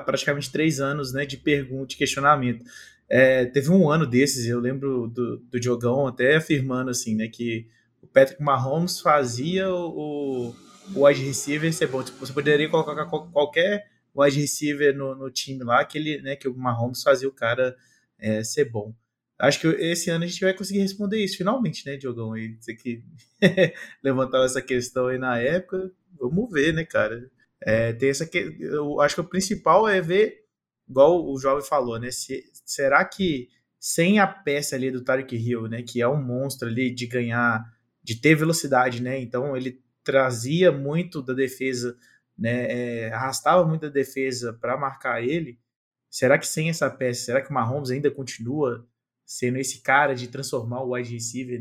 praticamente 0.00 0.50
três 0.50 0.80
anos 0.80 1.12
né, 1.12 1.24
de 1.24 1.36
pergunta, 1.36 1.86
de 1.86 1.96
questionamento. 1.96 2.64
É, 3.08 3.44
teve 3.46 3.70
um 3.70 3.88
ano 3.88 4.06
desses, 4.06 4.46
eu 4.46 4.60
lembro 4.60 5.08
do, 5.08 5.38
do 5.38 5.60
Diogão 5.60 6.06
até 6.06 6.36
afirmando 6.36 6.90
assim, 6.90 7.14
né, 7.14 7.28
que 7.28 7.68
o 8.02 8.06
Patrick 8.06 8.42
Mahomes 8.42 9.00
fazia 9.00 9.68
o, 9.68 10.54
o 10.94 11.06
wide 11.06 11.24
receiver 11.24 11.72
ser 11.72 11.86
bom. 11.86 12.02
Tipo, 12.02 12.18
você 12.18 12.32
poderia 12.32 12.68
colocar 12.68 13.04
qualquer 13.06 13.89
wide 14.16 14.40
receiver 14.40 14.96
no, 14.96 15.14
no 15.14 15.30
time 15.30 15.62
lá 15.64 15.84
que 15.84 15.98
ele, 15.98 16.20
né, 16.22 16.36
que 16.36 16.48
o 16.48 16.56
Mahomes 16.56 17.02
fazia 17.02 17.28
o 17.28 17.32
cara 17.32 17.76
é, 18.18 18.42
ser 18.44 18.66
bom. 18.66 18.94
Acho 19.38 19.60
que 19.60 19.66
esse 19.68 20.10
ano 20.10 20.24
a 20.24 20.26
gente 20.26 20.40
vai 20.40 20.52
conseguir 20.52 20.80
responder 20.80 21.18
isso, 21.18 21.38
finalmente, 21.38 21.86
né, 21.86 21.96
Diogão? 21.96 22.36
E 22.36 22.56
você 22.60 22.74
que 22.74 23.02
levantava 24.04 24.44
essa 24.44 24.60
questão 24.60 25.06
aí 25.06 25.18
na 25.18 25.38
época, 25.38 25.90
vamos 26.18 26.50
ver, 26.50 26.74
né, 26.74 26.84
cara? 26.84 27.30
É, 27.62 27.92
tem 27.92 28.10
essa 28.10 28.26
que 28.26 28.56
eu 28.60 29.00
acho 29.00 29.14
que 29.14 29.20
o 29.22 29.28
principal 29.28 29.88
é 29.88 30.00
ver, 30.00 30.44
igual 30.88 31.26
o 31.26 31.38
jovem 31.38 31.64
falou, 31.64 31.98
né? 31.98 32.10
Se, 32.10 32.44
será 32.66 33.02
que 33.04 33.48
sem 33.78 34.18
a 34.18 34.26
peça 34.26 34.76
ali 34.76 34.90
do 34.90 35.02
Tarek 35.02 35.34
Hill, 35.34 35.66
né, 35.68 35.82
que 35.82 36.02
é 36.02 36.08
um 36.08 36.22
monstro 36.22 36.68
ali 36.68 36.90
de 36.94 37.06
ganhar, 37.06 37.64
de 38.02 38.16
ter 38.20 38.34
velocidade, 38.34 39.02
né? 39.02 39.18
Então 39.18 39.56
ele 39.56 39.80
trazia 40.04 40.70
muito 40.70 41.22
da 41.22 41.32
defesa, 41.32 41.96
né? 42.40 42.66
É, 42.70 43.12
arrastava 43.12 43.66
muito 43.66 43.86
a 43.86 43.90
defesa 43.90 44.54
para 44.54 44.78
marcar 44.78 45.22
ele. 45.22 45.60
Será 46.08 46.38
que 46.38 46.46
sem 46.46 46.70
essa 46.70 46.90
peça, 46.90 47.26
será 47.26 47.42
que 47.42 47.50
o 47.50 47.54
Mahomes 47.54 47.90
ainda 47.90 48.10
continua 48.10 48.88
sendo 49.24 49.58
esse 49.58 49.82
cara 49.82 50.14
de 50.14 50.26
transformar 50.26 50.82
o 50.82 50.94
wide 50.94 51.12
receiver 51.12 51.60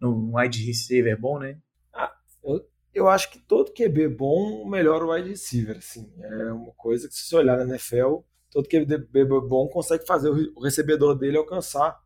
no 0.00 0.36
wide 0.36 0.64
receiver 0.64 1.18
bom, 1.18 1.38
né? 1.38 1.58
Ah, 1.92 2.14
eu, 2.44 2.70
eu 2.94 3.08
acho 3.08 3.30
que 3.32 3.38
todo 3.38 3.72
QB 3.72 4.08
bom 4.08 4.68
melhora 4.68 5.04
o 5.04 5.12
wide 5.12 5.30
receiver, 5.30 5.78
assim. 5.78 6.12
É 6.18 6.52
uma 6.52 6.72
coisa 6.72 7.08
que 7.08 7.14
se 7.14 7.26
você 7.26 7.36
olhar 7.36 7.56
na 7.56 7.64
NFL, 7.64 8.18
todo 8.50 8.68
QB 8.68 9.24
bom 9.24 9.68
consegue 9.68 10.06
fazer 10.06 10.28
o 10.28 10.60
recebedor 10.60 11.18
dele 11.18 11.36
alcançar 11.36 12.00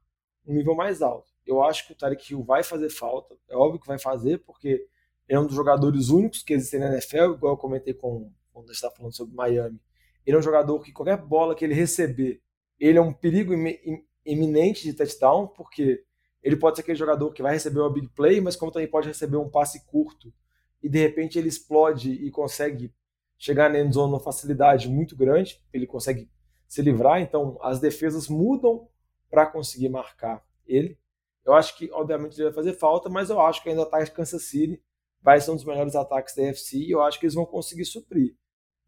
um 0.47 0.55
nível 0.55 0.75
mais 0.75 1.03
alto. 1.03 1.31
Eu 1.45 1.63
acho 1.63 1.87
que 1.87 1.93
o 1.93 1.97
Tarek 1.97 2.33
Hill 2.33 2.43
vai 2.43 2.63
fazer 2.63 2.89
falta, 2.89 3.37
é 3.49 3.57
óbvio 3.57 3.81
que 3.81 3.87
vai 3.87 3.99
fazer, 3.99 4.39
porque 4.39 4.87
é 5.29 5.39
um 5.39 5.47
dos 5.47 5.55
jogadores 5.55 6.09
únicos 6.09 6.43
que 6.43 6.53
existem 6.53 6.81
na 6.81 6.89
NFL, 6.89 7.35
igual 7.35 7.55
eu 7.55 7.59
comentei 7.59 7.95
com, 7.95 8.31
quando 8.53 8.67
a 8.67 8.69
gente 8.69 8.77
estava 8.77 8.95
falando 8.95 9.17
sobre 9.17 9.35
Miami. 9.35 9.81
Ele 10.27 10.37
é 10.37 10.39
um 10.39 10.43
jogador 10.43 10.81
que 10.81 10.93
qualquer 10.93 11.17
bola 11.17 11.55
que 11.55 11.65
ele 11.65 11.75
receber, 11.75 12.41
ele 12.79 12.99
é 12.99 13.01
um 13.01 13.13
perigo 13.13 13.53
iminente 14.25 14.85
de 14.85 14.95
touchdown, 14.95 15.47
porque 15.49 16.05
ele 16.43 16.57
pode 16.57 16.77
ser 16.77 16.83
aquele 16.83 16.99
jogador 16.99 17.33
que 17.33 17.43
vai 17.43 17.55
receber 17.55 17.81
uma 17.81 17.93
big 17.93 18.09
play, 18.09 18.41
mas 18.41 18.57
como 18.57 18.71
também 18.71 18.89
pode 18.89 19.09
receber 19.09 19.37
um 19.37 19.49
passe 19.49 19.87
curto 19.87 20.33
e 20.83 20.89
de 20.89 20.99
repente 20.99 21.39
ele 21.39 21.49
explode 21.49 22.13
e 22.13 22.31
consegue 22.31 22.93
chegar 23.39 23.71
na 23.71 23.81
endzone 23.81 24.11
numa 24.11 24.21
facilidade 24.21 24.89
muito 24.89 25.17
grande, 25.17 25.59
ele 25.73 25.87
consegue 25.87 26.31
se 26.69 26.83
livrar, 26.83 27.21
então 27.21 27.59
as 27.63 27.81
defesas 27.81 28.29
mudam 28.29 28.87
para 29.31 29.47
conseguir 29.47 29.89
marcar 29.89 30.45
ele. 30.67 30.99
Eu 31.45 31.55
acho 31.55 31.77
que, 31.77 31.91
obviamente, 31.93 32.37
ele 32.37 32.45
vai 32.45 32.53
fazer 32.53 32.75
falta, 32.75 33.09
mas 33.09 33.31
eu 33.31 33.41
acho 33.41 33.63
que 33.63 33.69
ainda 33.69 33.83
ataque 33.83 34.07
de 34.07 34.11
Kansas 34.13 34.43
City 34.45 34.83
vai 35.25 35.41
ser 35.41 35.51
um 35.51 35.57
dos 35.57 35.65
melhores 35.65 35.97
ataques 35.97 36.35
da 36.37 36.43
UFC 36.43 36.77
e 36.77 36.91
eu 36.91 37.01
acho 37.01 37.19
que 37.19 37.25
eles 37.25 37.35
vão 37.35 37.47
conseguir 37.47 37.87
suprir. 37.87 38.37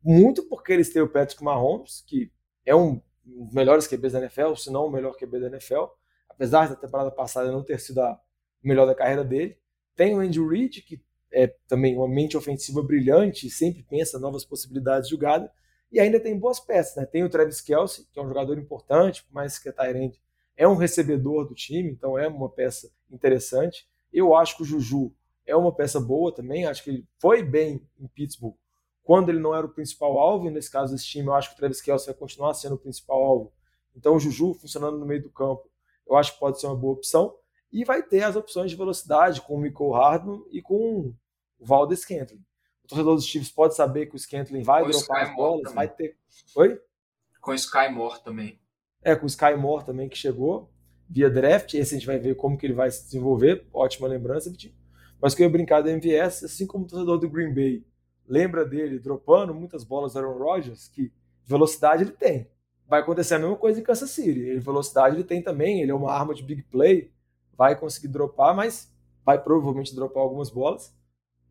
Muito 0.05 0.47
porque 0.47 0.71
eles 0.71 0.93
têm 0.93 1.01
o 1.01 1.09
Patrick 1.09 1.43
Mahomes, 1.43 2.05
que 2.07 2.31
é 2.67 2.77
um 2.77 3.01
dos 3.25 3.55
melhores 3.55 3.87
QBs 3.87 4.13
da 4.13 4.21
NFL, 4.21 4.55
se 4.55 4.71
não 4.71 4.87
o 4.87 4.91
melhor 4.91 5.17
QB 5.17 5.41
da 5.41 5.47
NFL, 5.47 5.85
apesar 6.29 6.69
da 6.69 6.77
temporada 6.77 7.11
passada 7.11 7.51
não 7.51 7.65
ter 7.65 7.81
sido 7.81 8.01
a 8.01 8.21
melhor 8.63 8.87
da 8.87 8.95
carreira 8.95 9.25
dele. 9.25 9.57
Tem 9.97 10.15
o 10.15 10.21
Andy 10.21 10.47
Reid, 10.47 10.83
que 10.83 11.03
é 11.33 11.47
também 11.67 11.97
uma 11.97 12.07
mente 12.07 12.37
ofensiva 12.37 12.83
brilhante, 12.83 13.49
sempre 13.49 13.83
pensa 13.83 14.19
novas 14.19 14.45
possibilidades 14.45 15.09
de 15.09 15.15
jogada, 15.15 15.51
e 15.91 15.99
ainda 15.99 16.21
tem 16.21 16.39
boas 16.39 16.61
peças, 16.61 16.97
né? 16.97 17.07
Tem 17.07 17.25
o 17.25 17.31
Travis 17.31 17.63
Kelsey, 17.63 18.07
que 18.13 18.19
é 18.19 18.23
um 18.23 18.29
jogador 18.29 18.59
importante, 18.59 19.25
por 19.25 19.33
mais 19.33 19.59
que 19.59 19.71
é 19.71 19.73
Tyrande, 19.73 20.21
é 20.55 20.69
um 20.69 20.75
recebedor 20.75 21.49
do 21.49 21.55
time, 21.55 21.91
então 21.91 22.19
é 22.19 22.29
uma 22.29 22.51
peça 22.51 22.91
interessante. 23.11 23.89
Eu 24.13 24.35
acho 24.37 24.57
que 24.57 24.63
o 24.63 24.67
Juju 24.67 25.15
é 25.47 25.55
uma 25.57 25.73
peça 25.73 26.01
boa 26.01 26.35
também. 26.35 26.67
Acho 26.67 26.83
que 26.83 26.91
ele 26.91 27.09
foi 27.19 27.43
bem 27.43 27.87
em 27.99 28.07
Pittsburgh 28.09 28.57
quando 29.03 29.29
ele 29.29 29.39
não 29.39 29.55
era 29.55 29.65
o 29.65 29.73
principal 29.73 30.19
alvo. 30.19 30.51
Nesse 30.51 30.71
caso 30.71 30.93
desse 30.93 31.07
time, 31.07 31.29
eu 31.29 31.35
acho 31.35 31.51
que 31.51 31.55
o 31.55 31.59
Travis 31.59 31.81
Kelce 31.81 32.07
vai 32.07 32.15
continuar 32.15 32.53
sendo 32.55 32.75
o 32.75 32.79
principal 32.79 33.23
alvo. 33.23 33.53
Então 33.95 34.17
o 34.17 34.21
Juju 34.21 34.55
funcionando 34.55 34.99
no 34.99 35.07
meio 35.07 35.23
do 35.23 35.31
campo, 35.31 35.71
eu 36.07 36.17
acho 36.17 36.35
que 36.35 36.41
pode 36.41 36.61
ser 36.61 36.67
uma 36.67 36.77
boa 36.77 36.95
opção. 36.95 37.35
E 37.73 37.85
vai 37.85 38.03
ter 38.03 38.23
as 38.23 38.37
opções 38.37 38.71
de 38.71 38.77
velocidade 38.77 39.41
com 39.41 39.55
o 39.55 39.59
Michael 39.59 39.91
Hardman 39.91 40.45
e 40.51 40.61
com 40.61 40.75
o 40.79 41.15
Valdez 41.59 42.01
Scantling. 42.01 42.45
O 42.85 42.89
torcedor 42.89 43.15
dos 43.15 43.25
Chiefs 43.25 43.51
pode 43.51 43.75
saber 43.75 44.07
que 44.07 44.15
o 44.15 44.19
Scantling 44.19 44.63
vai 44.63 44.85
com 44.85 44.91
dropar 44.91 45.23
as 45.23 45.37
bolas, 45.37 45.63
também. 45.63 45.75
vai 45.75 45.89
ter. 45.89 46.17
Oi? 46.57 46.81
Com 47.41 47.51
o 47.53 47.55
Sky 47.55 47.89
Moore 47.91 48.23
também. 48.23 48.61
É, 49.03 49.15
com 49.15 49.25
o 49.25 49.29
Sky 49.29 49.55
Moore 49.57 49.85
também 49.85 50.09
que 50.09 50.17
chegou 50.17 50.71
via 51.09 51.31
draft. 51.31 51.75
Esse 51.75 51.95
a 51.95 51.99
gente 51.99 52.07
vai 52.07 52.19
ver 52.19 52.37
como 52.37 52.57
que 52.57 52.67
ele 52.67 52.75
vai 52.75 52.91
se 52.91 53.05
desenvolver. 53.05 53.67
Ótima 53.73 54.09
lembrança, 54.09 54.51
Vitinho. 54.51 54.75
Mas 55.21 55.35
que 55.35 55.43
eu 55.43 55.47
ia 55.47 55.53
brincar 55.53 55.81
do 55.81 55.89
MVS, 55.89 56.45
assim 56.45 56.67
como 56.67 56.85
o 56.85 56.89
torcedor 56.89 57.19
do 57.19 57.29
Green 57.29 57.55
Bay 57.55 57.85
lembra 58.29 58.65
dele 58.65 58.99
dropando 58.99 59.55
muitas 59.55 59.85
bolas 59.85 60.13
do 60.13 60.19
Aaron 60.19 60.39
Rodgers, 60.39 60.89
que 60.89 61.13
velocidade 61.45 62.03
ele 62.03 62.13
tem. 62.13 62.51
Vai 62.89 63.01
acontecer 63.01 63.35
a 63.35 63.39
mesma 63.39 63.57
coisa 63.57 63.81
em 63.81 63.83
Kansas 63.83 64.11
City. 64.11 64.41
Ele, 64.41 64.61
velocidade 64.61 65.17
ele 65.17 65.25
tem 65.25 65.43
também, 65.43 65.81
ele 65.81 65.91
é 65.91 65.95
uma 65.95 66.13
arma 66.13 66.35
de 66.35 66.43
big 66.43 66.63
play, 66.65 67.13
vai 67.57 67.79
conseguir 67.79 68.09
dropar, 68.09 68.55
mas 68.55 68.93
vai 69.25 69.43
provavelmente 69.43 69.95
dropar 69.95 70.23
algumas 70.23 70.51
bolas. 70.51 70.95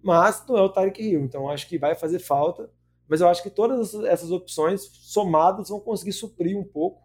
Mas 0.01 0.45
não 0.47 0.57
é 0.57 0.61
o 0.61 0.69
Tyreek 0.69 1.01
Hill, 1.01 1.21
então 1.21 1.49
acho 1.49 1.67
que 1.67 1.77
vai 1.77 1.95
fazer 1.95 2.19
falta. 2.19 2.69
Mas 3.07 3.21
eu 3.21 3.27
acho 3.27 3.43
que 3.43 3.49
todas 3.49 3.93
essas 4.05 4.31
opções 4.31 4.81
somadas 4.81 5.69
vão 5.69 5.79
conseguir 5.79 6.13
suprir 6.13 6.57
um 6.57 6.63
pouco. 6.63 7.03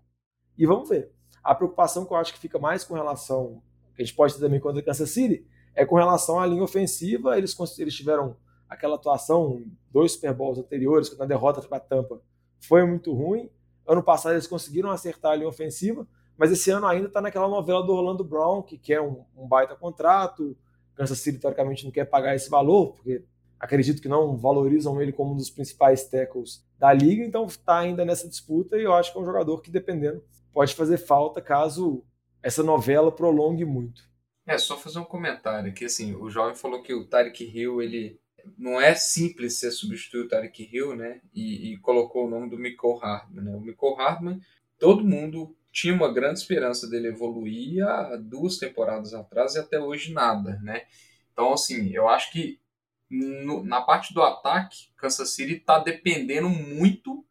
E 0.57 0.67
vamos 0.67 0.89
ver. 0.89 1.11
A 1.43 1.55
preocupação 1.55 2.05
que 2.05 2.13
eu 2.13 2.17
acho 2.17 2.33
que 2.33 2.39
fica 2.39 2.59
mais 2.59 2.85
com 2.85 2.95
relação, 2.95 3.63
que 3.95 4.03
a 4.03 4.05
gente 4.05 4.15
pode 4.15 4.35
ter 4.35 4.41
também 4.41 4.61
contra 4.61 4.83
Kansas 4.83 5.11
City, 5.11 5.47
é 5.75 5.85
com 5.85 5.97
relação 5.97 6.39
à 6.39 6.47
linha 6.47 6.63
ofensiva, 6.63 7.37
eles, 7.39 7.57
eles 7.79 7.95
tiveram 7.95 8.37
aquela 8.69 8.95
atuação 8.95 9.65
dois 9.91 10.13
Super 10.13 10.33
Bowls 10.33 10.59
anteriores, 10.59 11.17
na 11.19 11.25
derrota 11.25 11.61
para 11.63 11.79
a 11.79 11.81
Tampa, 11.81 12.21
foi 12.61 12.85
muito 12.85 13.13
ruim. 13.13 13.51
Ano 13.87 14.03
passado 14.03 14.33
eles 14.33 14.47
conseguiram 14.47 14.91
acertar 14.91 15.33
a 15.33 15.37
linha 15.37 15.49
ofensiva, 15.49 16.07
mas 16.37 16.53
esse 16.53 16.71
ano 16.71 16.87
ainda 16.87 17.09
está 17.09 17.21
naquela 17.21 17.49
novela 17.49 17.83
do 17.83 17.93
Orlando 17.93 18.23
Brown, 18.23 18.63
que 18.63 18.79
quer 18.79 19.01
um, 19.01 19.25
um 19.37 19.47
baita 19.47 19.75
contrato. 19.75 20.57
Kansas 20.95 21.19
City, 21.19 21.39
teoricamente, 21.39 21.85
não 21.85 21.91
quer 21.91 22.05
pagar 22.05 22.35
esse 22.35 22.49
valor, 22.49 22.93
porque 22.93 23.25
acredito 23.59 24.01
que 24.01 24.09
não 24.09 24.37
valorizam 24.37 25.01
ele 25.01 25.13
como 25.13 25.33
um 25.33 25.37
dos 25.37 25.51
principais 25.51 26.05
tackles 26.05 26.65
da 26.79 26.93
liga, 26.93 27.25
então 27.25 27.45
está 27.47 27.79
ainda 27.79 28.05
nessa 28.05 28.29
disputa 28.29 28.79
e 28.79 28.85
eu 28.85 28.95
acho 28.95 29.13
que 29.13 29.19
é 29.19 29.21
um 29.21 29.25
jogador 29.25 29.61
que, 29.61 29.71
dependendo, 29.71 30.23
pode 30.53 30.75
fazer 30.75 30.97
falta 30.97 31.41
caso 31.41 32.03
essa 32.43 32.63
novela 32.63 33.13
prolongue 33.13 33.65
muito. 33.65 34.10
É, 34.47 34.59
só 34.59 34.77
fazer 34.77 34.99
um 34.99 35.05
comentário 35.05 35.71
aqui, 35.71 35.85
assim, 35.85 36.15
o 36.15 36.29
jovem 36.29 36.57
falou 36.57 36.83
que 36.83 36.95
o 36.95 37.07
Tarek 37.07 37.45
Hill, 37.45 37.81
ele 37.83 38.19
não 38.57 38.81
é 38.81 38.95
simples 38.95 39.59
ser 39.59 39.71
substituir 39.71 40.23
o 40.23 40.29
Tarek 40.29 40.69
Hill, 40.73 40.97
né, 40.97 41.21
e, 41.33 41.73
e 41.73 41.79
colocou 41.79 42.27
o 42.27 42.31
nome 42.31 42.49
do 42.49 42.59
Michael 42.59 42.97
Hardman, 42.97 43.45
né, 43.45 43.57
o 43.57 43.61
Michael 43.61 43.95
Hardman, 43.95 44.41
todo 44.79 45.05
mundo 45.05 45.55
tinha 45.71 45.95
uma 45.95 46.13
grande 46.13 46.41
esperança 46.41 46.89
dele 46.89 47.09
evoluir 47.09 47.87
há 47.87 48.17
duas 48.17 48.59
temporadas 48.59 49.15
atrás 49.15 49.55
e 49.55 49.59
até 49.59 49.79
hoje 49.79 50.13
nada, 50.13 50.59
né, 50.63 50.87
então, 51.33 51.53
assim, 51.53 51.91
eu 51.91 52.09
acho 52.09 52.33
que 52.33 52.61
no, 53.09 53.65
na 53.65 53.81
parte 53.81 54.13
do 54.13 54.23
ataque, 54.23 54.91
Kansas 54.97 55.31
City 55.31 55.55
está 55.55 55.79
dependendo 55.79 56.49
muito 56.49 57.25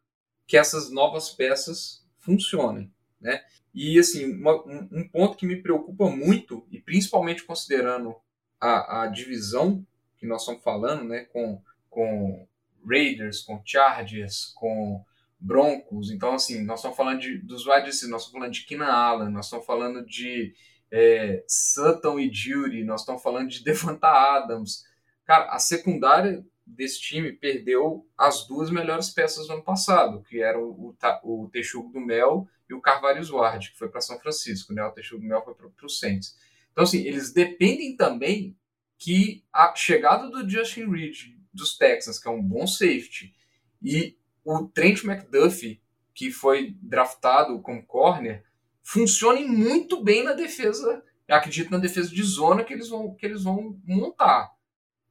que 0.46 0.56
essas 0.56 0.90
novas 0.90 1.30
peças 1.30 2.04
funcionem, 2.18 2.92
né, 3.20 3.42
e 3.74 3.98
assim, 3.98 4.32
uma, 4.34 4.54
um, 4.66 5.08
ponto 5.08 5.36
que 5.36 5.46
me 5.46 5.56
preocupa 5.56 6.10
muito, 6.10 6.66
e 6.70 6.80
principalmente 6.80 7.44
considerando 7.44 8.16
a, 8.60 9.02
a 9.02 9.06
divisão 9.06 9.86
que 10.18 10.26
nós 10.26 10.42
estamos 10.42 10.62
falando, 10.62 11.04
né, 11.04 11.20
com, 11.32 11.62
com 11.88 12.46
Raiders, 12.86 13.40
com 13.40 13.62
Chargers, 13.64 14.52
com 14.54 15.04
Broncos. 15.38 16.10
Então, 16.10 16.34
assim, 16.34 16.62
nós 16.64 16.80
estamos 16.80 16.96
falando 16.96 17.20
de, 17.20 17.38
dos 17.38 17.66
wide 17.66 17.86
nós 17.86 18.02
estamos 18.02 18.30
falando 18.30 18.52
de 18.52 18.64
Keenan 18.66 18.92
Allen, 18.92 19.30
nós 19.30 19.46
estamos 19.46 19.64
falando 19.64 20.04
de 20.04 20.54
é, 20.90 21.44
Sutton 21.48 22.18
e 22.18 22.32
Judy, 22.32 22.84
nós 22.84 23.00
estamos 23.00 23.22
falando 23.22 23.48
de 23.48 23.62
Devonta 23.64 24.08
Adams. 24.08 24.84
Cara, 25.24 25.50
a 25.52 25.58
secundária 25.58 26.44
desse 26.74 27.00
time 27.00 27.32
perdeu 27.32 28.06
as 28.16 28.46
duas 28.46 28.70
melhores 28.70 29.10
peças 29.10 29.46
do 29.46 29.52
ano 29.52 29.62
passado, 29.62 30.22
que 30.22 30.40
eram 30.40 30.62
o, 30.62 30.94
o, 31.22 31.44
o 31.44 31.92
do 31.92 32.00
Mel 32.00 32.48
e 32.68 32.74
o 32.74 32.80
Carvalho 32.80 33.22
Ward, 33.34 33.72
que 33.72 33.78
foi 33.78 33.88
para 33.88 34.00
São 34.00 34.18
Francisco, 34.18 34.72
né? 34.72 34.82
O 34.84 34.92
Texugo 34.92 35.22
do 35.22 35.28
Mel 35.28 35.44
foi 35.44 35.54
para 35.54 35.86
o 35.86 35.88
Saints. 35.88 36.36
Então, 36.72 36.84
assim, 36.84 37.00
eles 37.00 37.32
dependem 37.32 37.96
também 37.96 38.56
que 38.96 39.44
a 39.52 39.74
chegada 39.74 40.28
do 40.28 40.48
Justin 40.48 40.90
Reed 40.90 41.34
dos 41.52 41.76
Texans, 41.76 42.18
que 42.18 42.28
é 42.28 42.30
um 42.30 42.42
bom 42.42 42.66
safety, 42.66 43.34
e 43.82 44.16
o 44.44 44.66
Trent 44.68 45.04
McDuffie, 45.04 45.80
que 46.14 46.30
foi 46.30 46.76
draftado 46.80 47.60
como 47.60 47.84
corner, 47.84 48.44
funcionem 48.82 49.48
muito 49.48 50.02
bem 50.02 50.22
na 50.22 50.32
defesa, 50.32 51.02
acredito 51.28 51.70
na 51.70 51.78
defesa 51.78 52.10
de 52.10 52.22
zona 52.22 52.64
que 52.64 52.72
eles 52.72 52.88
vão, 52.88 53.14
que 53.14 53.24
eles 53.24 53.44
vão 53.44 53.80
montar. 53.84 54.50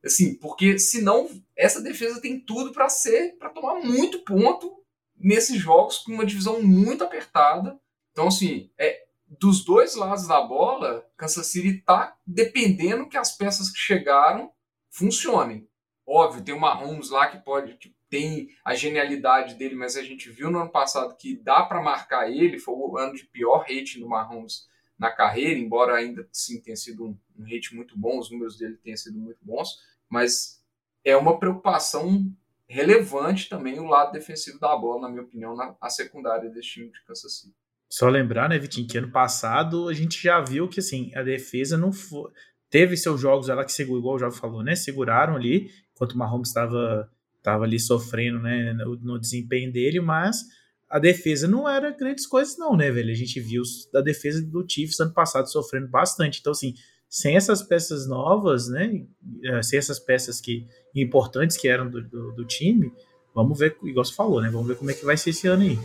Assim, 0.03 0.35
porque 0.35 0.79
senão 0.79 1.29
essa 1.55 1.81
defesa 1.81 2.21
tem 2.21 2.39
tudo 2.39 2.71
para 2.71 2.87
ser, 2.87 3.37
para 3.37 3.49
tomar 3.49 3.81
muito 3.81 4.19
ponto 4.19 4.79
nesses 5.17 5.57
jogos 5.57 5.97
com 5.99 6.13
uma 6.13 6.25
divisão 6.25 6.61
muito 6.61 7.03
apertada. 7.03 7.77
Então, 8.11 8.27
assim, 8.27 8.71
é, 8.77 9.05
dos 9.27 9.63
dois 9.63 9.95
lados 9.95 10.27
da 10.27 10.41
bola, 10.41 11.05
Kansas 11.17 11.47
City 11.47 11.79
está 11.79 12.17
dependendo 12.25 13.09
que 13.09 13.17
as 13.17 13.35
peças 13.35 13.69
que 13.69 13.77
chegaram 13.77 14.51
funcionem. 14.89 15.67
Óbvio, 16.07 16.43
tem 16.43 16.55
o 16.55 16.59
Mahomes 16.59 17.09
lá 17.09 17.27
que 17.27 17.37
pode, 17.37 17.75
que 17.75 17.93
tem 18.09 18.49
a 18.65 18.73
genialidade 18.73 19.53
dele, 19.55 19.75
mas 19.75 19.95
a 19.95 20.01
gente 20.01 20.31
viu 20.31 20.49
no 20.49 20.59
ano 20.59 20.71
passado 20.71 21.15
que 21.15 21.35
dá 21.35 21.61
para 21.63 21.83
marcar 21.83 22.31
ele. 22.31 22.57
Foi 22.57 22.73
o 22.73 22.97
ano 22.97 23.13
de 23.13 23.25
pior 23.25 23.59
rating 23.59 23.99
do 23.99 24.09
Mahomes 24.09 24.67
na 24.97 25.11
carreira, 25.11 25.57
embora 25.57 25.95
ainda 25.95 26.27
sim 26.31 26.59
tenha 26.59 26.75
sido 26.75 27.05
um, 27.05 27.17
um 27.37 27.43
rate 27.43 27.73
muito 27.73 27.97
bom, 27.97 28.19
os 28.19 28.29
números 28.29 28.57
dele 28.57 28.75
tenham 28.77 28.97
sido 28.97 29.17
muito 29.17 29.39
bons, 29.41 29.79
mas 30.09 30.59
é 31.03 31.15
uma 31.15 31.39
preocupação 31.39 32.25
relevante 32.67 33.49
também 33.49 33.79
o 33.79 33.85
lado 33.85 34.11
defensivo 34.11 34.59
da 34.59 34.75
bola, 34.75 35.01
na 35.01 35.09
minha 35.09 35.23
opinião, 35.23 35.55
na 35.55 35.75
a 35.81 35.89
secundária 35.89 36.49
desse 36.49 36.69
time 36.69 36.91
de 36.91 37.03
Kansas 37.05 37.39
City. 37.39 37.55
Só 37.89 38.07
lembrar, 38.07 38.47
né, 38.47 38.59
Vitinho, 38.59 38.87
que 38.87 38.97
ano 38.97 39.11
passado 39.11 39.89
a 39.89 39.93
gente 39.93 40.21
já 40.21 40.39
viu 40.39 40.69
que 40.69 40.79
assim, 40.79 41.11
a 41.15 41.23
defesa 41.23 41.75
não 41.75 41.91
foi. 41.91 42.31
Teve 42.69 42.95
seus 42.95 43.19
jogos 43.19 43.49
ela 43.49 43.65
que 43.65 43.71
segurou, 43.71 43.99
igual 43.99 44.15
o 44.15 44.19
Jovem 44.19 44.37
falou, 44.37 44.63
né? 44.63 44.75
Seguraram 44.75 45.35
ali, 45.35 45.71
enquanto 45.91 46.11
o 46.11 46.17
Mahomes 46.17 46.49
estava 46.49 47.09
tava 47.41 47.63
ali 47.63 47.79
sofrendo 47.79 48.39
né, 48.39 48.73
no, 48.73 48.95
no, 48.97 49.19
desempenho 49.19 49.71
dele, 49.71 49.99
mas 49.99 50.43
a 50.89 50.99
defesa 50.99 51.47
não 51.47 51.67
era 51.67 51.89
grandes 51.89 52.27
coisas, 52.27 52.57
não, 52.57 52.75
né, 52.75 52.91
velho? 52.91 53.09
A 53.09 53.15
gente 53.15 53.39
viu 53.39 53.63
da 53.91 54.01
defesa 54.01 54.45
do 54.45 54.65
Chiefs 54.69 54.99
ano 54.99 55.13
passado 55.13 55.49
sofrendo 55.49 55.87
bastante. 55.87 56.39
Então, 56.39 56.51
assim, 56.51 56.75
sem 57.09 57.35
essas 57.35 57.63
peças 57.63 58.07
novas, 58.07 58.69
né? 58.69 59.05
Eh, 59.43 59.63
sem 59.63 59.79
essas 59.79 59.99
peças 59.99 60.39
que 60.39 60.67
importantes 60.95 61.57
que 61.57 61.67
eram 61.67 61.89
do, 61.89 62.07
do, 62.07 62.31
do 62.33 62.45
time, 62.45 62.91
vamos 63.33 63.57
ver, 63.57 63.75
igual 63.83 64.05
você 64.05 64.13
falou, 64.13 64.41
né? 64.41 64.49
Vamos 64.49 64.67
ver 64.67 64.77
como 64.77 64.91
é 64.91 64.93
que 64.93 65.03
vai 65.03 65.17
ser 65.17 65.31
esse 65.31 65.47
ano 65.47 65.63
aí. 65.63 65.77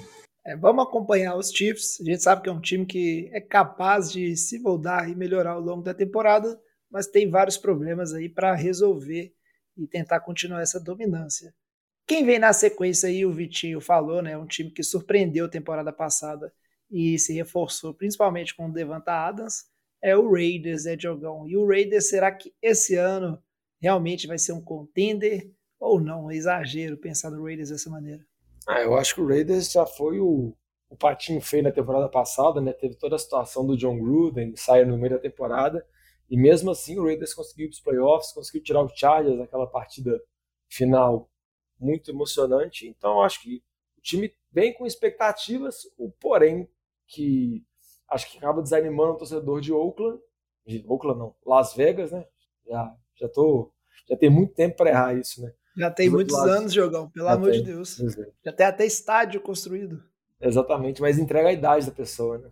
É, 0.47 0.55
vamos 0.55 0.85
acompanhar 0.85 1.37
os 1.37 1.51
Chiefs. 1.51 1.99
A 2.01 2.05
gente 2.05 2.22
sabe 2.22 2.43
que 2.43 2.51
é 2.51 2.53
um 2.53 2.61
time 2.61 2.85
que 2.85 3.31
é 3.33 3.41
capaz 3.41 4.12
de 4.12 4.37
se 4.37 4.59
moldar 4.59 5.09
e 5.09 5.14
melhorar 5.14 5.53
ao 5.53 5.61
longo 5.61 5.83
da 5.83 5.95
temporada, 5.95 6.61
mas 6.91 7.07
tem 7.07 7.31
vários 7.31 7.57
problemas 7.57 8.12
aí 8.12 8.29
para 8.29 8.55
resolver 8.55 9.33
e 9.77 9.87
tentar 9.87 10.20
continuar 10.20 10.61
essa 10.61 10.79
dominância. 10.79 11.55
Quem 12.07 12.25
vem 12.25 12.39
na 12.39 12.53
sequência 12.53 13.09
aí, 13.09 13.25
o 13.25 13.33
Vitinho 13.33 13.81
falou, 13.81 14.20
né? 14.20 14.37
Um 14.37 14.47
time 14.47 14.70
que 14.70 14.83
surpreendeu 14.83 15.47
a 15.47 15.49
temporada 15.49 15.91
passada 15.91 16.53
e 16.91 17.18
se 17.18 17.33
reforçou, 17.33 17.95
principalmente 17.95 18.55
com 18.55 18.68
o 18.68 18.72
Devanta 18.72 19.12
Adams, 19.12 19.64
é 20.05 20.14
o 20.14 20.30
Raiders, 20.30 20.84
é 20.84 20.94
Diogão. 20.94 21.48
E 21.48 21.57
o 21.57 21.66
Raiders, 21.66 22.11
será 22.11 22.30
que 22.30 22.52
esse 22.61 22.94
ano 22.94 23.42
realmente 23.80 24.26
vai 24.26 24.38
ser 24.38 24.52
um 24.52 24.61
contender 24.61 25.50
ou 25.80 25.98
não? 25.98 26.30
É 26.30 26.36
exagero 26.36 26.98
pensar 26.98 27.30
no 27.30 27.42
Raiders 27.42 27.70
dessa 27.70 27.88
maneira. 27.88 28.22
Ah, 28.68 28.82
eu 28.82 28.94
acho 28.98 29.14
que 29.14 29.22
o 29.22 29.26
Raiders 29.26 29.72
já 29.72 29.86
foi 29.86 30.20
o, 30.20 30.55
o 30.90 30.96
patinho 30.96 31.40
feio 31.40 31.62
na 31.62 31.72
temporada 31.72 32.07
passada, 32.07 32.61
né? 32.61 32.74
Teve 32.74 32.96
toda 32.96 33.16
a 33.16 33.18
situação 33.18 33.66
do 33.66 33.78
John 33.78 33.98
Gruden, 33.98 34.55
saiu 34.57 34.86
no 34.86 34.98
meio 34.98 35.14
da 35.14 35.18
temporada, 35.18 35.86
e 36.28 36.36
mesmo 36.36 36.70
assim 36.70 36.98
o 36.98 37.05
Raiders 37.05 37.32
conseguiu 37.32 37.64
ir 37.64 37.68
para 37.68 37.74
os 37.74 37.80
playoffs, 37.80 38.32
conseguiu 38.32 38.62
tirar 38.62 38.82
o 38.82 38.94
Chargers 38.94 39.38
naquela 39.38 39.66
partida 39.66 40.20
final 40.68 41.30
muito 41.80 42.11
emocionante. 42.11 42.86
Então 42.86 43.12
eu 43.12 43.22
acho 43.22 43.40
que 43.40 43.62
o 43.96 44.02
time 44.02 44.30
vem 44.52 44.74
com 44.74 44.84
expectativas, 44.84 45.76
o 45.96 46.11
porém 46.11 46.68
que 47.07 47.64
acho 48.11 48.30
que 48.30 48.38
acaba 48.38 48.62
desanimando 48.62 49.12
o 49.12 49.16
torcedor 49.16 49.61
de 49.61 49.72
Oakland, 49.72 50.20
de 50.66 50.84
Oakland 50.88 51.18
não, 51.18 51.34
Las 51.44 51.74
Vegas, 51.74 52.12
né? 52.12 52.24
Já 52.66 52.94
já 53.16 53.28
tô 53.28 53.72
já 54.09 54.16
tem 54.16 54.28
muito 54.28 54.55
tempo 54.55 54.76
para 54.76 54.90
errar 54.90 55.14
isso, 55.14 55.42
né? 55.42 55.52
Já 55.76 55.90
tem 55.90 56.09
muitos 56.09 56.36
anos, 56.36 56.72
Jogão, 56.72 57.11
pelo 57.11 57.28
amor 57.28 57.50
tem. 57.50 57.62
de 57.62 57.72
Deus. 57.72 57.96
Já 58.44 58.52
tem 58.52 58.66
até 58.66 58.86
estádio 58.86 59.40
construído. 59.40 60.02
Exatamente, 60.40 61.00
mas 61.00 61.18
entrega 61.18 61.48
a 61.48 61.52
idade 61.52 61.86
da 61.86 61.92
pessoa, 61.92 62.38
né? 62.38 62.50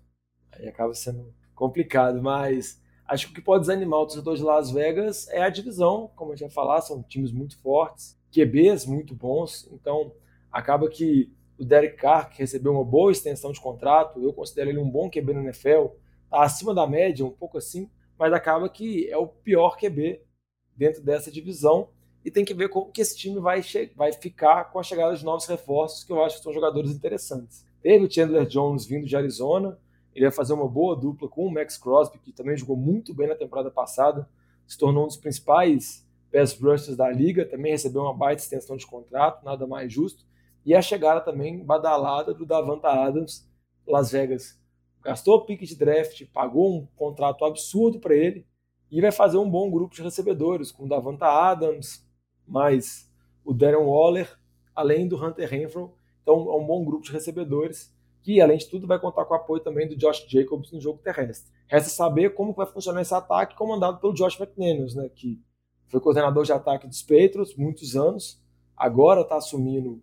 Aí 0.53 0.69
acaba 0.69 0.93
sendo 0.95 1.33
complicado, 1.55 2.21
mas 2.23 2.81
acho 3.07 3.27
que 3.27 3.33
o 3.33 3.35
que 3.37 3.43
pode 3.43 3.63
desanimar 3.63 4.01
o 4.01 4.07
torcedor 4.07 4.37
de 4.37 4.43
Las 4.43 4.71
Vegas 4.71 5.29
é 5.29 5.43
a 5.43 5.51
divisão, 5.51 6.11
como 6.17 6.33
a 6.33 6.35
gente 6.35 6.47
vai 6.47 6.55
falar, 6.55 6.81
são 6.81 7.03
times 7.03 7.33
muito 7.33 7.61
fortes, 7.61 8.19
QBs 8.33 8.87
muito 8.87 9.15
bons, 9.15 9.69
então 9.73 10.13
acaba 10.51 10.89
que 10.89 11.33
o 11.63 11.67
Derek 11.67 11.97
Carr, 11.97 12.31
que 12.31 12.39
recebeu 12.39 12.73
uma 12.73 12.85
boa 12.85 13.13
extensão 13.13 13.53
de 13.53 13.61
contrato, 13.61 14.21
eu 14.23 14.33
considero 14.33 14.71
ele 14.71 14.79
um 14.79 14.91
bom 14.91 15.09
QB 15.09 15.33
na 15.33 15.43
NFL, 15.45 15.87
tá 16.29 16.43
acima 16.43 16.75
da 16.75 16.87
média, 16.87 17.25
um 17.25 17.31
pouco 17.31 17.57
assim, 17.57 17.89
mas 18.19 18.33
acaba 18.33 18.69
que 18.69 19.09
é 19.09 19.17
o 19.17 19.27
pior 19.27 19.77
QB 19.77 20.21
dentro 20.77 21.03
dessa 21.03 21.31
divisão 21.31 21.89
e 22.25 22.31
tem 22.31 22.45
que 22.45 22.55
ver 22.55 22.69
como 22.69 22.91
que 22.91 23.01
esse 23.01 23.17
time 23.17 23.39
vai, 23.39 23.63
vai 23.95 24.13
ficar 24.13 24.73
com 24.73 24.79
a 24.79 24.83
chegada 24.83 25.15
de 25.17 25.25
novos 25.25 25.47
reforços, 25.47 26.05
que 26.05 26.13
eu 26.13 26.23
acho 26.25 26.37
que 26.39 26.43
são 26.43 26.53
jogadores 26.53 26.91
interessantes. 26.91 27.65
Teve 27.81 28.05
o 28.05 28.11
Chandler 28.11 28.47
Jones 28.47 28.85
vindo 28.85 29.07
de 29.07 29.17
Arizona, 29.17 29.79
ele 30.15 30.27
vai 30.27 30.33
fazer 30.33 30.53
uma 30.53 30.69
boa 30.69 30.95
dupla 30.95 31.29
com 31.29 31.47
o 31.47 31.53
Max 31.53 31.77
Crosby, 31.79 32.19
que 32.19 32.33
também 32.33 32.57
jogou 32.57 32.77
muito 32.77 33.15
bem 33.15 33.29
na 33.29 33.35
temporada 33.35 33.71
passada, 33.71 34.29
se 34.67 34.77
tornou 34.77 35.05
um 35.05 35.09
dos 35.09 35.17
principais 35.17 36.07
pass 36.33 36.59
rushers 36.59 36.97
da 36.97 37.11
liga, 37.11 37.45
também 37.45 37.73
recebeu 37.73 38.03
uma 38.03 38.15
baita 38.15 38.43
extensão 38.43 38.77
de 38.77 38.87
contrato, 38.87 39.45
nada 39.45 39.67
mais 39.67 39.93
justo. 39.93 40.25
E 40.65 40.75
a 40.75 40.83
chegada 40.83 41.21
também 41.21 41.65
badalada 41.65 42.33
do 42.33 42.47
Davanta 42.47 42.89
Adams, 42.89 43.49
Las 43.87 44.13
Vegas. 44.13 44.61
Gastou 45.03 45.37
o 45.37 45.45
pique 45.45 45.67
de 45.67 45.77
draft, 45.77 46.25
pagou 46.33 46.73
um 46.79 46.87
contrato 46.95 47.45
absurdo 47.45 47.99
para 47.99 48.15
ele 48.15 48.47
e 48.91 49.01
vai 49.01 49.11
fazer 49.11 49.39
um 49.39 49.51
bom 49.51 49.71
grupo 49.71 49.95
de 49.95 50.03
recebedores, 50.03 50.71
com 50.71 50.85
o 50.85 50.89
Davanta 50.89 51.27
Adams, 51.27 52.07
mais 52.47 53.11
o 53.45 53.53
Darren 53.53 53.85
Waller, 53.85 54.39
além 54.75 55.09
do 55.09 55.17
Hunter 55.17 55.49
Renfro. 55.49 55.95
Então 56.23 56.35
é 56.35 56.57
um 56.57 56.67
bom 56.67 56.85
grupo 56.85 57.05
de 57.05 57.11
recebedores 57.11 57.93
que, 58.23 58.41
além 58.41 58.59
de 58.59 58.69
tudo, 58.69 58.87
vai 58.87 59.01
contar 59.01 59.25
com 59.25 59.35
o 59.35 59.37
apoio 59.37 59.61
também 59.61 59.89
do 59.89 59.97
Josh 59.97 60.25
Jacobs 60.29 60.71
no 60.71 60.81
jogo 60.81 61.01
terrestre. 61.03 61.53
Resta 61.67 61.91
saber 61.91 62.35
como 62.35 62.53
vai 62.53 62.67
funcionar 62.67 63.03
esse 63.03 63.15
ataque 63.15 63.57
comandado 63.57 63.99
pelo 63.99 64.15
Josh 64.15 64.39
McDaniels, 64.39 64.95
né, 64.95 65.09
que 65.09 65.43
foi 65.89 66.01
coordenador 66.01 66.45
de 66.45 66.53
ataque 66.53 66.87
dos 66.87 67.03
Patriots 67.03 67.57
muitos 67.57 67.97
anos, 67.97 68.41
agora 68.77 69.23
está 69.23 69.37
assumindo 69.37 70.03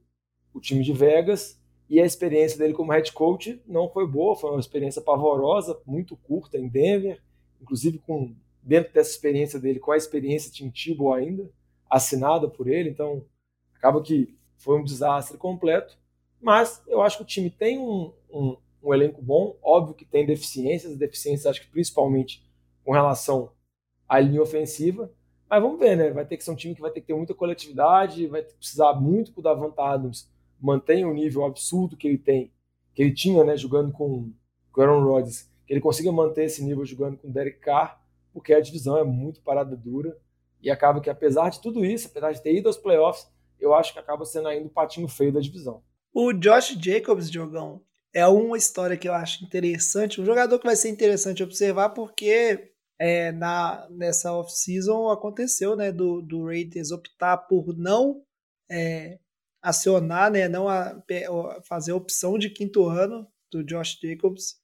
o 0.53 0.59
time 0.59 0.83
de 0.83 0.93
Vegas 0.93 1.59
e 1.89 1.99
a 1.99 2.05
experiência 2.05 2.57
dele 2.57 2.73
como 2.73 2.91
head 2.91 3.11
coach 3.11 3.61
não 3.65 3.89
foi 3.89 4.07
boa, 4.07 4.35
foi 4.35 4.51
uma 4.51 4.59
experiência 4.59 5.01
pavorosa, 5.01 5.79
muito 5.85 6.15
curta 6.15 6.57
em 6.57 6.67
Denver, 6.67 7.21
inclusive 7.61 7.97
com 7.99 8.35
dentro 8.61 8.93
dessa 8.93 9.09
experiência 9.09 9.59
dele, 9.59 9.79
com 9.79 9.91
a 9.91 9.97
experiência 9.97 10.51
Tim 10.51 10.69
Tebow 10.69 11.13
ainda, 11.13 11.49
assinada 11.89 12.47
por 12.47 12.67
ele, 12.67 12.89
então 12.89 13.25
acaba 13.75 14.01
que 14.01 14.37
foi 14.57 14.77
um 14.77 14.83
desastre 14.83 15.37
completo. 15.37 15.97
Mas 16.39 16.83
eu 16.87 17.01
acho 17.01 17.17
que 17.17 17.23
o 17.23 17.25
time 17.25 17.49
tem 17.49 17.79
um, 17.79 18.13
um, 18.29 18.57
um 18.83 18.93
elenco 18.93 19.21
bom, 19.21 19.57
óbvio 19.61 19.95
que 19.95 20.05
tem 20.05 20.25
deficiências, 20.25 20.95
deficiências 20.95 21.47
acho 21.47 21.61
que 21.61 21.71
principalmente 21.71 22.45
com 22.85 22.91
relação 22.91 23.51
à 24.07 24.19
linha 24.19 24.41
ofensiva, 24.41 25.11
mas 25.49 25.61
vamos 25.61 25.79
ver, 25.79 25.97
né? 25.97 26.11
Vai 26.11 26.25
ter 26.25 26.37
que 26.37 26.43
ser 26.43 26.51
um 26.51 26.55
time 26.55 26.75
que 26.75 26.81
vai 26.81 26.91
ter 26.91 27.01
que 27.01 27.07
ter 27.07 27.15
muita 27.15 27.33
coletividade, 27.33 28.27
vai 28.27 28.43
precisar 28.43 28.93
muito 28.93 29.33
que 29.33 29.39
o 29.39 29.43
Davant 29.43 29.73
Adams 29.77 30.29
mantenha 30.59 31.07
o 31.07 31.13
nível 31.13 31.45
absurdo 31.45 31.97
que 31.97 32.07
ele 32.07 32.17
tem, 32.17 32.51
que 32.93 33.01
ele 33.01 33.13
tinha, 33.13 33.43
né, 33.43 33.55
jogando 33.55 33.91
com, 33.91 34.31
o 34.75 34.81
Aaron 34.81 35.03
Rodgers, 35.03 35.49
que 35.65 35.73
ele 35.73 35.81
consiga 35.81 36.11
manter 36.11 36.45
esse 36.45 36.63
nível 36.63 36.85
jogando 36.85 37.17
com 37.17 37.27
o 37.27 37.31
Derek 37.31 37.59
Carr, 37.59 38.01
porque 38.33 38.53
a 38.53 38.61
divisão 38.61 38.97
é 38.97 39.03
muito 39.03 39.41
parada 39.41 39.75
dura 39.75 40.17
e 40.61 40.69
acaba 40.69 41.01
que, 41.01 41.09
apesar 41.09 41.49
de 41.49 41.61
tudo 41.61 41.83
isso, 41.83 42.07
apesar 42.07 42.31
de 42.31 42.41
ter 42.41 42.55
ido 42.55 42.67
aos 42.67 42.77
playoffs, 42.77 43.27
eu 43.59 43.73
acho 43.73 43.93
que 43.93 43.99
acaba 43.99 44.25
sendo 44.25 44.47
ainda 44.47 44.67
o 44.67 44.71
patinho 44.71 45.07
feio 45.07 45.33
da 45.33 45.39
divisão. 45.39 45.83
O 46.13 46.33
Josh 46.33 46.77
Jacobs, 46.79 47.29
Diogão, 47.29 47.81
é 48.13 48.25
uma 48.27 48.57
história 48.57 48.97
que 48.97 49.07
eu 49.07 49.13
acho 49.13 49.43
interessante, 49.43 50.19
um 50.19 50.25
jogador 50.25 50.57
que 50.57 50.65
vai 50.65 50.75
ser 50.75 50.89
interessante 50.89 51.43
observar, 51.43 51.89
porque 51.89 52.71
é, 52.97 53.31
na, 53.31 53.87
nessa 53.89 54.33
off-season 54.33 55.09
aconteceu 55.09 55.75
né, 55.75 55.91
do, 55.91 56.21
do 56.21 56.45
Raiders 56.45 56.91
optar 56.91 57.37
por 57.37 57.77
não 57.77 58.21
é, 58.69 59.19
acionar, 59.61 60.31
né, 60.31 60.47
não 60.47 60.67
a, 60.69 61.01
fazer 61.63 61.91
a 61.91 61.95
opção 61.95 62.37
de 62.37 62.49
quinto 62.49 62.85
ano 62.85 63.27
do 63.51 63.63
Josh 63.63 63.99
Jacobs. 64.01 64.55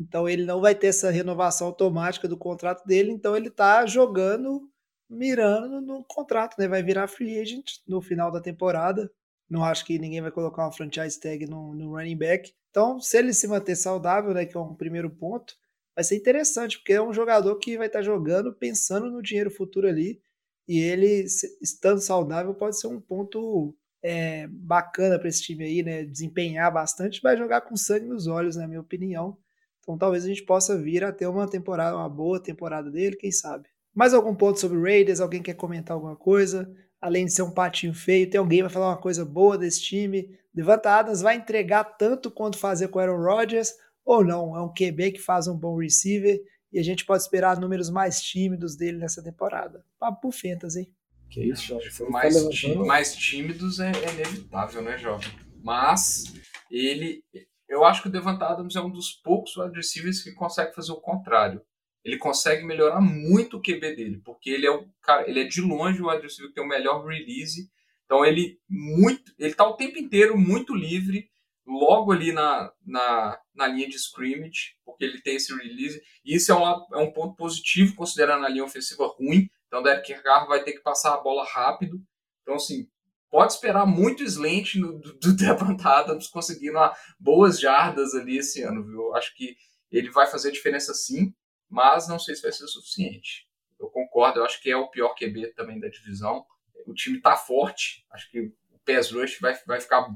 Então 0.00 0.28
ele 0.28 0.44
não 0.44 0.60
vai 0.60 0.74
ter 0.74 0.88
essa 0.88 1.10
renovação 1.10 1.66
automática 1.68 2.26
do 2.26 2.36
contrato 2.36 2.84
dele, 2.86 3.10
então 3.10 3.36
ele 3.36 3.48
está 3.48 3.84
jogando 3.86 4.68
mirando 5.12 5.80
no 5.80 6.04
contrato, 6.04 6.56
né? 6.58 6.66
Vai 6.66 6.82
virar 6.82 7.06
free 7.06 7.38
agent 7.38 7.78
no 7.86 8.00
final 8.00 8.30
da 8.30 8.40
temporada. 8.40 9.10
Não 9.48 9.62
acho 9.62 9.84
que 9.84 9.98
ninguém 9.98 10.22
vai 10.22 10.30
colocar 10.30 10.62
uma 10.64 10.72
franchise 10.72 11.20
tag 11.20 11.46
no, 11.46 11.74
no 11.74 11.90
running 11.90 12.16
back. 12.16 12.52
Então, 12.70 12.98
se 12.98 13.18
ele 13.18 13.34
se 13.34 13.46
manter 13.46 13.76
saudável, 13.76 14.32
né, 14.32 14.46
que 14.46 14.56
é 14.56 14.60
um 14.60 14.74
primeiro 14.74 15.10
ponto, 15.10 15.54
vai 15.94 16.02
ser 16.02 16.16
interessante, 16.16 16.78
porque 16.78 16.94
é 16.94 17.02
um 17.02 17.12
jogador 17.12 17.56
que 17.58 17.76
vai 17.76 17.86
estar 17.86 18.02
jogando 18.02 18.54
pensando 18.54 19.10
no 19.10 19.20
dinheiro 19.20 19.50
futuro 19.50 19.86
ali. 19.86 20.20
E 20.66 20.80
ele, 20.80 21.26
estando 21.60 22.00
saudável, 22.00 22.54
pode 22.54 22.80
ser 22.80 22.86
um 22.86 23.00
ponto 23.00 23.76
é, 24.02 24.46
bacana 24.48 25.18
para 25.18 25.28
esse 25.28 25.42
time 25.42 25.64
aí, 25.64 25.82
né? 25.82 26.04
Desempenhar 26.04 26.72
bastante, 26.72 27.20
vai 27.22 27.36
jogar 27.36 27.60
com 27.62 27.76
sangue 27.76 28.06
nos 28.06 28.26
olhos, 28.26 28.56
na 28.56 28.66
minha 28.66 28.80
opinião. 28.80 29.36
Então 29.80 29.98
talvez 29.98 30.24
a 30.24 30.28
gente 30.28 30.42
possa 30.44 30.76
vir 30.76 31.04
a 31.04 31.12
ter 31.12 31.26
uma 31.26 31.48
temporada, 31.48 31.96
uma 31.96 32.08
boa 32.08 32.40
temporada 32.40 32.90
dele, 32.90 33.16
quem 33.16 33.32
sabe. 33.32 33.68
Mais 33.94 34.14
algum 34.14 34.34
ponto 34.34 34.58
sobre 34.58 34.78
o 34.78 34.82
Raiders? 34.82 35.20
Alguém 35.20 35.42
quer 35.42 35.54
comentar 35.54 35.94
alguma 35.94 36.16
coisa? 36.16 36.72
Além 37.00 37.26
de 37.26 37.32
ser 37.32 37.42
um 37.42 37.50
patinho 37.50 37.92
feio, 37.92 38.30
tem 38.30 38.38
alguém 38.38 38.62
vai 38.62 38.70
falar 38.70 38.90
uma 38.90 39.00
coisa 39.00 39.24
boa 39.24 39.58
desse 39.58 39.82
time? 39.82 40.38
Devanta 40.54 40.90
Adams 40.90 41.20
vai 41.20 41.36
entregar 41.36 41.84
tanto 41.84 42.30
quanto 42.30 42.58
fazer 42.58 42.88
com 42.88 42.98
o 42.98 43.02
Aaron 43.02 43.22
Rodgers? 43.22 43.74
ou 44.04 44.24
não? 44.24 44.56
É 44.56 44.60
um 44.60 44.72
QB 44.72 45.12
que 45.12 45.20
faz 45.20 45.46
um 45.48 45.56
bom 45.56 45.78
receiver 45.78 46.40
e 46.72 46.78
a 46.78 46.82
gente 46.82 47.04
pode 47.04 47.22
esperar 47.22 47.60
números 47.60 47.90
mais 47.90 48.20
tímidos 48.20 48.76
dele 48.76 48.98
nessa 48.98 49.22
temporada. 49.22 49.84
Papo 49.98 50.20
pro 50.20 50.32
Fantasy. 50.32 50.92
Que 51.32 51.42
isso, 51.44 51.66
jovem. 51.66 51.90
Você 51.90 52.04
mais, 52.08 52.34
tá 52.34 52.50
tí- 52.50 52.66
levantando- 52.66 52.86
mais 52.86 53.16
tímidos 53.16 53.80
é, 53.80 53.90
é 53.90 54.12
inevitável, 54.12 54.82
né, 54.82 54.98
jovem? 54.98 55.28
Mas 55.62 56.24
ele. 56.70 57.22
Eu 57.68 57.84
acho 57.84 58.02
que 58.02 58.08
o 58.08 58.12
Devant 58.12 58.40
Adams 58.42 58.76
é 58.76 58.80
um 58.82 58.90
dos 58.90 59.12
poucos 59.12 59.56
wide 59.56 59.74
receivers 59.74 60.22
que 60.22 60.32
consegue 60.32 60.74
fazer 60.74 60.92
o 60.92 61.00
contrário. 61.00 61.62
Ele 62.04 62.18
consegue 62.18 62.64
melhorar 62.66 63.00
muito 63.00 63.56
o 63.56 63.62
QB 63.62 63.94
dele, 63.96 64.20
porque 64.24 64.50
ele 64.50 64.66
é 64.66 64.70
o 64.70 64.86
cara, 65.00 65.26
ele 65.28 65.40
é 65.40 65.44
de 65.44 65.60
longe 65.62 66.02
o 66.02 66.10
wide 66.10 66.22
receiver 66.22 66.48
que 66.48 66.54
tem 66.54 66.64
o 66.64 66.68
melhor 66.68 67.06
release. 67.06 67.70
Então 68.04 68.26
ele 68.26 68.58
muito, 68.68 69.32
ele 69.38 69.54
tá 69.54 69.66
o 69.66 69.76
tempo 69.76 69.98
inteiro 69.98 70.36
muito 70.36 70.74
livre, 70.74 71.30
logo 71.66 72.12
ali 72.12 72.30
na, 72.32 72.70
na, 72.84 73.38
na 73.54 73.66
linha 73.68 73.88
de 73.88 73.96
scrimmage, 73.96 74.74
porque 74.84 75.04
ele 75.04 75.22
tem 75.22 75.36
esse 75.36 75.54
release. 75.56 76.02
E 76.24 76.34
isso 76.34 76.52
é 76.52 76.54
um, 76.54 76.66
é 76.94 76.98
um 76.98 77.10
ponto 77.12 77.34
positivo, 77.36 77.94
considerando 77.94 78.44
a 78.44 78.48
linha 78.50 78.64
ofensiva 78.64 79.06
ruim. 79.06 79.48
Então 79.72 79.82
Derek 79.82 80.22
Carr 80.22 80.46
vai 80.46 80.62
ter 80.62 80.72
que 80.72 80.82
passar 80.82 81.14
a 81.14 81.20
bola 81.20 81.46
rápido. 81.46 81.98
Então, 82.42 82.56
assim, 82.56 82.86
pode 83.30 83.54
esperar 83.54 83.86
muito 83.86 84.22
slant 84.22 84.74
no, 84.74 84.98
do, 84.98 85.14
do 85.14 85.32
Devant 85.34 85.80
Adams 85.82 86.28
conseguindo 86.28 86.78
boas 87.18 87.58
jardas 87.58 88.14
ali 88.14 88.36
esse 88.36 88.62
ano, 88.62 88.84
viu? 88.84 89.14
Acho 89.14 89.34
que 89.34 89.56
ele 89.90 90.10
vai 90.10 90.26
fazer 90.26 90.52
diferença 90.52 90.92
sim, 90.92 91.34
mas 91.70 92.06
não 92.06 92.18
sei 92.18 92.34
se 92.34 92.42
vai 92.42 92.52
ser 92.52 92.64
o 92.64 92.68
suficiente. 92.68 93.48
Eu 93.80 93.88
concordo, 93.88 94.40
eu 94.40 94.44
acho 94.44 94.60
que 94.60 94.70
é 94.70 94.76
o 94.76 94.90
pior 94.90 95.14
QB 95.14 95.54
também 95.54 95.80
da 95.80 95.88
divisão. 95.88 96.44
O 96.86 96.92
time 96.92 97.18
tá 97.18 97.34
forte, 97.34 98.04
acho 98.10 98.30
que 98.30 98.40
o 98.40 98.78
pass 98.84 99.10
rush 99.10 99.38
vai, 99.40 99.58
vai 99.66 99.80
ficar 99.80 100.06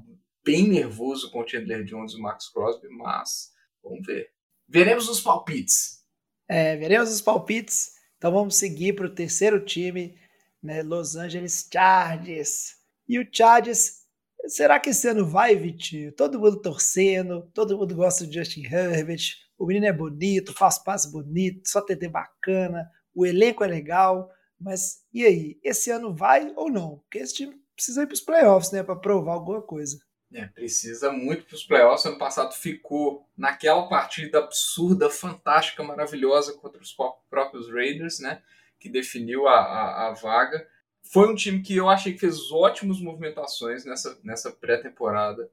bem 0.45 0.69
nervoso 0.69 1.31
com 1.31 1.41
o 1.41 1.49
Chandler 1.49 1.83
Jones 1.83 2.13
e 2.13 2.17
o 2.17 2.21
Max 2.21 2.51
Crosby, 2.51 2.89
mas 2.91 3.55
vamos 3.83 4.05
ver. 4.07 4.31
Veremos 4.69 5.09
os 5.09 5.23
palpites. 5.23 6.05
É, 6.47 6.77
veremos 6.77 7.11
os 7.11 7.23
palpites. 7.23 7.96
Então 8.17 8.33
vamos 8.33 8.57
seguir 8.57 8.95
para 8.95 9.07
o 9.07 9.15
terceiro 9.15 9.65
time, 9.65 10.17
né? 10.63 10.83
Los 10.83 11.17
Angeles 11.17 11.69
Chargers. 11.73 12.77
E 13.09 13.19
o 13.19 13.29
Chargers, 13.31 14.03
será 14.47 14.81
que 14.81 14.91
esse 14.91 15.09
ano 15.09 15.27
vai, 15.27 15.55
Vitinho? 15.55 16.13
Todo 16.13 16.41
mundo 16.41 16.61
torcendo, 16.61 17.51
todo 17.55 17.77
mundo 17.77 17.95
gosta 17.95 18.27
de 18.27 18.35
Justin 18.39 18.65
Herbert. 18.65 19.35
O 19.59 19.67
menino 19.67 19.87
é 19.87 19.93
bonito, 19.93 20.53
faz 20.53 20.79
passe 20.79 21.11
bonito, 21.11 21.69
só 21.69 21.81
TD 21.81 22.09
bacana, 22.09 22.91
o 23.15 23.25
elenco 23.25 23.65
é 23.65 23.67
legal. 23.67 24.31
Mas 24.59 25.03
e 25.13 25.25
aí? 25.25 25.61
Esse 25.63 25.91
ano 25.91 26.15
vai 26.15 26.53
ou 26.57 26.71
não? 26.71 26.99
Porque 26.99 27.19
esse 27.19 27.35
time 27.35 27.55
precisa 27.75 28.03
ir 28.03 28.07
para 28.07 28.15
os 28.15 28.21
playoffs, 28.21 28.73
né? 28.73 28.83
Para 28.83 28.97
provar 28.97 29.35
alguma 29.35 29.63
coisa. 29.63 29.99
É, 30.33 30.45
precisa 30.47 31.13
muito 31.13 31.45
para 31.47 31.55
os 31.55 31.65
playoffs. 31.65 32.05
Ano 32.05 32.19
passado 32.19 32.53
ficou 32.53 33.29
naquela 33.37 33.89
partida 33.89 34.39
absurda, 34.41 35.09
fantástica, 35.09 35.83
maravilhosa 35.85 36.53
contra 36.55 36.81
os 36.83 36.93
pró- 36.93 37.21
próprios 37.31 37.71
Raiders, 37.71 38.19
né? 38.19 38.43
Que 38.79 38.89
definiu 38.89 39.47
a, 39.47 39.55
a, 39.61 40.09
a 40.09 40.13
vaga. 40.15 40.67
Foi 41.13 41.29
um 41.31 41.35
time 41.37 41.63
que 41.63 41.77
eu 41.77 41.89
achei 41.89 42.13
que 42.13 42.19
fez 42.19 42.51
ótimas 42.51 43.01
movimentações 43.01 43.85
nessa, 43.85 44.19
nessa 44.25 44.51
pré-temporada. 44.51 45.49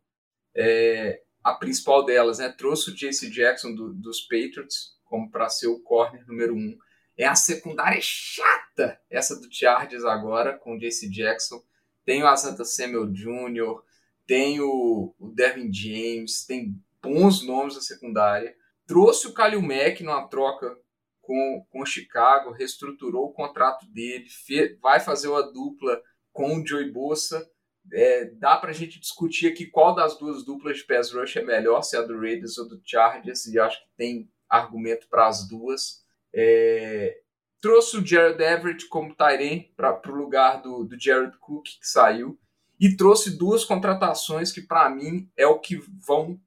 É, 0.56 1.22
a 1.44 1.54
principal 1.54 2.04
delas, 2.04 2.40
né? 2.40 2.50
Trouxe 2.50 2.90
o 2.90 2.96
JC 2.96 3.30
Jackson 3.30 3.74
do- 3.76 3.94
dos 3.94 4.22
Patriots 4.22 4.98
como 5.06 5.30
para 5.30 5.50
ser 5.50 5.68
o 5.68 5.80
corner 5.82 6.26
número 6.28 6.56
um. 6.56 6.76
É 7.16 7.28
a 7.28 7.36
secundária 7.36 8.00
chata, 8.02 9.00
essa 9.08 9.40
do 9.40 9.48
Chargers 9.54 10.04
agora, 10.04 10.58
com 10.58 10.76
o 10.76 10.80
JC 10.80 11.08
Jackson. 11.12 11.64
Tem 12.04 12.24
o 12.24 12.28
Asante 12.28 12.66
Samuel 12.66 13.06
Jr., 13.12 13.80
tem 14.26 14.60
o, 14.62 15.14
o 15.20 15.30
Devin 15.30 15.72
James, 15.72 16.46
tem 16.46 16.76
bons 17.02 17.46
nomes 17.46 17.76
na 17.76 17.82
secundária. 17.82 18.56
Trouxe 18.86 19.28
o 19.28 19.34
Kalil 19.34 19.62
Mack 19.62 20.02
numa 20.02 20.28
troca 20.28 20.78
com, 21.22 21.66
com 21.70 21.86
Chicago, 21.86 22.52
reestruturou 22.52 23.26
o 23.26 23.34
contrato 23.34 23.86
dele, 23.88 24.26
fe- 24.28 24.78
vai 24.82 25.00
fazer 25.00 25.30
uma 25.30 25.42
dupla 25.42 26.02
com 26.32 26.58
o 26.58 26.68
Joey 26.68 26.92
Bosa. 26.92 27.50
É, 27.92 28.26
dá 28.36 28.56
pra 28.58 28.72
gente 28.72 29.00
discutir 29.00 29.48
aqui 29.48 29.66
qual 29.66 29.94
das 29.94 30.18
duas 30.18 30.46
duplas 30.46 30.78
de 30.78 30.86
pass 30.86 31.12
rush 31.12 31.36
é 31.36 31.44
melhor, 31.44 31.82
se 31.82 31.98
é 31.98 32.00
a 32.00 32.04
do 32.04 32.18
Raiders 32.18 32.58
ou 32.58 32.68
do 32.68 32.82
Chargers, 32.84 33.46
e 33.46 33.60
acho 33.60 33.78
que 33.78 33.90
tem 33.98 34.30
argumento 34.50 35.08
para 35.10 35.28
as 35.28 35.48
duas. 35.48 36.02
É, 36.34 37.20
trouxe 37.62 37.98
o 37.98 38.06
Jared 38.06 38.42
Everett 38.42 38.88
como 38.88 39.16
Tyrene 39.16 39.74
para 39.76 40.02
o 40.08 40.16
lugar 40.16 40.62
do, 40.62 40.86
do 40.86 41.00
Jared 41.00 41.38
Cook, 41.40 41.66
que 41.66 41.88
saiu 41.88 42.40
e 42.84 42.98
trouxe 42.98 43.38
duas 43.38 43.64
contratações 43.64 44.52
que 44.52 44.60
para 44.60 44.90
mim 44.90 45.32
é 45.38 45.48
o 45.48 45.58
que 45.58 45.78
vão 46.06 46.38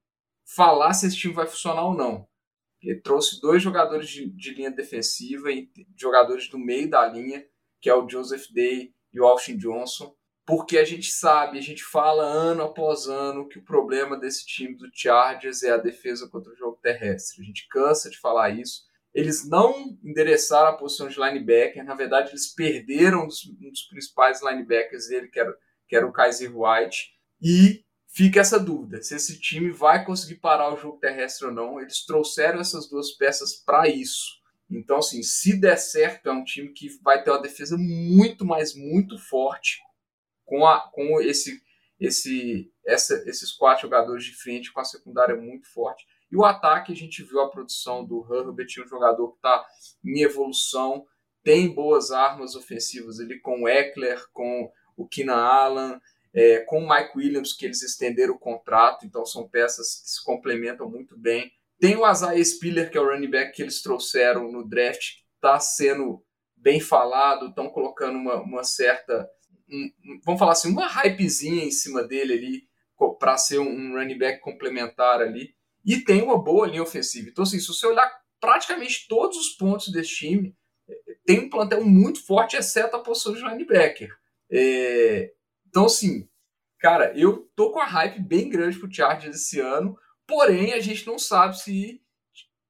falar 0.44 0.92
se 0.92 1.06
esse 1.06 1.16
time 1.16 1.32
vai 1.32 1.46
funcionar 1.46 1.86
ou 1.86 1.94
não. 1.94 2.28
Ele 2.82 3.00
trouxe 3.00 3.40
dois 3.40 3.62
jogadores 3.62 4.06
de, 4.06 4.28
de 4.28 4.52
linha 4.52 4.70
defensiva 4.70 5.50
e 5.50 5.70
jogadores 5.96 6.46
do 6.50 6.58
meio 6.58 6.90
da 6.90 7.06
linha, 7.06 7.42
que 7.80 7.88
é 7.88 7.94
o 7.94 8.06
Joseph 8.06 8.48
Day 8.52 8.92
e 9.14 9.18
o 9.18 9.24
Austin 9.24 9.56
Johnson, 9.56 10.14
porque 10.44 10.76
a 10.76 10.84
gente 10.84 11.10
sabe, 11.10 11.56
a 11.56 11.62
gente 11.62 11.82
fala 11.82 12.22
ano 12.22 12.64
após 12.64 13.06
ano 13.06 13.48
que 13.48 13.58
o 13.58 13.64
problema 13.64 14.14
desse 14.14 14.44
time 14.44 14.76
do 14.76 14.90
Chargers 14.92 15.62
é 15.62 15.70
a 15.70 15.78
defesa 15.78 16.28
contra 16.28 16.52
o 16.52 16.56
jogo 16.56 16.78
terrestre. 16.82 17.42
A 17.42 17.46
gente 17.46 17.66
cansa 17.66 18.10
de 18.10 18.18
falar 18.18 18.50
isso. 18.50 18.82
Eles 19.14 19.48
não 19.48 19.96
endereçaram 20.04 20.68
a 20.68 20.76
posição 20.76 21.08
de 21.08 21.18
linebacker, 21.18 21.82
na 21.82 21.94
verdade 21.94 22.32
eles 22.32 22.52
perderam 22.52 23.24
um 23.24 23.26
dos, 23.26 23.42
um 23.46 23.70
dos 23.70 23.84
principais 23.84 24.42
linebackers 24.42 25.08
dele, 25.08 25.28
que 25.28 25.40
era 25.40 25.56
que 25.88 25.96
era 25.96 26.06
o 26.06 26.12
Kaiser 26.12 26.52
White, 26.56 27.14
e 27.40 27.84
fica 28.08 28.40
essa 28.40 28.58
dúvida, 28.58 29.02
se 29.02 29.14
esse 29.14 29.38
time 29.38 29.70
vai 29.70 30.04
conseguir 30.04 30.36
parar 30.36 30.72
o 30.72 30.76
jogo 30.76 30.98
terrestre 30.98 31.46
ou 31.46 31.52
não. 31.52 31.80
Eles 31.80 32.04
trouxeram 32.04 32.60
essas 32.60 32.88
duas 32.88 33.12
peças 33.12 33.54
para 33.54 33.88
isso. 33.88 34.40
Então, 34.70 34.98
assim, 34.98 35.22
se 35.22 35.60
der 35.60 35.76
certo, 35.76 36.28
é 36.28 36.32
um 36.32 36.42
time 36.42 36.72
que 36.72 36.88
vai 37.02 37.22
ter 37.22 37.30
uma 37.30 37.42
defesa 37.42 37.76
muito, 37.78 38.44
mas 38.44 38.74
muito 38.74 39.18
forte 39.18 39.78
com, 40.44 40.66
a, 40.66 40.80
com 40.90 41.20
esse, 41.20 41.60
esse, 42.00 42.72
essa, 42.84 43.22
esses 43.28 43.52
quatro 43.52 43.82
jogadores 43.82 44.24
de 44.24 44.34
frente, 44.34 44.72
com 44.72 44.80
a 44.80 44.84
secundária 44.84 45.36
muito 45.36 45.70
forte. 45.72 46.04
E 46.30 46.36
o 46.36 46.44
ataque, 46.44 46.92
a 46.92 46.96
gente 46.96 47.22
viu 47.22 47.40
a 47.40 47.50
produção 47.50 48.04
do 48.04 48.26
Herbert, 48.32 48.66
um 48.84 48.88
jogador 48.88 49.30
que 49.30 49.36
está 49.36 49.64
em 50.04 50.22
evolução, 50.22 51.06
tem 51.44 51.72
boas 51.72 52.10
armas 52.10 52.56
ofensivas 52.56 53.20
ali 53.20 53.38
com 53.38 53.62
o 53.62 53.68
Eckler, 53.68 54.20
com 54.32 54.68
o 54.96 55.06
Keenan 55.06 55.36
Allen, 55.36 56.00
é, 56.34 56.60
com 56.60 56.84
o 56.84 56.88
Mike 56.88 57.16
Williams, 57.16 57.52
que 57.52 57.64
eles 57.64 57.82
estenderam 57.82 58.34
o 58.34 58.38
contrato, 58.38 59.06
então 59.06 59.24
são 59.24 59.48
peças 59.48 60.02
que 60.02 60.10
se 60.10 60.24
complementam 60.24 60.88
muito 60.88 61.18
bem. 61.18 61.50
Tem 61.78 61.96
o 61.96 62.10
Isaiah 62.10 62.44
Spiller, 62.44 62.90
que 62.90 62.98
é 62.98 63.00
o 63.00 63.10
running 63.10 63.30
back 63.30 63.52
que 63.52 63.62
eles 63.62 63.82
trouxeram 63.82 64.50
no 64.50 64.66
draft, 64.66 64.98
que 64.98 65.22
está 65.36 65.58
sendo 65.58 66.22
bem 66.56 66.80
falado, 66.80 67.48
estão 67.48 67.68
colocando 67.68 68.16
uma, 68.16 68.42
uma 68.42 68.64
certa, 68.64 69.28
um, 69.70 69.90
vamos 70.24 70.38
falar 70.38 70.52
assim, 70.52 70.70
uma 70.70 70.86
hypezinha 70.86 71.64
em 71.64 71.70
cima 71.70 72.02
dele 72.02 72.32
ali, 72.32 72.62
para 73.18 73.36
ser 73.36 73.58
um 73.58 73.94
running 73.94 74.18
back 74.18 74.40
complementar 74.40 75.20
ali. 75.20 75.54
E 75.84 76.00
tem 76.00 76.22
uma 76.22 76.42
boa 76.42 76.66
linha 76.66 76.82
ofensiva. 76.82 77.28
Então, 77.28 77.44
assim, 77.44 77.60
se 77.60 77.68
você 77.68 77.86
olhar 77.86 78.10
praticamente 78.40 79.06
todos 79.08 79.36
os 79.36 79.50
pontos 79.50 79.92
desse 79.92 80.16
time, 80.16 80.56
tem 81.24 81.40
um 81.40 81.50
plantel 81.50 81.84
muito 81.84 82.24
forte, 82.24 82.56
exceto 82.56 82.96
a 82.96 83.02
posição 83.02 83.32
de 83.32 83.40
linebacker. 83.40 84.10
É, 84.50 85.32
então, 85.68 85.86
assim, 85.86 86.28
cara, 86.78 87.12
eu 87.18 87.48
tô 87.54 87.72
com 87.72 87.80
a 87.80 87.86
hype 87.86 88.20
bem 88.20 88.48
grande 88.48 88.78
pro 88.78 88.92
Chargers 88.92 89.36
esse 89.36 89.60
ano, 89.60 89.96
porém 90.26 90.72
a 90.72 90.80
gente 90.80 91.06
não 91.06 91.18
sabe 91.18 91.58
se 91.58 92.00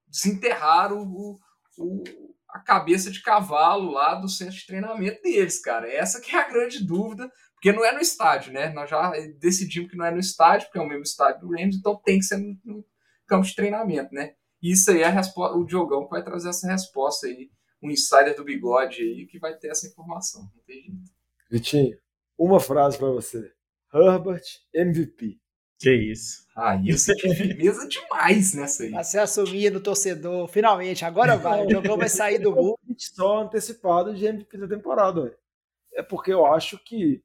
desenterrar 0.07 0.93
o, 0.93 1.39
o, 1.79 2.05
a 2.49 2.61
cabeça 2.61 3.11
de 3.11 3.23
cavalo 3.23 3.91
lá 3.91 4.15
do 4.15 4.29
centro 4.29 4.55
de 4.55 4.67
treinamento 4.67 5.23
deles, 5.23 5.61
cara. 5.61 5.91
Essa 5.91 6.21
que 6.21 6.35
é 6.35 6.39
a 6.39 6.49
grande 6.49 6.85
dúvida, 6.85 7.31
porque 7.55 7.73
não 7.73 7.85
é 7.85 7.93
no 7.93 8.01
estádio, 8.01 8.53
né? 8.53 8.71
Nós 8.71 8.89
já 8.89 9.13
decidimos 9.39 9.91
que 9.91 9.97
não 9.97 10.07
é 10.07 10.11
no 10.11 10.21
estádio, 10.21 10.67
porque 10.67 10.79
é 10.79 10.83
o 10.83 10.89
mesmo 10.89 11.03
estádio 11.03 11.41
do 11.41 11.51
Rams, 11.51 11.77
então 11.77 12.01
tem 12.05 12.19
que 12.19 12.25
ser 12.25 12.39
no, 12.39 12.59
no 12.65 12.85
campo 13.27 13.47
de 13.47 13.55
treinamento, 13.55 14.15
né? 14.15 14.35
E 14.63 14.73
isso 14.73 14.91
aí 14.91 15.03
é 15.03 15.13
o 15.55 15.65
Diogão 15.65 16.05
que 16.05 16.11
vai 16.11 16.23
trazer 16.23 16.49
essa 16.49 16.67
resposta 16.71 17.27
aí, 17.27 17.51
um 17.83 17.91
insider 17.91 18.35
do 18.35 18.45
bigode 18.45 19.03
aí 19.03 19.27
que 19.27 19.39
vai 19.39 19.55
ter 19.57 19.69
essa 19.69 19.87
informação, 19.87 20.43
não 20.43 20.63
tem 20.67 20.83
jeito. 20.83 21.16
Vitinho, 21.51 21.97
uma 22.39 22.61
frase 22.61 22.99
para 22.99 23.09
você. 23.09 23.53
Herbert 23.93 24.43
MVP. 24.75 25.39
Que 25.79 25.93
isso. 25.93 26.47
Ah, 26.57 26.75
isso 26.77 27.13
é 27.13 27.15
de 27.15 27.35
firmeza 27.35 27.87
demais 27.87 28.55
nessa 28.55 28.83
aí. 28.83 28.91
Pra 28.91 29.05
se 29.05 29.19
assumir 29.19 29.71
no 29.71 29.81
torcedor, 29.81 30.49
finalmente, 30.49 31.05
agora 31.05 31.37
vai. 31.39 31.65
O 31.65 31.67
Diogão 31.67 31.99
vai 31.99 32.09
sair 32.09 32.39
do 32.39 32.53
gol. 32.53 32.79
Só 32.97 33.43
antecipado 33.43 34.15
de 34.15 34.27
MVP 34.27 34.57
da 34.57 34.69
temporada. 34.69 35.37
É 35.95 36.03
porque 36.03 36.33
eu 36.33 36.47
acho 36.47 36.79
que 36.79 37.23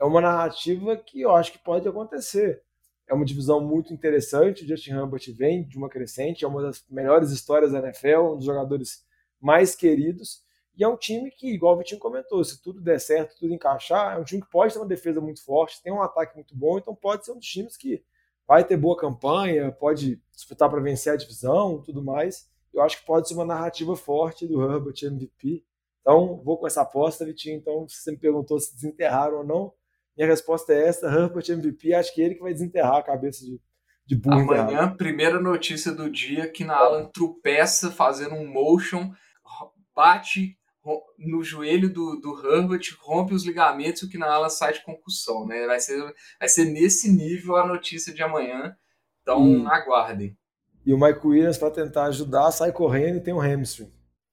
é 0.00 0.04
uma 0.04 0.20
narrativa 0.20 0.96
que 0.96 1.20
eu 1.20 1.30
acho 1.30 1.52
que 1.52 1.58
pode 1.58 1.86
acontecer. 1.88 2.60
É 3.08 3.14
uma 3.14 3.24
divisão 3.24 3.60
muito 3.60 3.92
interessante. 3.92 4.64
O 4.64 4.68
Justin 4.68 4.92
Herbert 4.92 5.22
vem 5.36 5.66
de 5.66 5.76
uma 5.76 5.88
crescente, 5.88 6.44
é 6.44 6.48
uma 6.48 6.62
das 6.62 6.84
melhores 6.90 7.30
histórias 7.30 7.72
da 7.72 7.78
NFL, 7.78 8.32
um 8.32 8.36
dos 8.36 8.46
jogadores 8.46 9.04
mais 9.40 9.76
queridos. 9.76 10.42
E 10.76 10.82
é 10.82 10.88
um 10.88 10.96
time 10.96 11.30
que, 11.30 11.52
igual 11.52 11.74
o 11.74 11.78
Vitinho 11.78 12.00
comentou, 12.00 12.42
se 12.42 12.62
tudo 12.62 12.80
der 12.80 12.98
certo, 12.98 13.36
tudo 13.38 13.52
encaixar, 13.52 14.16
é 14.16 14.18
um 14.18 14.24
time 14.24 14.40
que 14.40 14.50
pode 14.50 14.72
ter 14.72 14.78
uma 14.78 14.86
defesa 14.86 15.20
muito 15.20 15.44
forte, 15.44 15.82
tem 15.82 15.92
um 15.92 16.02
ataque 16.02 16.34
muito 16.34 16.56
bom, 16.56 16.78
então 16.78 16.94
pode 16.94 17.24
ser 17.24 17.32
um 17.32 17.38
dos 17.38 17.46
times 17.46 17.76
que 17.76 18.02
vai 18.46 18.64
ter 18.64 18.76
boa 18.76 18.96
campanha, 18.96 19.70
pode 19.70 20.20
disputar 20.32 20.70
para 20.70 20.80
vencer 20.80 21.12
a 21.12 21.16
divisão, 21.16 21.82
tudo 21.82 22.02
mais. 22.02 22.50
Eu 22.72 22.82
acho 22.82 22.98
que 22.98 23.06
pode 23.06 23.28
ser 23.28 23.34
uma 23.34 23.44
narrativa 23.44 23.94
forte 23.94 24.46
do 24.46 24.62
Herbert 24.62 24.94
MVP. 25.02 25.62
Então, 26.00 26.40
vou 26.42 26.58
com 26.58 26.66
essa 26.66 26.82
aposta, 26.82 27.24
Vitinho. 27.24 27.56
Então, 27.56 27.86
se 27.86 27.96
você 27.96 28.10
me 28.10 28.16
perguntou 28.16 28.58
se 28.58 28.74
desenterraram 28.74 29.38
ou 29.38 29.44
não, 29.44 29.72
minha 30.16 30.26
resposta 30.26 30.72
é 30.72 30.88
essa: 30.88 31.06
Herbert 31.06 31.44
MVP. 31.48 31.94
Acho 31.94 32.14
que 32.14 32.22
é 32.22 32.24
ele 32.24 32.34
que 32.34 32.42
vai 32.42 32.52
desenterrar 32.52 32.96
a 32.96 33.02
cabeça 33.02 33.44
de, 33.44 33.60
de 34.06 34.16
burro. 34.16 34.40
Amanhã, 34.40 34.94
primeira 34.96 35.38
notícia 35.38 35.92
do 35.92 36.10
dia: 36.10 36.48
que 36.48 36.64
na 36.64 36.76
Alan 36.76 37.10
tropeça 37.12 37.90
fazendo 37.90 38.34
um 38.34 38.46
motion, 38.46 39.12
bate 39.94 40.58
no 41.18 41.42
joelho 41.42 41.92
do, 41.92 42.20
do 42.20 42.46
Herbert, 42.46 42.82
rompe 43.00 43.34
os 43.34 43.44
ligamentos 43.44 44.02
e 44.02 44.06
o 44.06 44.08
que 44.08 44.18
na 44.18 44.32
ala 44.32 44.50
sai 44.50 44.72
de 44.72 44.84
concussão, 44.84 45.46
né? 45.46 45.66
Vai 45.66 45.80
ser, 45.80 46.02
vai 46.38 46.48
ser 46.48 46.64
nesse 46.64 47.10
nível 47.10 47.56
a 47.56 47.66
notícia 47.66 48.12
de 48.12 48.22
amanhã. 48.22 48.76
Então, 49.22 49.40
hum. 49.40 49.68
aguardem. 49.68 50.36
E 50.84 50.92
o 50.92 50.98
Mike 50.98 51.24
Williams, 51.24 51.58
para 51.58 51.70
tentar 51.70 52.06
ajudar, 52.06 52.50
sai 52.50 52.72
correndo 52.72 53.18
e 53.18 53.20
tem 53.20 53.32
um 53.32 53.40
hamstring. 53.40 53.92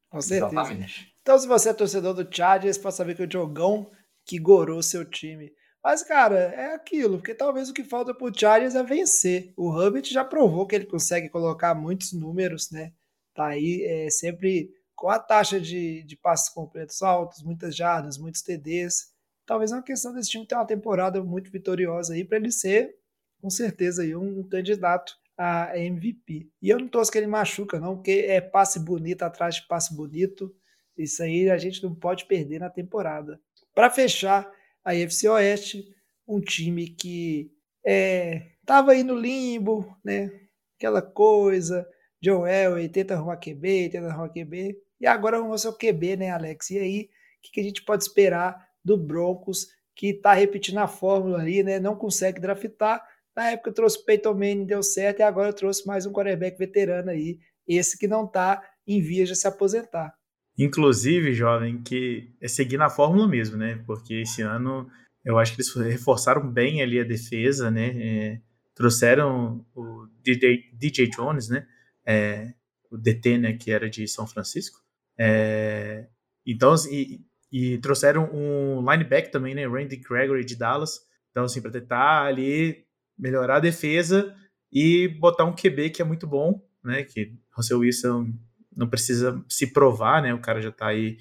Com 0.09 0.21
certeza. 0.21 0.51
Exatamente. 0.51 1.13
Então, 1.21 1.37
se 1.37 1.47
você 1.47 1.69
é 1.69 1.73
torcedor 1.73 2.13
do 2.15 2.35
Chargers, 2.35 2.77
pode 2.77 2.95
saber 2.95 3.15
que 3.15 3.23
o 3.23 3.31
Jogão 3.31 3.91
que 4.25 4.39
gorou 4.39 4.81
seu 4.81 5.05
time. 5.05 5.51
Mas, 5.83 6.03
cara, 6.03 6.37
é 6.37 6.73
aquilo, 6.73 7.17
porque 7.17 7.33
talvez 7.33 7.69
o 7.69 7.73
que 7.73 7.83
falta 7.83 8.13
pro 8.13 8.33
Chargers 8.37 8.75
é 8.75 8.83
vencer. 8.83 9.53
O 9.55 9.79
Herbert 9.79 10.05
já 10.05 10.25
provou 10.25 10.67
que 10.67 10.75
ele 10.75 10.85
consegue 10.85 11.29
colocar 11.29 11.73
muitos 11.73 12.11
números, 12.13 12.69
né? 12.71 12.91
Tá 13.33 13.47
aí 13.47 13.83
é, 13.83 14.09
sempre 14.09 14.71
com 14.99 15.09
a 15.09 15.17
taxa 15.17 15.61
de, 15.61 16.03
de 16.03 16.17
passes 16.17 16.49
completos 16.49 17.01
altos, 17.01 17.41
muitas 17.41 17.73
jardas, 17.73 18.17
muitos 18.17 18.41
TDs. 18.41 19.13
Talvez 19.45 19.71
é 19.71 19.75
uma 19.75 19.81
questão 19.81 20.13
desse 20.13 20.29
time 20.29 20.45
ter 20.45 20.55
uma 20.55 20.67
temporada 20.67 21.23
muito 21.23 21.49
vitoriosa 21.49 22.13
aí 22.13 22.25
para 22.25 22.37
ele 22.37 22.51
ser, 22.51 22.97
com 23.41 23.49
certeza, 23.49 24.03
aí, 24.03 24.13
um 24.13 24.43
candidato 24.43 25.13
a 25.37 25.77
MVP. 25.77 26.49
E 26.61 26.69
eu 26.69 26.77
não 26.77 26.89
torço 26.89 27.09
que 27.09 27.17
ele 27.17 27.27
machuca, 27.27 27.79
não, 27.79 27.95
porque 27.95 28.25
é 28.27 28.41
passe 28.41 28.77
bonito 28.77 29.23
atrás 29.23 29.55
de 29.55 29.67
passe 29.67 29.95
bonito. 29.95 30.53
Isso 30.97 31.23
aí 31.23 31.49
a 31.49 31.57
gente 31.57 31.81
não 31.81 31.95
pode 31.95 32.25
perder 32.25 32.59
na 32.59 32.69
temporada. 32.69 33.39
Para 33.73 33.89
fechar, 33.89 34.51
a 34.83 34.93
FC 34.93 35.29
Oeste, 35.29 35.85
um 36.27 36.41
time 36.41 36.89
que 36.89 37.49
é, 37.85 38.51
tava 38.65 38.91
aí 38.91 39.01
no 39.01 39.15
limbo, 39.15 39.95
né? 40.03 40.29
Aquela 40.77 41.01
coisa, 41.01 41.87
Joel 42.21 42.89
tenta 42.91 43.13
arrumar 43.13 43.37
QB, 43.37 43.89
tenta 43.91 44.07
arrumar 44.07 44.29
QB. 44.29 44.88
E 44.99 45.07
agora 45.07 45.39
vamos 45.39 45.65
ao 45.65 45.73
QB, 45.73 46.17
né, 46.17 46.31
Alex? 46.31 46.71
E 46.71 46.79
aí, 46.79 47.09
o 47.37 47.41
que, 47.41 47.51
que 47.53 47.59
a 47.59 47.63
gente 47.63 47.83
pode 47.83 48.03
esperar 48.03 48.67
do 48.83 48.97
Broncos, 48.97 49.67
que 49.95 50.07
está 50.07 50.33
repetindo 50.33 50.77
a 50.77 50.87
fórmula 50.87 51.39
ali, 51.39 51.63
né? 51.63 51.79
Não 51.79 51.95
consegue 51.95 52.39
draftar. 52.39 53.01
Na 53.35 53.51
época 53.51 53.69
eu 53.69 53.73
trouxe 53.73 54.03
Peyton 54.05 54.33
Manning, 54.33 54.65
deu 54.65 54.83
certo, 54.83 55.19
e 55.19 55.23
agora 55.23 55.49
eu 55.49 55.53
trouxe 55.53 55.85
mais 55.87 56.05
um 56.05 56.11
quarterback 56.11 56.57
veterano 56.57 57.09
aí, 57.09 57.39
esse 57.67 57.97
que 57.97 58.07
não 58.07 58.25
está 58.25 58.61
em 58.85 59.01
vias 59.01 59.29
de 59.29 59.35
se 59.35 59.47
aposentar. 59.47 60.13
Inclusive, 60.57 61.33
jovem, 61.33 61.81
que 61.81 62.33
é 62.41 62.47
seguir 62.47 62.77
na 62.77 62.89
fórmula 62.89 63.27
mesmo, 63.27 63.55
né? 63.55 63.81
Porque 63.85 64.15
esse 64.15 64.41
ano 64.41 64.89
eu 65.23 65.37
acho 65.37 65.55
que 65.55 65.61
eles 65.61 65.73
reforçaram 65.73 66.49
bem 66.49 66.81
ali 66.81 66.99
a 66.99 67.03
defesa, 67.03 67.69
né? 67.71 67.93
É, 67.95 68.41
trouxeram 68.73 69.65
o 69.75 70.07
DJ, 70.21 70.71
DJ 70.73 71.07
Jones, 71.09 71.49
né? 71.49 71.65
É, 72.05 72.53
o 72.91 72.97
DT, 72.97 73.37
né? 73.37 73.53
Que 73.53 73.71
era 73.71 73.89
de 73.89 74.07
São 74.07 74.27
Francisco. 74.27 74.79
É, 75.19 76.07
então, 76.45 76.73
e, 76.89 77.19
e, 77.51 77.77
trouxeram 77.79 78.29
um 78.33 78.79
linebacker 78.89 79.31
também, 79.31 79.53
né? 79.53 79.67
Randy 79.67 79.97
Gregory 79.97 80.45
de 80.45 80.55
Dallas. 80.55 80.99
Então, 81.31 81.43
assim, 81.43 81.61
para 81.61 81.71
tentar 81.71 82.23
ali 82.23 82.85
melhorar 83.17 83.57
a 83.57 83.59
defesa 83.59 84.33
e 84.71 85.07
botar 85.07 85.43
um 85.45 85.53
QB 85.53 85.89
que 85.89 86.01
é 86.01 86.05
muito 86.05 86.25
bom, 86.25 86.61
né? 86.83 87.03
Que 87.03 87.33
Russell 87.51 87.79
Wilson 87.79 88.31
não 88.75 88.87
precisa 88.87 89.43
se 89.49 89.73
provar, 89.73 90.21
né? 90.21 90.33
O 90.33 90.41
cara 90.41 90.61
já 90.61 90.71
tá 90.71 90.87
aí, 90.87 91.17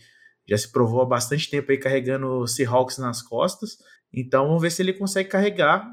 já 0.49 0.57
se 0.57 0.71
provou 0.71 1.03
há 1.03 1.07
bastante 1.07 1.51
tempo 1.51 1.71
aí 1.73 1.79
carregando 1.79 2.47
Seahawks 2.47 2.99
nas 2.99 3.21
costas. 3.21 3.79
Então, 4.13 4.47
vamos 4.47 4.63
ver 4.63 4.71
se 4.71 4.81
ele 4.81 4.93
consegue 4.93 5.29
carregar 5.29 5.85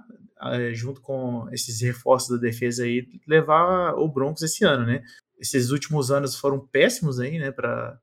uh, 0.42 0.74
junto 0.74 1.02
com 1.02 1.50
esses 1.52 1.82
reforços 1.82 2.30
da 2.30 2.42
defesa 2.42 2.84
aí, 2.84 3.08
levar 3.28 3.96
o 3.96 4.08
Broncos 4.08 4.44
esse 4.44 4.64
ano, 4.64 4.86
né? 4.86 5.02
Esses 5.40 5.70
últimos 5.72 6.12
anos 6.12 6.36
foram 6.36 6.66
péssimos 6.68 7.20
aí, 7.20 7.38
né, 7.38 7.52
para 7.52 8.00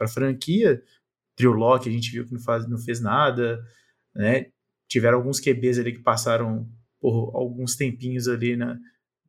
a 0.00 0.08
franquia. 0.08 0.82
Drew 1.36 1.52
Locke 1.52 1.88
a 1.88 1.92
gente 1.92 2.10
viu 2.10 2.26
que 2.26 2.32
não, 2.32 2.40
faz, 2.40 2.68
não 2.68 2.78
fez 2.78 3.00
nada, 3.00 3.64
né? 4.14 4.46
Tiveram 4.88 5.18
alguns 5.18 5.38
QBs 5.38 5.78
ali 5.78 5.92
que 5.92 6.02
passaram 6.02 6.68
por 7.00 7.30
alguns 7.34 7.76
tempinhos 7.76 8.26
ali 8.26 8.56
na, 8.56 8.76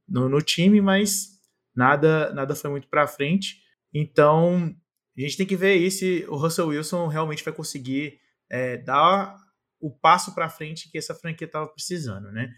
no, 0.08 0.28
no 0.28 0.42
time, 0.42 0.82
mas 0.82 1.40
nada 1.76 2.34
nada 2.34 2.56
foi 2.56 2.72
muito 2.72 2.88
para 2.88 3.08
frente. 3.08 3.62
Então, 3.94 4.76
a 5.18 5.22
gente 5.22 5.38
tem 5.38 5.46
que 5.46 5.56
ver 5.56 5.74
aí 5.74 5.92
se 5.92 6.26
o 6.30 6.36
Russell 6.36 6.68
Wilson 6.68 7.08
realmente 7.08 7.44
vai 7.44 7.54
conseguir 7.54 8.20
é, 8.50 8.78
dar 8.78 9.36
o 9.80 9.92
passo 9.92 10.34
para 10.34 10.50
frente 10.50 10.90
que 10.90 10.98
essa 10.98 11.14
franquia 11.14 11.46
estava 11.46 11.68
precisando, 11.68 12.32
né? 12.32 12.52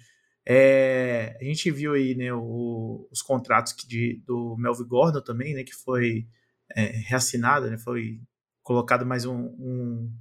É, 0.45 1.37
a 1.39 1.43
gente 1.43 1.69
viu 1.69 1.93
aí 1.93 2.15
né, 2.15 2.33
o, 2.33 3.07
os 3.11 3.21
contratos 3.21 3.75
de, 3.87 4.21
do 4.25 4.55
Melvin 4.57 4.87
Gordon 4.87 5.21
também, 5.21 5.53
né, 5.53 5.63
que 5.63 5.73
foi 5.73 6.27
é, 6.75 6.85
reassinado, 7.07 7.69
né, 7.69 7.77
foi 7.77 8.19
colocado 8.63 9.05
mais 9.05 9.25
um, 9.25 9.37
um, 9.37 10.11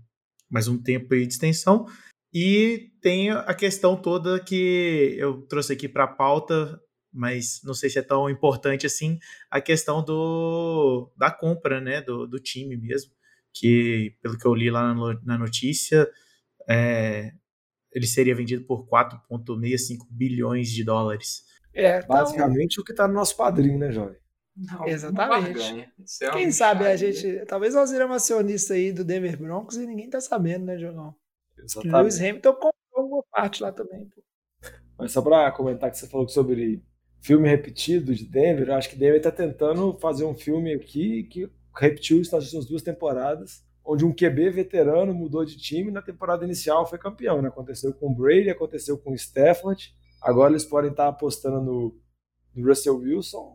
mais 0.48 0.68
um 0.68 0.80
tempo 0.80 1.08
de 1.08 1.22
extensão. 1.22 1.86
E 2.32 2.92
tem 3.00 3.30
a 3.30 3.54
questão 3.54 4.00
toda 4.00 4.38
que 4.38 5.16
eu 5.18 5.42
trouxe 5.42 5.72
aqui 5.72 5.88
para 5.88 6.04
a 6.04 6.08
pauta, 6.08 6.80
mas 7.12 7.60
não 7.64 7.74
sei 7.74 7.90
se 7.90 7.98
é 7.98 8.02
tão 8.02 8.30
importante 8.30 8.86
assim, 8.86 9.18
a 9.50 9.60
questão 9.60 10.04
do, 10.04 11.10
da 11.16 11.30
compra 11.30 11.80
né, 11.80 12.00
do, 12.00 12.26
do 12.26 12.38
time 12.38 12.76
mesmo, 12.76 13.12
que 13.52 14.14
pelo 14.22 14.38
que 14.38 14.46
eu 14.46 14.54
li 14.54 14.70
lá 14.70 14.94
na, 14.94 15.20
na 15.24 15.38
notícia, 15.38 16.08
é, 16.68 17.32
ele 17.93 18.07
seria 18.07 18.34
vendido 18.34 18.64
por 18.64 18.86
4,65 18.86 20.07
bilhões 20.11 20.68
de 20.70 20.84
dólares. 20.84 21.45
É, 21.72 21.99
então... 21.99 22.09
basicamente 22.09 22.80
o 22.80 22.84
que 22.84 22.93
está 22.93 23.07
no 23.07 23.14
nosso 23.14 23.36
padrinho, 23.36 23.78
né, 23.78 23.91
Jovem? 23.93 24.16
Não, 24.57 24.86
Exatamente. 24.86 25.88
É 26.22 26.30
Quem 26.32 26.51
sabe 26.51 26.86
a 26.86 26.97
gente. 26.97 27.45
Talvez 27.47 27.74
nós 27.74 27.93
iremos 27.93 28.16
acionista 28.16 28.74
aí 28.74 28.93
do 28.93 29.05
Denver 29.05 29.38
Broncos 29.38 29.76
e 29.76 29.86
ninguém 29.86 30.11
tá 30.11 30.20
sabendo, 30.20 30.66
né, 30.66 30.78
Jogão? 30.78 31.14
Exatamente. 31.59 31.95
Lewis 31.95 32.20
Hamilton 32.20 32.53
comprou 32.53 33.07
uma 33.07 33.24
parte 33.30 33.62
lá 33.62 33.72
também. 33.72 34.07
Pô. 34.07 34.22
Mas 34.99 35.12
só 35.12 35.22
para 35.22 35.51
comentar 35.53 35.91
que 35.91 35.97
você 35.97 36.07
falou 36.07 36.28
sobre 36.28 36.82
filme 37.22 37.49
repetido 37.49 38.14
de 38.14 38.26
Denver, 38.26 38.68
eu 38.68 38.74
acho 38.74 38.91
que 38.91 38.97
Denver 38.97 39.16
está 39.16 39.30
tentando 39.30 39.97
fazer 39.99 40.24
um 40.24 40.34
filme 40.34 40.74
aqui 40.74 41.24
que 41.24 41.51
repetiu 41.74 42.20
isso 42.20 42.34
nas 42.34 42.45
últimas 42.45 42.66
duas 42.66 42.82
temporadas 42.82 43.64
onde 43.91 44.05
um 44.05 44.14
QB 44.14 44.51
veterano 44.51 45.12
mudou 45.12 45.45
de 45.45 45.57
time 45.57 45.91
na 45.91 46.01
temporada 46.01 46.45
inicial 46.45 46.86
foi 46.86 46.97
campeão. 46.97 47.43
Né? 47.43 47.49
Aconteceu 47.49 47.93
com 47.93 48.07
o 48.07 48.14
Brady, 48.14 48.49
aconteceu 48.49 48.97
com 48.97 49.11
o 49.11 49.16
Stafford. 49.16 49.93
Agora 50.22 50.53
eles 50.53 50.64
podem 50.64 50.93
estar 50.93 51.09
apostando 51.09 51.61
no, 51.61 51.99
no 52.55 52.68
Russell 52.68 52.97
Wilson. 52.97 53.53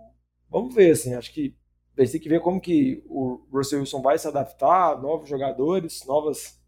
Vamos 0.50 0.76
ver, 0.76 0.92
assim, 0.92 1.14
acho 1.14 1.34
que 1.34 1.56
a 1.98 2.02
gente 2.02 2.12
tem 2.12 2.22
que 2.22 2.28
ver 2.28 2.42
como 2.42 2.60
que 2.60 3.02
o 3.08 3.48
Russell 3.50 3.80
Wilson 3.80 4.02
vai 4.02 4.18
se 4.18 4.28
adaptar, 4.28 5.02
novos 5.02 5.30
jogadores, 5.30 6.06
novas 6.06 6.62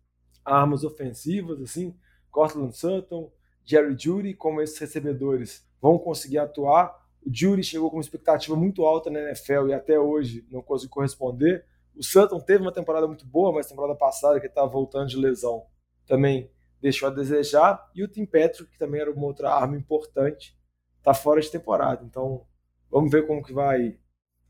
armas 0.45 0.85
ofensivas, 0.85 1.61
assim, 1.61 1.93
Cortland 2.31 2.73
Sutton, 2.73 3.29
Jerry 3.65 3.97
Judy, 3.99 4.33
como 4.33 4.61
esses 4.61 4.79
recebedores 4.79 5.67
vão 5.81 5.99
conseguir 5.99 6.37
atuar. 6.37 7.05
O 7.21 7.29
Judy 7.29 7.63
chegou 7.63 7.89
com 7.89 7.97
uma 7.97 8.01
expectativa 8.01 8.55
muito 8.55 8.85
alta 8.85 9.09
na 9.09 9.19
NFL 9.19 9.67
e 9.67 9.73
até 9.73 9.99
hoje 9.99 10.47
não 10.49 10.61
conseguiu 10.61 10.91
corresponder. 10.91 11.65
O 11.97 12.03
Sutton 12.03 12.39
teve 12.39 12.61
uma 12.61 12.71
temporada 12.71 13.07
muito 13.07 13.25
boa, 13.25 13.51
mas 13.51 13.67
temporada 13.67 13.95
passada, 13.95 14.39
que 14.39 14.45
estava 14.45 14.67
voltando 14.67 15.07
de 15.07 15.17
lesão, 15.17 15.65
também 16.05 16.51
deixou 16.79 17.09
a 17.09 17.11
desejar. 17.11 17.89
E 17.95 18.03
o 18.03 18.07
Tim 18.07 18.25
Patrick, 18.25 18.71
que 18.71 18.77
também 18.77 19.01
era 19.01 19.11
uma 19.11 19.25
outra 19.25 19.51
arma 19.51 19.75
importante, 19.75 20.55
está 20.99 21.13
fora 21.13 21.41
de 21.41 21.49
temporada. 21.49 22.03
Então, 22.05 22.45
vamos 22.89 23.09
ver 23.09 23.25
como 23.25 23.43
que 23.43 23.51
vai 23.51 23.97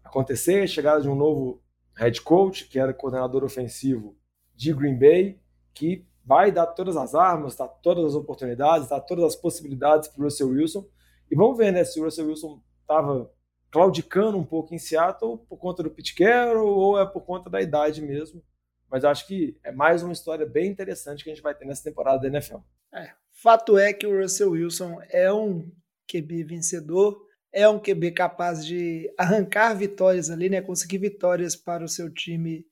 acontecer. 0.04 0.64
A 0.64 0.68
chegada 0.68 1.02
de 1.02 1.10
um 1.10 1.16
novo 1.16 1.64
head 1.96 2.22
coach, 2.22 2.68
que 2.68 2.78
era 2.78 2.94
coordenador 2.94 3.44
ofensivo 3.44 4.18
de 4.54 4.74
Green 4.74 5.00
Bay, 5.00 5.40
que 5.74 6.06
vai 6.26 6.52
dar 6.52 6.68
todas 6.68 6.98
as 6.98 7.16
armas, 7.16 7.56
dar 7.56 7.70
todas 7.70 8.04
as 8.06 8.14
oportunidades, 8.14 8.90
dar 8.90 9.00
todas 9.00 9.24
as 9.24 9.36
possibilidades 9.36 10.10
para 10.10 10.22
o 10.22 10.24
Russell 10.26 10.50
Wilson. 10.50 10.86
E 11.32 11.36
vamos 11.36 11.58
ver 11.58 11.72
né, 11.72 11.86
se 11.86 12.00
o 12.00 12.04
Russell 12.04 12.28
Wilson 12.28 12.62
estava 12.82 13.32
claudicando 13.78 14.40
um 14.40 14.44
pouco 14.44 14.74
em 14.74 14.80
Seattle 14.80 15.38
por 15.48 15.60
conta 15.60 15.84
do 15.84 15.92
Pete 15.92 16.16
Carroll 16.16 16.68
ou 16.68 17.00
é 17.00 17.06
por 17.06 17.22
conta 17.22 17.48
da 17.48 17.62
idade 17.62 18.02
mesmo. 18.02 18.44
Mas 18.90 19.06
acho 19.06 19.28
que 19.28 19.56
é 19.64 19.72
mais 19.72 20.02
uma 20.02 20.14
história 20.14 20.48
bem 20.48 20.72
interessante 20.72 21.24
que 21.24 21.30
a 21.30 21.34
gente 21.36 21.44
vai 21.44 21.54
ter 21.54 21.64
nessa 21.64 21.84
temporada 21.84 22.20
da 22.20 22.28
NFL. 22.28 22.58
É, 22.92 23.12
fato 23.30 23.78
é 23.78 23.94
que 23.94 24.08
o 24.08 24.20
Russell 24.20 24.50
Wilson 24.50 25.00
é 25.12 25.32
um 25.32 25.72
QB 26.12 26.46
vencedor, 26.46 27.24
é 27.54 27.70
um 27.70 27.80
QB 27.80 28.14
capaz 28.14 28.66
de 28.66 29.14
arrancar 29.16 29.76
vitórias 29.76 30.32
ali, 30.32 30.50
né? 30.50 30.60
Conseguir 30.60 30.98
vitórias 30.98 31.56
para 31.56 31.86
o 31.86 31.88
seu 31.88 32.12
time 32.12 32.66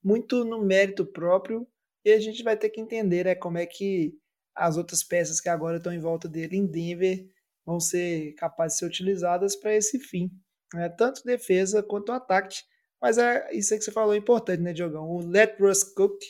muito 0.00 0.44
no 0.44 0.64
mérito 0.64 1.04
próprio. 1.04 1.66
E 2.04 2.12
a 2.12 2.20
gente 2.20 2.40
vai 2.44 2.56
ter 2.56 2.70
que 2.70 2.80
entender 2.80 3.24
né, 3.24 3.34
como 3.34 3.58
é 3.58 3.66
que 3.66 4.14
as 4.54 4.76
outras 4.76 5.02
peças 5.02 5.40
que 5.40 5.48
agora 5.48 5.78
estão 5.78 5.92
em 5.92 5.98
volta 5.98 6.28
dele 6.28 6.56
em 6.56 6.66
Denver 6.66 7.26
vão 7.64 7.80
ser 7.80 8.34
capazes 8.34 8.74
de 8.76 8.78
ser 8.80 8.86
utilizadas 8.86 9.56
para 9.56 9.74
esse 9.74 9.98
fim, 9.98 10.30
né? 10.74 10.88
tanto 10.88 11.24
defesa 11.24 11.82
quanto 11.82 12.12
ataque. 12.12 12.58
Mas 13.00 13.18
é 13.18 13.52
isso 13.52 13.76
que 13.76 13.82
você 13.82 13.90
falou 13.90 14.14
é 14.14 14.16
importante, 14.16 14.62
né, 14.62 14.72
Diogão? 14.72 15.08
O 15.08 15.26
Let 15.26 15.58
Russ 15.58 15.82
Cook 15.82 16.20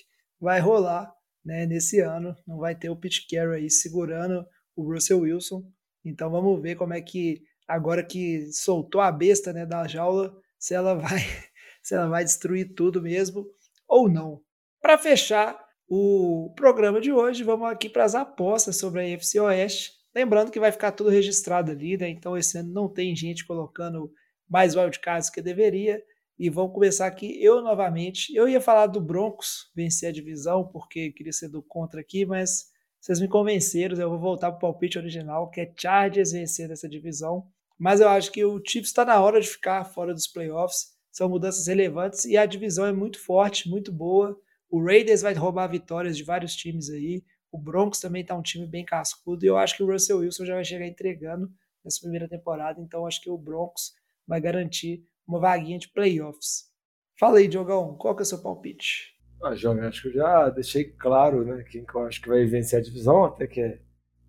vai 0.40 0.58
rolar 0.58 1.12
né, 1.44 1.66
nesse 1.66 2.00
ano, 2.00 2.34
não 2.46 2.58
vai 2.58 2.74
ter 2.74 2.88
o 2.88 2.96
Pete 2.96 3.26
Carroll 3.28 3.54
aí 3.54 3.68
segurando 3.68 4.46
o 4.74 4.92
Russell 4.92 5.20
Wilson. 5.20 5.62
Então 6.04 6.30
vamos 6.30 6.60
ver 6.60 6.76
como 6.76 6.94
é 6.94 7.00
que 7.00 7.42
agora 7.66 8.02
que 8.02 8.50
soltou 8.52 9.00
a 9.00 9.12
besta 9.12 9.52
né, 9.52 9.66
da 9.66 9.86
jaula, 9.86 10.34
se 10.58 10.74
ela 10.74 10.94
vai 10.94 11.18
se 11.82 11.94
ela 11.94 12.08
vai 12.08 12.24
destruir 12.24 12.74
tudo 12.74 13.02
mesmo 13.02 13.46
ou 13.88 14.08
não. 14.08 14.40
Para 14.80 14.96
fechar 14.96 15.58
o 15.88 16.52
programa 16.56 17.00
de 17.00 17.12
hoje, 17.12 17.44
vamos 17.44 17.68
aqui 17.68 17.88
para 17.88 18.04
as 18.04 18.14
apostas 18.14 18.78
sobre 18.78 19.00
a 19.00 19.04
UFC 19.04 19.38
Oeste. 19.40 19.92
Lembrando 20.14 20.50
que 20.50 20.60
vai 20.60 20.72
ficar 20.72 20.92
tudo 20.92 21.10
registrado 21.10 21.70
ali, 21.70 21.96
né? 21.96 22.08
Então 22.08 22.36
esse 22.36 22.56
ano 22.58 22.72
não 22.72 22.88
tem 22.88 23.14
gente 23.14 23.44
colocando 23.44 24.12
mais 24.52 24.76
wildcards 24.76 25.30
que 25.30 25.40
deveria. 25.40 26.04
E 26.38 26.50
vamos 26.50 26.74
começar 26.74 27.06
aqui, 27.06 27.42
eu 27.42 27.62
novamente. 27.62 28.34
Eu 28.34 28.46
ia 28.46 28.60
falar 28.60 28.86
do 28.86 29.00
Broncos 29.00 29.70
vencer 29.74 30.10
a 30.10 30.12
divisão, 30.12 30.68
porque 30.68 31.10
queria 31.10 31.32
ser 31.32 31.48
do 31.48 31.62
contra 31.62 32.02
aqui, 32.02 32.26
mas 32.26 32.66
vocês 33.00 33.18
me 33.18 33.28
convenceram, 33.28 33.96
eu 33.96 34.10
vou 34.10 34.18
voltar 34.18 34.50
para 34.50 34.58
o 34.58 34.60
palpite 34.60 34.98
original, 34.98 35.48
que 35.48 35.62
é 35.62 35.72
Chargers 35.74 36.32
vencer 36.32 36.70
essa 36.70 36.86
divisão. 36.86 37.46
Mas 37.78 38.00
eu 38.00 38.08
acho 38.08 38.30
que 38.30 38.44
o 38.44 38.62
Chiefs 38.64 38.90
está 38.90 39.06
na 39.06 39.18
hora 39.20 39.40
de 39.40 39.48
ficar 39.48 39.84
fora 39.84 40.12
dos 40.12 40.26
playoffs. 40.26 40.92
São 41.10 41.28
mudanças 41.28 41.66
relevantes 41.66 42.26
e 42.26 42.36
a 42.36 42.44
divisão 42.44 42.84
é 42.84 42.92
muito 42.92 43.18
forte, 43.18 43.68
muito 43.70 43.90
boa. 43.90 44.38
O 44.70 44.84
Raiders 44.84 45.22
vai 45.22 45.32
roubar 45.32 45.66
vitórias 45.68 46.16
de 46.16 46.24
vários 46.24 46.54
times 46.54 46.90
aí. 46.90 47.24
O 47.50 47.58
Broncos 47.58 48.00
também 48.00 48.22
está 48.22 48.36
um 48.36 48.42
time 48.42 48.66
bem 48.66 48.84
cascudo. 48.84 49.44
E 49.44 49.48
eu 49.48 49.56
acho 49.56 49.76
que 49.76 49.82
o 49.82 49.90
Russell 49.90 50.18
Wilson 50.18 50.44
já 50.44 50.54
vai 50.54 50.64
chegar 50.64 50.86
entregando 50.86 51.50
nessa 51.84 52.00
primeira 52.00 52.28
temporada. 52.28 52.80
Então 52.80 53.06
acho 53.06 53.20
que 53.20 53.30
o 53.30 53.36
Broncos 53.36 53.92
vai 54.26 54.40
garantir 54.40 55.04
uma 55.26 55.40
vaguinha 55.40 55.78
de 55.78 55.88
playoffs. 55.88 56.70
Fala 57.18 57.38
aí, 57.38 57.48
Diogão, 57.48 57.96
qual 57.96 58.14
que 58.14 58.22
é 58.22 58.24
o 58.24 58.26
seu 58.26 58.42
palpite? 58.42 59.12
Ah, 59.42 59.54
João, 59.54 59.80
acho 59.80 60.02
que 60.02 60.08
eu 60.08 60.12
já 60.12 60.50
deixei 60.50 60.84
claro 60.84 61.44
né, 61.44 61.64
quem 61.64 61.84
que 61.84 61.94
eu 61.94 62.02
acho 62.02 62.20
que 62.20 62.28
vai 62.28 62.44
vencer 62.44 62.78
a 62.78 62.82
divisão, 62.82 63.24
até 63.24 63.46
que 63.46 63.60
é 63.60 63.80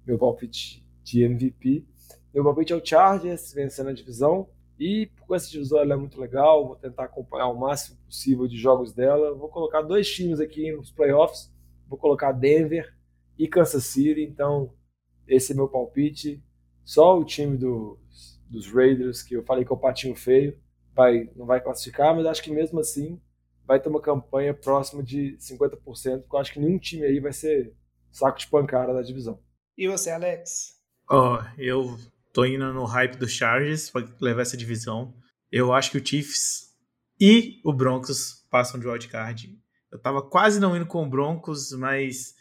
meu 0.05 0.17
palpite 0.17 0.83
de 1.03 1.23
MVP. 1.23 1.85
Meu 2.33 2.43
palpite 2.43 2.73
é 2.73 2.75
o 2.75 2.83
Chargers 2.83 3.53
vencendo 3.53 3.89
a 3.89 3.93
divisão. 3.93 4.49
E 4.79 5.11
com 5.27 5.35
essa 5.35 5.49
divisão 5.49 5.79
ela 5.79 5.93
é 5.93 5.97
muito 5.97 6.19
legal, 6.19 6.65
vou 6.65 6.75
tentar 6.75 7.03
acompanhar 7.03 7.47
o 7.47 7.59
máximo 7.59 7.97
possível 8.05 8.47
de 8.47 8.57
jogos 8.57 8.91
dela. 8.91 9.35
Vou 9.35 9.49
colocar 9.49 9.83
dois 9.83 10.09
times 10.11 10.39
aqui 10.39 10.71
nos 10.71 10.91
playoffs. 10.91 11.53
Vou 11.87 11.97
colocar 11.97 12.31
Denver 12.31 12.91
e 13.37 13.47
Kansas 13.47 13.85
City. 13.85 14.23
Então, 14.23 14.73
esse 15.27 15.51
é 15.51 15.55
meu 15.55 15.67
palpite. 15.67 16.43
Só 16.83 17.17
o 17.17 17.23
time 17.23 17.55
dos, 17.55 18.32
dos 18.49 18.71
Raiders, 18.71 19.21
que 19.21 19.35
eu 19.35 19.43
falei 19.43 19.65
que 19.65 19.71
é 19.71 19.75
o 19.75 19.79
patinho 19.79 20.15
feio, 20.15 20.57
vai, 20.95 21.29
não 21.35 21.45
vai 21.45 21.61
classificar, 21.61 22.15
mas 22.15 22.25
acho 22.25 22.43
que 22.43 22.51
mesmo 22.51 22.79
assim 22.79 23.19
vai 23.65 23.79
ter 23.79 23.89
uma 23.89 24.01
campanha 24.01 24.53
próxima 24.53 25.01
de 25.01 25.37
50%, 25.39 25.77
porque 26.21 26.35
eu 26.35 26.39
acho 26.39 26.53
que 26.53 26.59
nenhum 26.59 26.77
time 26.77 27.05
aí 27.05 27.19
vai 27.19 27.33
ser 27.33 27.73
saco 28.11 28.37
de 28.37 28.47
pancada 28.47 28.93
da 28.93 29.01
divisão. 29.01 29.39
E 29.77 29.87
você, 29.87 30.11
Alex? 30.11 30.79
Ó, 31.09 31.39
oh, 31.39 31.61
eu 31.61 31.97
Tô 32.33 32.43
indo 32.45 32.73
no 32.73 32.83
hype 32.83 33.15
do 33.15 33.29
Chargers 33.29 33.91
para 33.91 34.07
levar 34.19 34.41
essa 34.41 34.57
divisão. 34.57 35.13
Eu 35.51 35.71
acho 35.71 35.91
que 35.91 35.99
o 35.99 36.05
Chiefs 36.05 36.73
e 37.21 37.61
o 37.63 37.71
Broncos 37.71 38.43
passam 38.49 38.79
de 38.79 38.87
wildcard. 38.87 39.55
Eu 39.91 39.99
tava 39.99 40.19
quase 40.19 40.59
não 40.59 40.75
indo 40.75 40.87
com 40.87 41.03
o 41.03 41.09
Broncos, 41.09 41.71
mas 41.73 42.33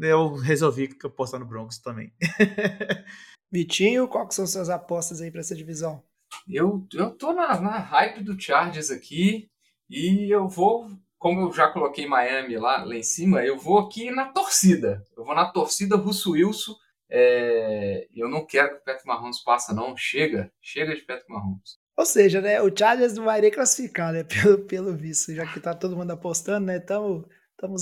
eu 0.00 0.36
resolvi 0.36 0.88
apostar 1.04 1.38
no 1.38 1.44
Broncos 1.44 1.78
também. 1.78 2.14
Vitinho, 3.54 4.08
qual 4.08 4.26
que 4.26 4.34
são 4.34 4.46
suas 4.46 4.68
apostas 4.68 5.20
aí 5.20 5.30
para 5.30 5.40
essa 5.40 5.54
divisão? 5.54 6.02
Eu, 6.48 6.86
eu 6.92 7.10
tô 7.12 7.32
na, 7.32 7.60
na 7.60 7.78
hype 7.78 8.22
do 8.22 8.38
Chargers 8.38 8.90
aqui 8.90 9.48
e 9.88 10.28
eu 10.28 10.48
vou, 10.48 10.90
como 11.18 11.42
eu 11.42 11.52
já 11.52 11.68
coloquei 11.68 12.06
Miami 12.06 12.56
lá, 12.56 12.82
lá 12.84 12.96
em 12.96 13.02
cima, 13.02 13.44
eu 13.44 13.56
vou 13.56 13.78
aqui 13.78 14.10
na 14.10 14.26
torcida. 14.26 15.04
Eu 15.16 15.24
vou 15.24 15.34
na 15.34 15.46
torcida 15.46 15.96
Russo 15.96 16.32
Wilson 16.32 16.74
é, 17.16 18.08
eu 18.12 18.28
não 18.28 18.44
quero 18.44 18.70
que 18.70 18.76
o 18.76 18.84
Patrick 18.84 19.06
Mahomes 19.06 19.38
passe, 19.38 19.72
não. 19.72 19.96
Chega, 19.96 20.50
chega 20.60 20.96
de 20.96 21.02
Patrick 21.02 21.30
Mahomes. 21.30 21.78
Ou 21.96 22.04
seja, 22.04 22.40
né, 22.40 22.60
o 22.60 22.76
Chargers 22.76 23.14
não 23.14 23.24
vai 23.24 23.40
nem 23.40 23.52
classificar, 23.52 24.12
né, 24.12 24.24
pelo, 24.42 24.64
pelo 24.64 24.96
visto, 24.96 25.32
já 25.32 25.46
que 25.46 25.60
tá 25.60 25.72
todo 25.72 25.96
mundo 25.96 26.10
apostando, 26.10 26.66
né, 26.66 26.78
estamos 26.78 27.24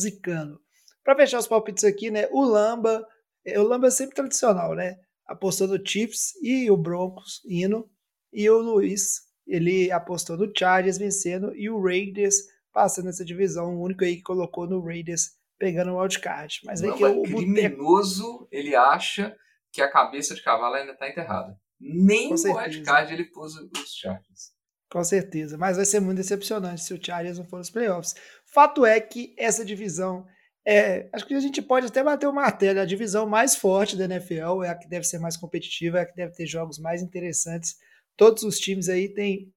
zicando. 0.01 0.61
Para 1.03 1.17
fechar 1.17 1.39
os 1.39 1.47
palpites 1.47 1.83
aqui, 1.83 2.11
né, 2.11 2.29
o 2.31 2.45
Lamba, 2.45 3.07
é, 3.43 3.59
o 3.59 3.63
Lamba 3.63 3.87
é 3.87 3.91
sempre 3.91 4.15
tradicional, 4.15 4.75
né, 4.75 4.99
apostou 5.27 5.69
no 5.69 5.85
Chiefs 5.85 6.33
e 6.43 6.71
o 6.71 6.77
Broncos 6.77 7.41
indo, 7.47 7.89
e 8.33 8.49
o 8.49 8.59
Luiz, 8.59 9.21
ele 9.47 9.91
apostou 9.91 10.37
no 10.37 10.51
Chargers 10.57 10.99
vencendo 10.99 11.55
e 11.55 11.69
o 11.69 11.81
Raiders 11.83 12.37
passando 12.73 13.09
essa 13.09 13.25
divisão, 13.25 13.77
o 13.77 13.83
único 13.83 14.05
aí 14.05 14.17
que 14.17 14.23
colocou 14.23 14.67
no 14.67 14.83
Raiders 14.83 15.33
pegando 15.59 15.93
o 15.93 16.01
wildcard. 16.01 16.61
Mas 16.65 16.83
aí 16.83 16.93
que 16.95 17.05
o 17.05 17.23
criminoso, 17.23 18.49
ele 18.51 18.75
acha 18.75 19.37
que 19.71 19.83
a 19.83 19.91
cabeça 19.91 20.35
de 20.35 20.43
cavalo 20.43 20.75
ainda 20.75 20.93
está 20.93 21.09
enterrada. 21.09 21.57
Nem 21.79 22.33
o 22.33 22.37
wildcard 22.37 23.13
ele 23.13 23.25
pôs 23.25 23.55
os 23.55 23.95
Chargers. 23.95 24.53
Com 24.91 25.03
certeza, 25.03 25.57
mas 25.57 25.77
vai 25.77 25.87
ser 25.87 26.01
muito 26.01 26.19
decepcionante 26.19 26.83
se 26.83 26.93
o 26.93 27.03
Chargers 27.03 27.39
não 27.39 27.47
for 27.47 27.57
nos 27.57 27.71
playoffs. 27.71 28.15
Fato 28.47 28.85
é 28.85 29.01
que 29.01 29.35
essa 29.39 29.65
divisão 29.65 30.27
é, 30.65 31.09
acho 31.13 31.27
que 31.27 31.35
a 31.35 31.41
gente 31.41 31.61
pode 31.61 31.87
até 31.87 32.03
bater 32.03 32.27
o 32.29 32.33
martelo, 32.33 32.81
a 32.81 32.85
divisão 32.85 33.27
mais 33.27 33.57
forte 33.57 33.97
da 33.97 34.05
NFL 34.05 34.63
é 34.65 34.69
a 34.69 34.75
que 34.75 34.89
deve 34.89 35.05
ser 35.05 35.19
mais 35.19 35.37
competitiva, 35.37 35.99
é 35.99 36.03
a 36.03 36.07
que 36.07 36.15
deve 36.15 36.33
ter 36.35 36.47
jogos 36.47 36.79
mais 36.79 37.03
interessantes. 37.03 37.77
Todos 38.17 38.45
os 38.45 38.59
times 38.59 38.89
aí 38.89 39.09
têm, 39.09 39.53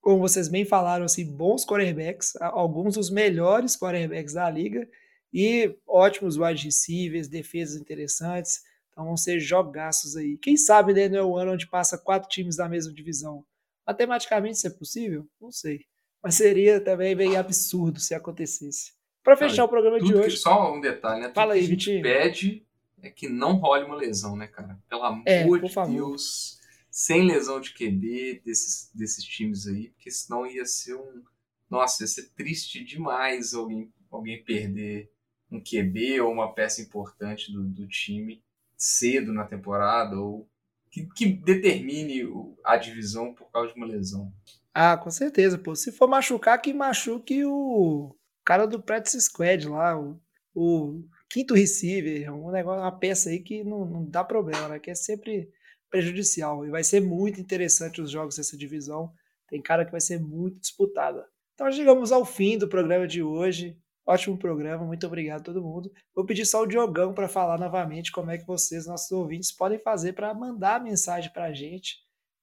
como 0.00 0.20
vocês 0.20 0.48
bem 0.48 0.64
falaram, 0.64 1.04
assim, 1.04 1.24
bons 1.24 1.66
quarterbacks, 1.66 2.36
alguns 2.40 2.94
dos 2.94 3.10
melhores 3.10 3.76
quarterbacks 3.76 4.34
da 4.34 4.48
liga, 4.48 4.88
e 5.32 5.76
ótimos 5.86 6.36
wide 6.36 6.64
receivers, 6.64 7.28
defesas 7.28 7.80
interessantes. 7.80 8.60
Então 8.92 9.04
vão 9.04 9.16
ser 9.16 9.40
jogaços 9.40 10.16
aí. 10.16 10.38
Quem 10.38 10.56
sabe 10.56 10.94
né, 10.94 11.08
não 11.08 11.18
é 11.18 11.22
o 11.22 11.36
ano 11.36 11.52
onde 11.52 11.68
passa 11.68 11.98
quatro 11.98 12.28
times 12.28 12.56
da 12.56 12.68
mesma 12.68 12.92
divisão. 12.94 13.44
Matematicamente 13.86 14.56
isso 14.56 14.66
é 14.66 14.70
possível? 14.70 15.28
Não 15.40 15.52
sei. 15.52 15.80
Mas 16.22 16.36
seria 16.36 16.80
também 16.80 17.14
bem 17.14 17.36
absurdo 17.36 18.00
se 18.00 18.14
acontecesse. 18.14 18.95
Para 19.26 19.36
fechar 19.36 19.64
o 19.64 19.68
programa 19.68 19.98
de 19.98 20.14
hoje. 20.14 20.36
Que, 20.36 20.36
só 20.36 20.72
um 20.72 20.80
detalhe, 20.80 21.22
né? 21.22 21.32
Fala 21.34 21.54
aí, 21.54 21.58
que 21.58 21.66
a 21.66 21.68
gente 21.70 22.00
pede 22.00 22.64
é 23.02 23.10
que 23.10 23.28
não 23.28 23.54
role 23.54 23.84
uma 23.84 23.96
lesão, 23.96 24.36
né, 24.36 24.46
cara? 24.46 24.78
Pelo 24.88 25.02
amor 25.02 25.24
é, 25.26 25.42
de 25.42 25.74
favor. 25.74 25.92
Deus. 25.92 26.60
Sem 26.88 27.26
lesão 27.26 27.60
de 27.60 27.74
QB 27.74 28.42
desses, 28.44 28.88
desses 28.94 29.24
times 29.24 29.66
aí, 29.66 29.90
porque 29.90 30.12
senão 30.12 30.46
ia 30.46 30.64
ser 30.64 30.94
um. 30.94 31.24
Nossa, 31.68 32.04
ia 32.04 32.06
ser 32.06 32.30
triste 32.36 32.84
demais 32.84 33.52
alguém, 33.52 33.92
alguém 34.12 34.44
perder 34.44 35.10
um 35.50 35.60
QB 35.60 36.20
ou 36.20 36.32
uma 36.32 36.54
peça 36.54 36.80
importante 36.80 37.52
do, 37.52 37.64
do 37.64 37.88
time 37.88 38.44
cedo 38.76 39.32
na 39.32 39.44
temporada 39.44 40.20
ou 40.20 40.48
que, 40.88 41.04
que 41.16 41.26
determine 41.26 42.22
a 42.64 42.76
divisão 42.76 43.34
por 43.34 43.50
causa 43.50 43.72
de 43.72 43.76
uma 43.76 43.86
lesão. 43.86 44.32
Ah, 44.72 44.96
com 44.96 45.10
certeza, 45.10 45.58
pô. 45.58 45.74
Se 45.74 45.90
for 45.90 46.08
machucar, 46.08 46.62
que 46.62 46.72
machuque 46.72 47.44
o 47.44 48.15
cara 48.46 48.64
do 48.64 48.80
practice 48.80 49.20
squad 49.20 49.68
lá, 49.68 50.00
o, 50.00 50.18
o 50.54 51.04
quinto 51.28 51.52
receiver, 51.52 52.32
um 52.32 52.52
negócio, 52.52 52.80
uma 52.80 52.96
peça 52.96 53.28
aí 53.28 53.40
que 53.40 53.64
não, 53.64 53.84
não 53.84 54.08
dá 54.08 54.22
problema, 54.22 54.68
né? 54.68 54.78
Que 54.78 54.92
é 54.92 54.94
sempre 54.94 55.50
prejudicial. 55.90 56.64
E 56.64 56.70
vai 56.70 56.84
ser 56.84 57.00
muito 57.00 57.40
interessante 57.40 58.00
os 58.00 58.10
jogos 58.10 58.36
dessa 58.36 58.56
divisão. 58.56 59.12
Tem 59.48 59.60
cara 59.60 59.84
que 59.84 59.90
vai 59.90 60.00
ser 60.00 60.20
muito 60.20 60.60
disputada. 60.60 61.26
Então 61.54 61.70
chegamos 61.72 62.12
ao 62.12 62.24
fim 62.24 62.56
do 62.56 62.68
programa 62.68 63.06
de 63.06 63.22
hoje. 63.22 63.76
Ótimo 64.06 64.38
programa, 64.38 64.84
muito 64.84 65.04
obrigado 65.04 65.40
a 65.40 65.44
todo 65.44 65.62
mundo. 65.62 65.90
Vou 66.14 66.24
pedir 66.24 66.46
só 66.46 66.62
o 66.62 66.66
Diogão 66.66 67.12
para 67.12 67.28
falar 67.28 67.58
novamente 67.58 68.12
como 68.12 68.30
é 68.30 68.38
que 68.38 68.46
vocês, 68.46 68.86
nossos 68.86 69.10
ouvintes, 69.10 69.50
podem 69.50 69.80
fazer 69.80 70.12
para 70.12 70.32
mandar 70.32 70.80
mensagem 70.80 71.32
para 71.32 71.46
a 71.46 71.52
gente 71.52 71.96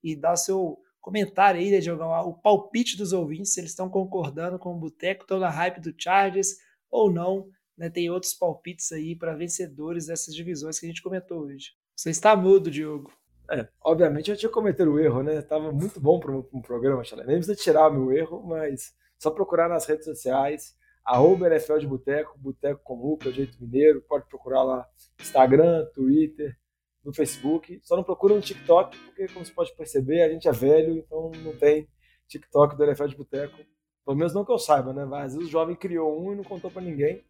e 0.04 0.14
dar 0.14 0.36
seu 0.36 0.78
comentário 1.04 1.60
aí, 1.60 1.70
né, 1.70 1.80
Diogão? 1.80 2.10
O 2.28 2.34
palpite 2.34 2.98
dos 2.98 3.12
ouvintes, 3.12 3.54
se 3.54 3.60
eles 3.60 3.72
estão 3.72 3.90
concordando 3.90 4.58
com 4.58 4.74
o 4.74 4.80
Boteco, 4.80 5.24
estão 5.24 5.38
na 5.38 5.50
hype 5.50 5.82
do 5.82 5.94
Chargers 5.96 6.56
ou 6.90 7.12
não. 7.12 7.50
Né? 7.78 7.90
Tem 7.90 8.10
outros 8.10 8.34
palpites 8.34 8.92
aí 8.92 9.16
para 9.16 9.36
vencedores 9.36 10.08
dessas 10.08 10.34
divisões 10.34 10.80
que 10.80 10.86
a 10.86 10.90
gente 10.90 11.04
comentou 11.04 11.42
hoje. 11.42 11.72
Você 11.96 12.10
está 12.10 12.36
mudo, 12.36 12.72
Diogo. 12.72 13.12
É, 13.52 13.68
obviamente 13.84 14.32
eu 14.32 14.38
tinha 14.38 14.50
cometido 14.50 14.94
o 14.94 15.00
erro, 15.00 15.22
né? 15.22 15.42
Tava 15.42 15.72
muito 15.72 16.00
bom 16.00 16.20
para 16.20 16.32
um 16.32 16.62
programa, 16.62 17.04
Chalé. 17.04 17.26
Nem 17.26 17.36
precisa 17.36 17.56
tirar 17.56 17.92
meu 17.92 18.12
erro, 18.12 18.42
mas 18.42 18.94
só 19.20 19.30
procurar 19.30 19.68
nas 19.68 19.86
redes 19.86 20.06
sociais 20.06 20.76
arroba 21.04 21.48
NFL 21.48 21.80
de 21.80 21.88
Boteco, 21.88 22.40
Boteco 22.40 22.80
com 22.82 22.96
Luca, 22.96 23.32
jeito 23.32 23.62
mineiro, 23.62 24.02
pode 24.08 24.26
procurar 24.28 24.64
lá 24.64 24.88
Instagram, 25.20 25.86
Twitter, 25.94 26.58
no 27.04 27.14
Facebook, 27.14 27.80
só 27.84 27.96
não 27.96 28.04
procura 28.04 28.36
no 28.36 28.42
TikTok, 28.42 28.98
porque 28.98 29.28
como 29.28 29.46
você 29.46 29.52
pode 29.52 29.76
perceber, 29.76 30.22
a 30.22 30.30
gente 30.30 30.48
é 30.48 30.52
velho, 30.52 30.98
então 30.98 31.32
não 31.44 31.56
tem 31.56 31.88
TikTok 32.28 32.76
do 32.76 33.08
de 33.08 33.16
Boteco, 33.16 33.58
pelo 34.06 34.18
menos 34.18 34.34
não 34.34 34.46
que 34.46 34.52
eu 34.52 34.60
saiba, 34.60 34.94
né, 34.94 35.06
mas 35.06 35.36
o 35.36 35.46
jovem 35.46 35.76
criou 35.76 36.20
um 36.20 36.34
e 36.34 36.36
não 36.36 36.44
contou 36.44 36.72
para 36.72 36.82
ninguém, 36.82 37.24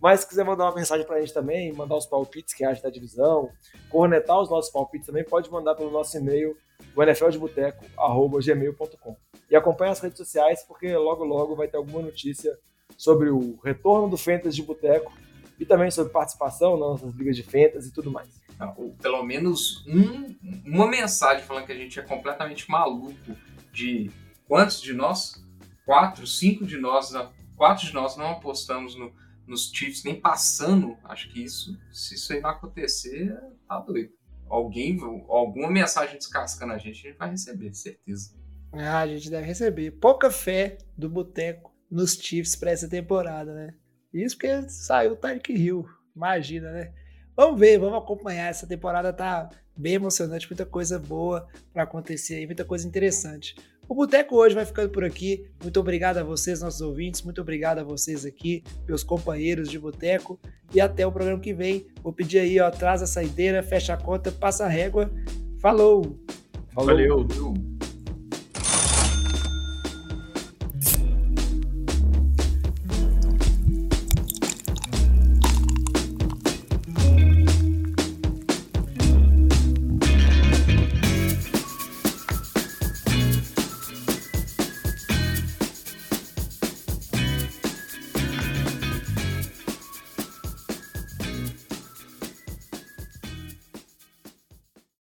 Mas 0.00 0.20
se 0.20 0.28
quiser 0.28 0.44
mandar 0.44 0.64
uma 0.64 0.74
mensagem 0.74 1.06
pra 1.06 1.20
gente 1.20 1.34
também, 1.34 1.72
mandar 1.72 1.94
os 1.96 2.06
palpites 2.06 2.54
que 2.54 2.64
acha 2.64 2.82
da 2.82 2.88
divisão, 2.88 3.50
cornetar 3.90 4.40
os 4.40 4.48
nossos 4.48 4.72
palpites 4.72 5.06
também, 5.06 5.24
pode 5.24 5.50
mandar 5.50 5.74
pelo 5.74 5.90
nosso 5.90 6.16
e-mail, 6.16 6.56
o. 8.98 9.14
E 9.50 9.54
acompanhe 9.54 9.92
as 9.92 10.00
redes 10.00 10.16
sociais, 10.16 10.64
porque 10.66 10.96
logo 10.96 11.22
logo 11.22 11.54
vai 11.54 11.68
ter 11.68 11.76
alguma 11.76 12.00
notícia 12.00 12.56
sobre 12.96 13.28
o 13.28 13.58
retorno 13.62 14.08
do 14.08 14.16
Fantasy 14.16 14.56
de 14.56 14.62
Boteco 14.62 15.12
e 15.58 15.66
também 15.66 15.90
sobre 15.90 16.12
participação 16.12 16.78
nas 16.78 17.02
nossas 17.02 17.14
ligas 17.14 17.36
de 17.36 17.42
Fantasy 17.42 17.90
e 17.90 17.92
tudo 17.92 18.10
mais. 18.10 18.40
Ou 18.76 18.94
pelo 18.94 19.22
menos 19.22 19.84
um, 19.86 20.34
uma 20.64 20.86
mensagem 20.86 21.44
falando 21.44 21.66
que 21.66 21.72
a 21.72 21.76
gente 21.76 21.98
é 21.98 22.02
completamente 22.02 22.70
maluco 22.70 23.36
de 23.72 24.10
quantos 24.46 24.80
de 24.80 24.92
nós? 24.92 25.42
Quatro, 25.84 26.26
cinco 26.26 26.64
de 26.66 26.78
nós, 26.78 27.12
quatro 27.56 27.86
de 27.86 27.94
nós 27.94 28.16
não 28.16 28.32
apostamos 28.32 28.94
no, 28.94 29.12
nos 29.46 29.70
Chiefs 29.72 30.04
nem 30.04 30.20
passando. 30.20 30.96
Acho 31.04 31.28
que 31.30 31.42
isso, 31.42 31.76
se 31.90 32.14
isso 32.14 32.32
aí 32.32 32.40
não 32.40 32.50
acontecer, 32.50 33.36
tá 33.68 33.78
doido. 33.80 34.12
Alguém, 34.48 34.98
alguma 35.28 35.70
mensagem 35.70 36.16
descascando 36.16 36.72
a 36.72 36.78
gente, 36.78 37.06
a 37.06 37.10
gente 37.10 37.18
vai 37.18 37.30
receber, 37.30 37.72
certeza. 37.72 38.34
Ah, 38.72 39.00
a 39.00 39.06
gente 39.06 39.30
deve 39.30 39.46
receber. 39.46 39.92
Pouca 39.92 40.30
fé 40.30 40.78
do 40.96 41.08
Boteco 41.08 41.74
nos 41.90 42.14
Chiefs 42.14 42.54
para 42.54 42.70
essa 42.70 42.88
temporada, 42.88 43.52
né? 43.52 43.74
Isso 44.12 44.36
porque 44.36 44.68
saiu 44.68 45.12
o 45.12 45.16
Tyreek 45.16 45.52
Hill. 45.52 45.88
Imagina, 46.14 46.70
né? 46.72 46.92
Vamos 47.40 47.58
ver, 47.58 47.78
vamos 47.78 47.96
acompanhar. 47.96 48.50
Essa 48.50 48.66
temporada 48.66 49.14
tá 49.14 49.48
bem 49.74 49.94
emocionante, 49.94 50.46
muita 50.46 50.66
coisa 50.66 50.98
boa 50.98 51.48
para 51.72 51.84
acontecer 51.84 52.34
aí, 52.34 52.44
muita 52.44 52.66
coisa 52.66 52.86
interessante. 52.86 53.54
O 53.88 53.94
Boteco 53.94 54.36
hoje 54.36 54.54
vai 54.54 54.66
ficando 54.66 54.90
por 54.90 55.02
aqui. 55.02 55.48
Muito 55.62 55.80
obrigado 55.80 56.18
a 56.18 56.22
vocês, 56.22 56.60
nossos 56.60 56.82
ouvintes. 56.82 57.22
Muito 57.22 57.40
obrigado 57.40 57.78
a 57.78 57.82
vocês 57.82 58.26
aqui, 58.26 58.62
meus 58.86 59.02
companheiros 59.02 59.70
de 59.70 59.78
Boteco. 59.78 60.38
E 60.74 60.82
até 60.82 61.06
o 61.06 61.10
programa 61.10 61.40
que 61.40 61.54
vem. 61.54 61.86
Vou 62.02 62.12
pedir 62.12 62.40
aí, 62.40 62.60
ó, 62.60 62.70
traz 62.70 63.00
a 63.00 63.06
saideira, 63.06 63.62
fecha 63.62 63.94
a 63.94 63.96
conta, 63.96 64.30
passa 64.30 64.66
a 64.66 64.68
régua. 64.68 65.10
Falou! 65.62 66.18
Falou. 66.74 66.94
Valeu! 66.94 67.69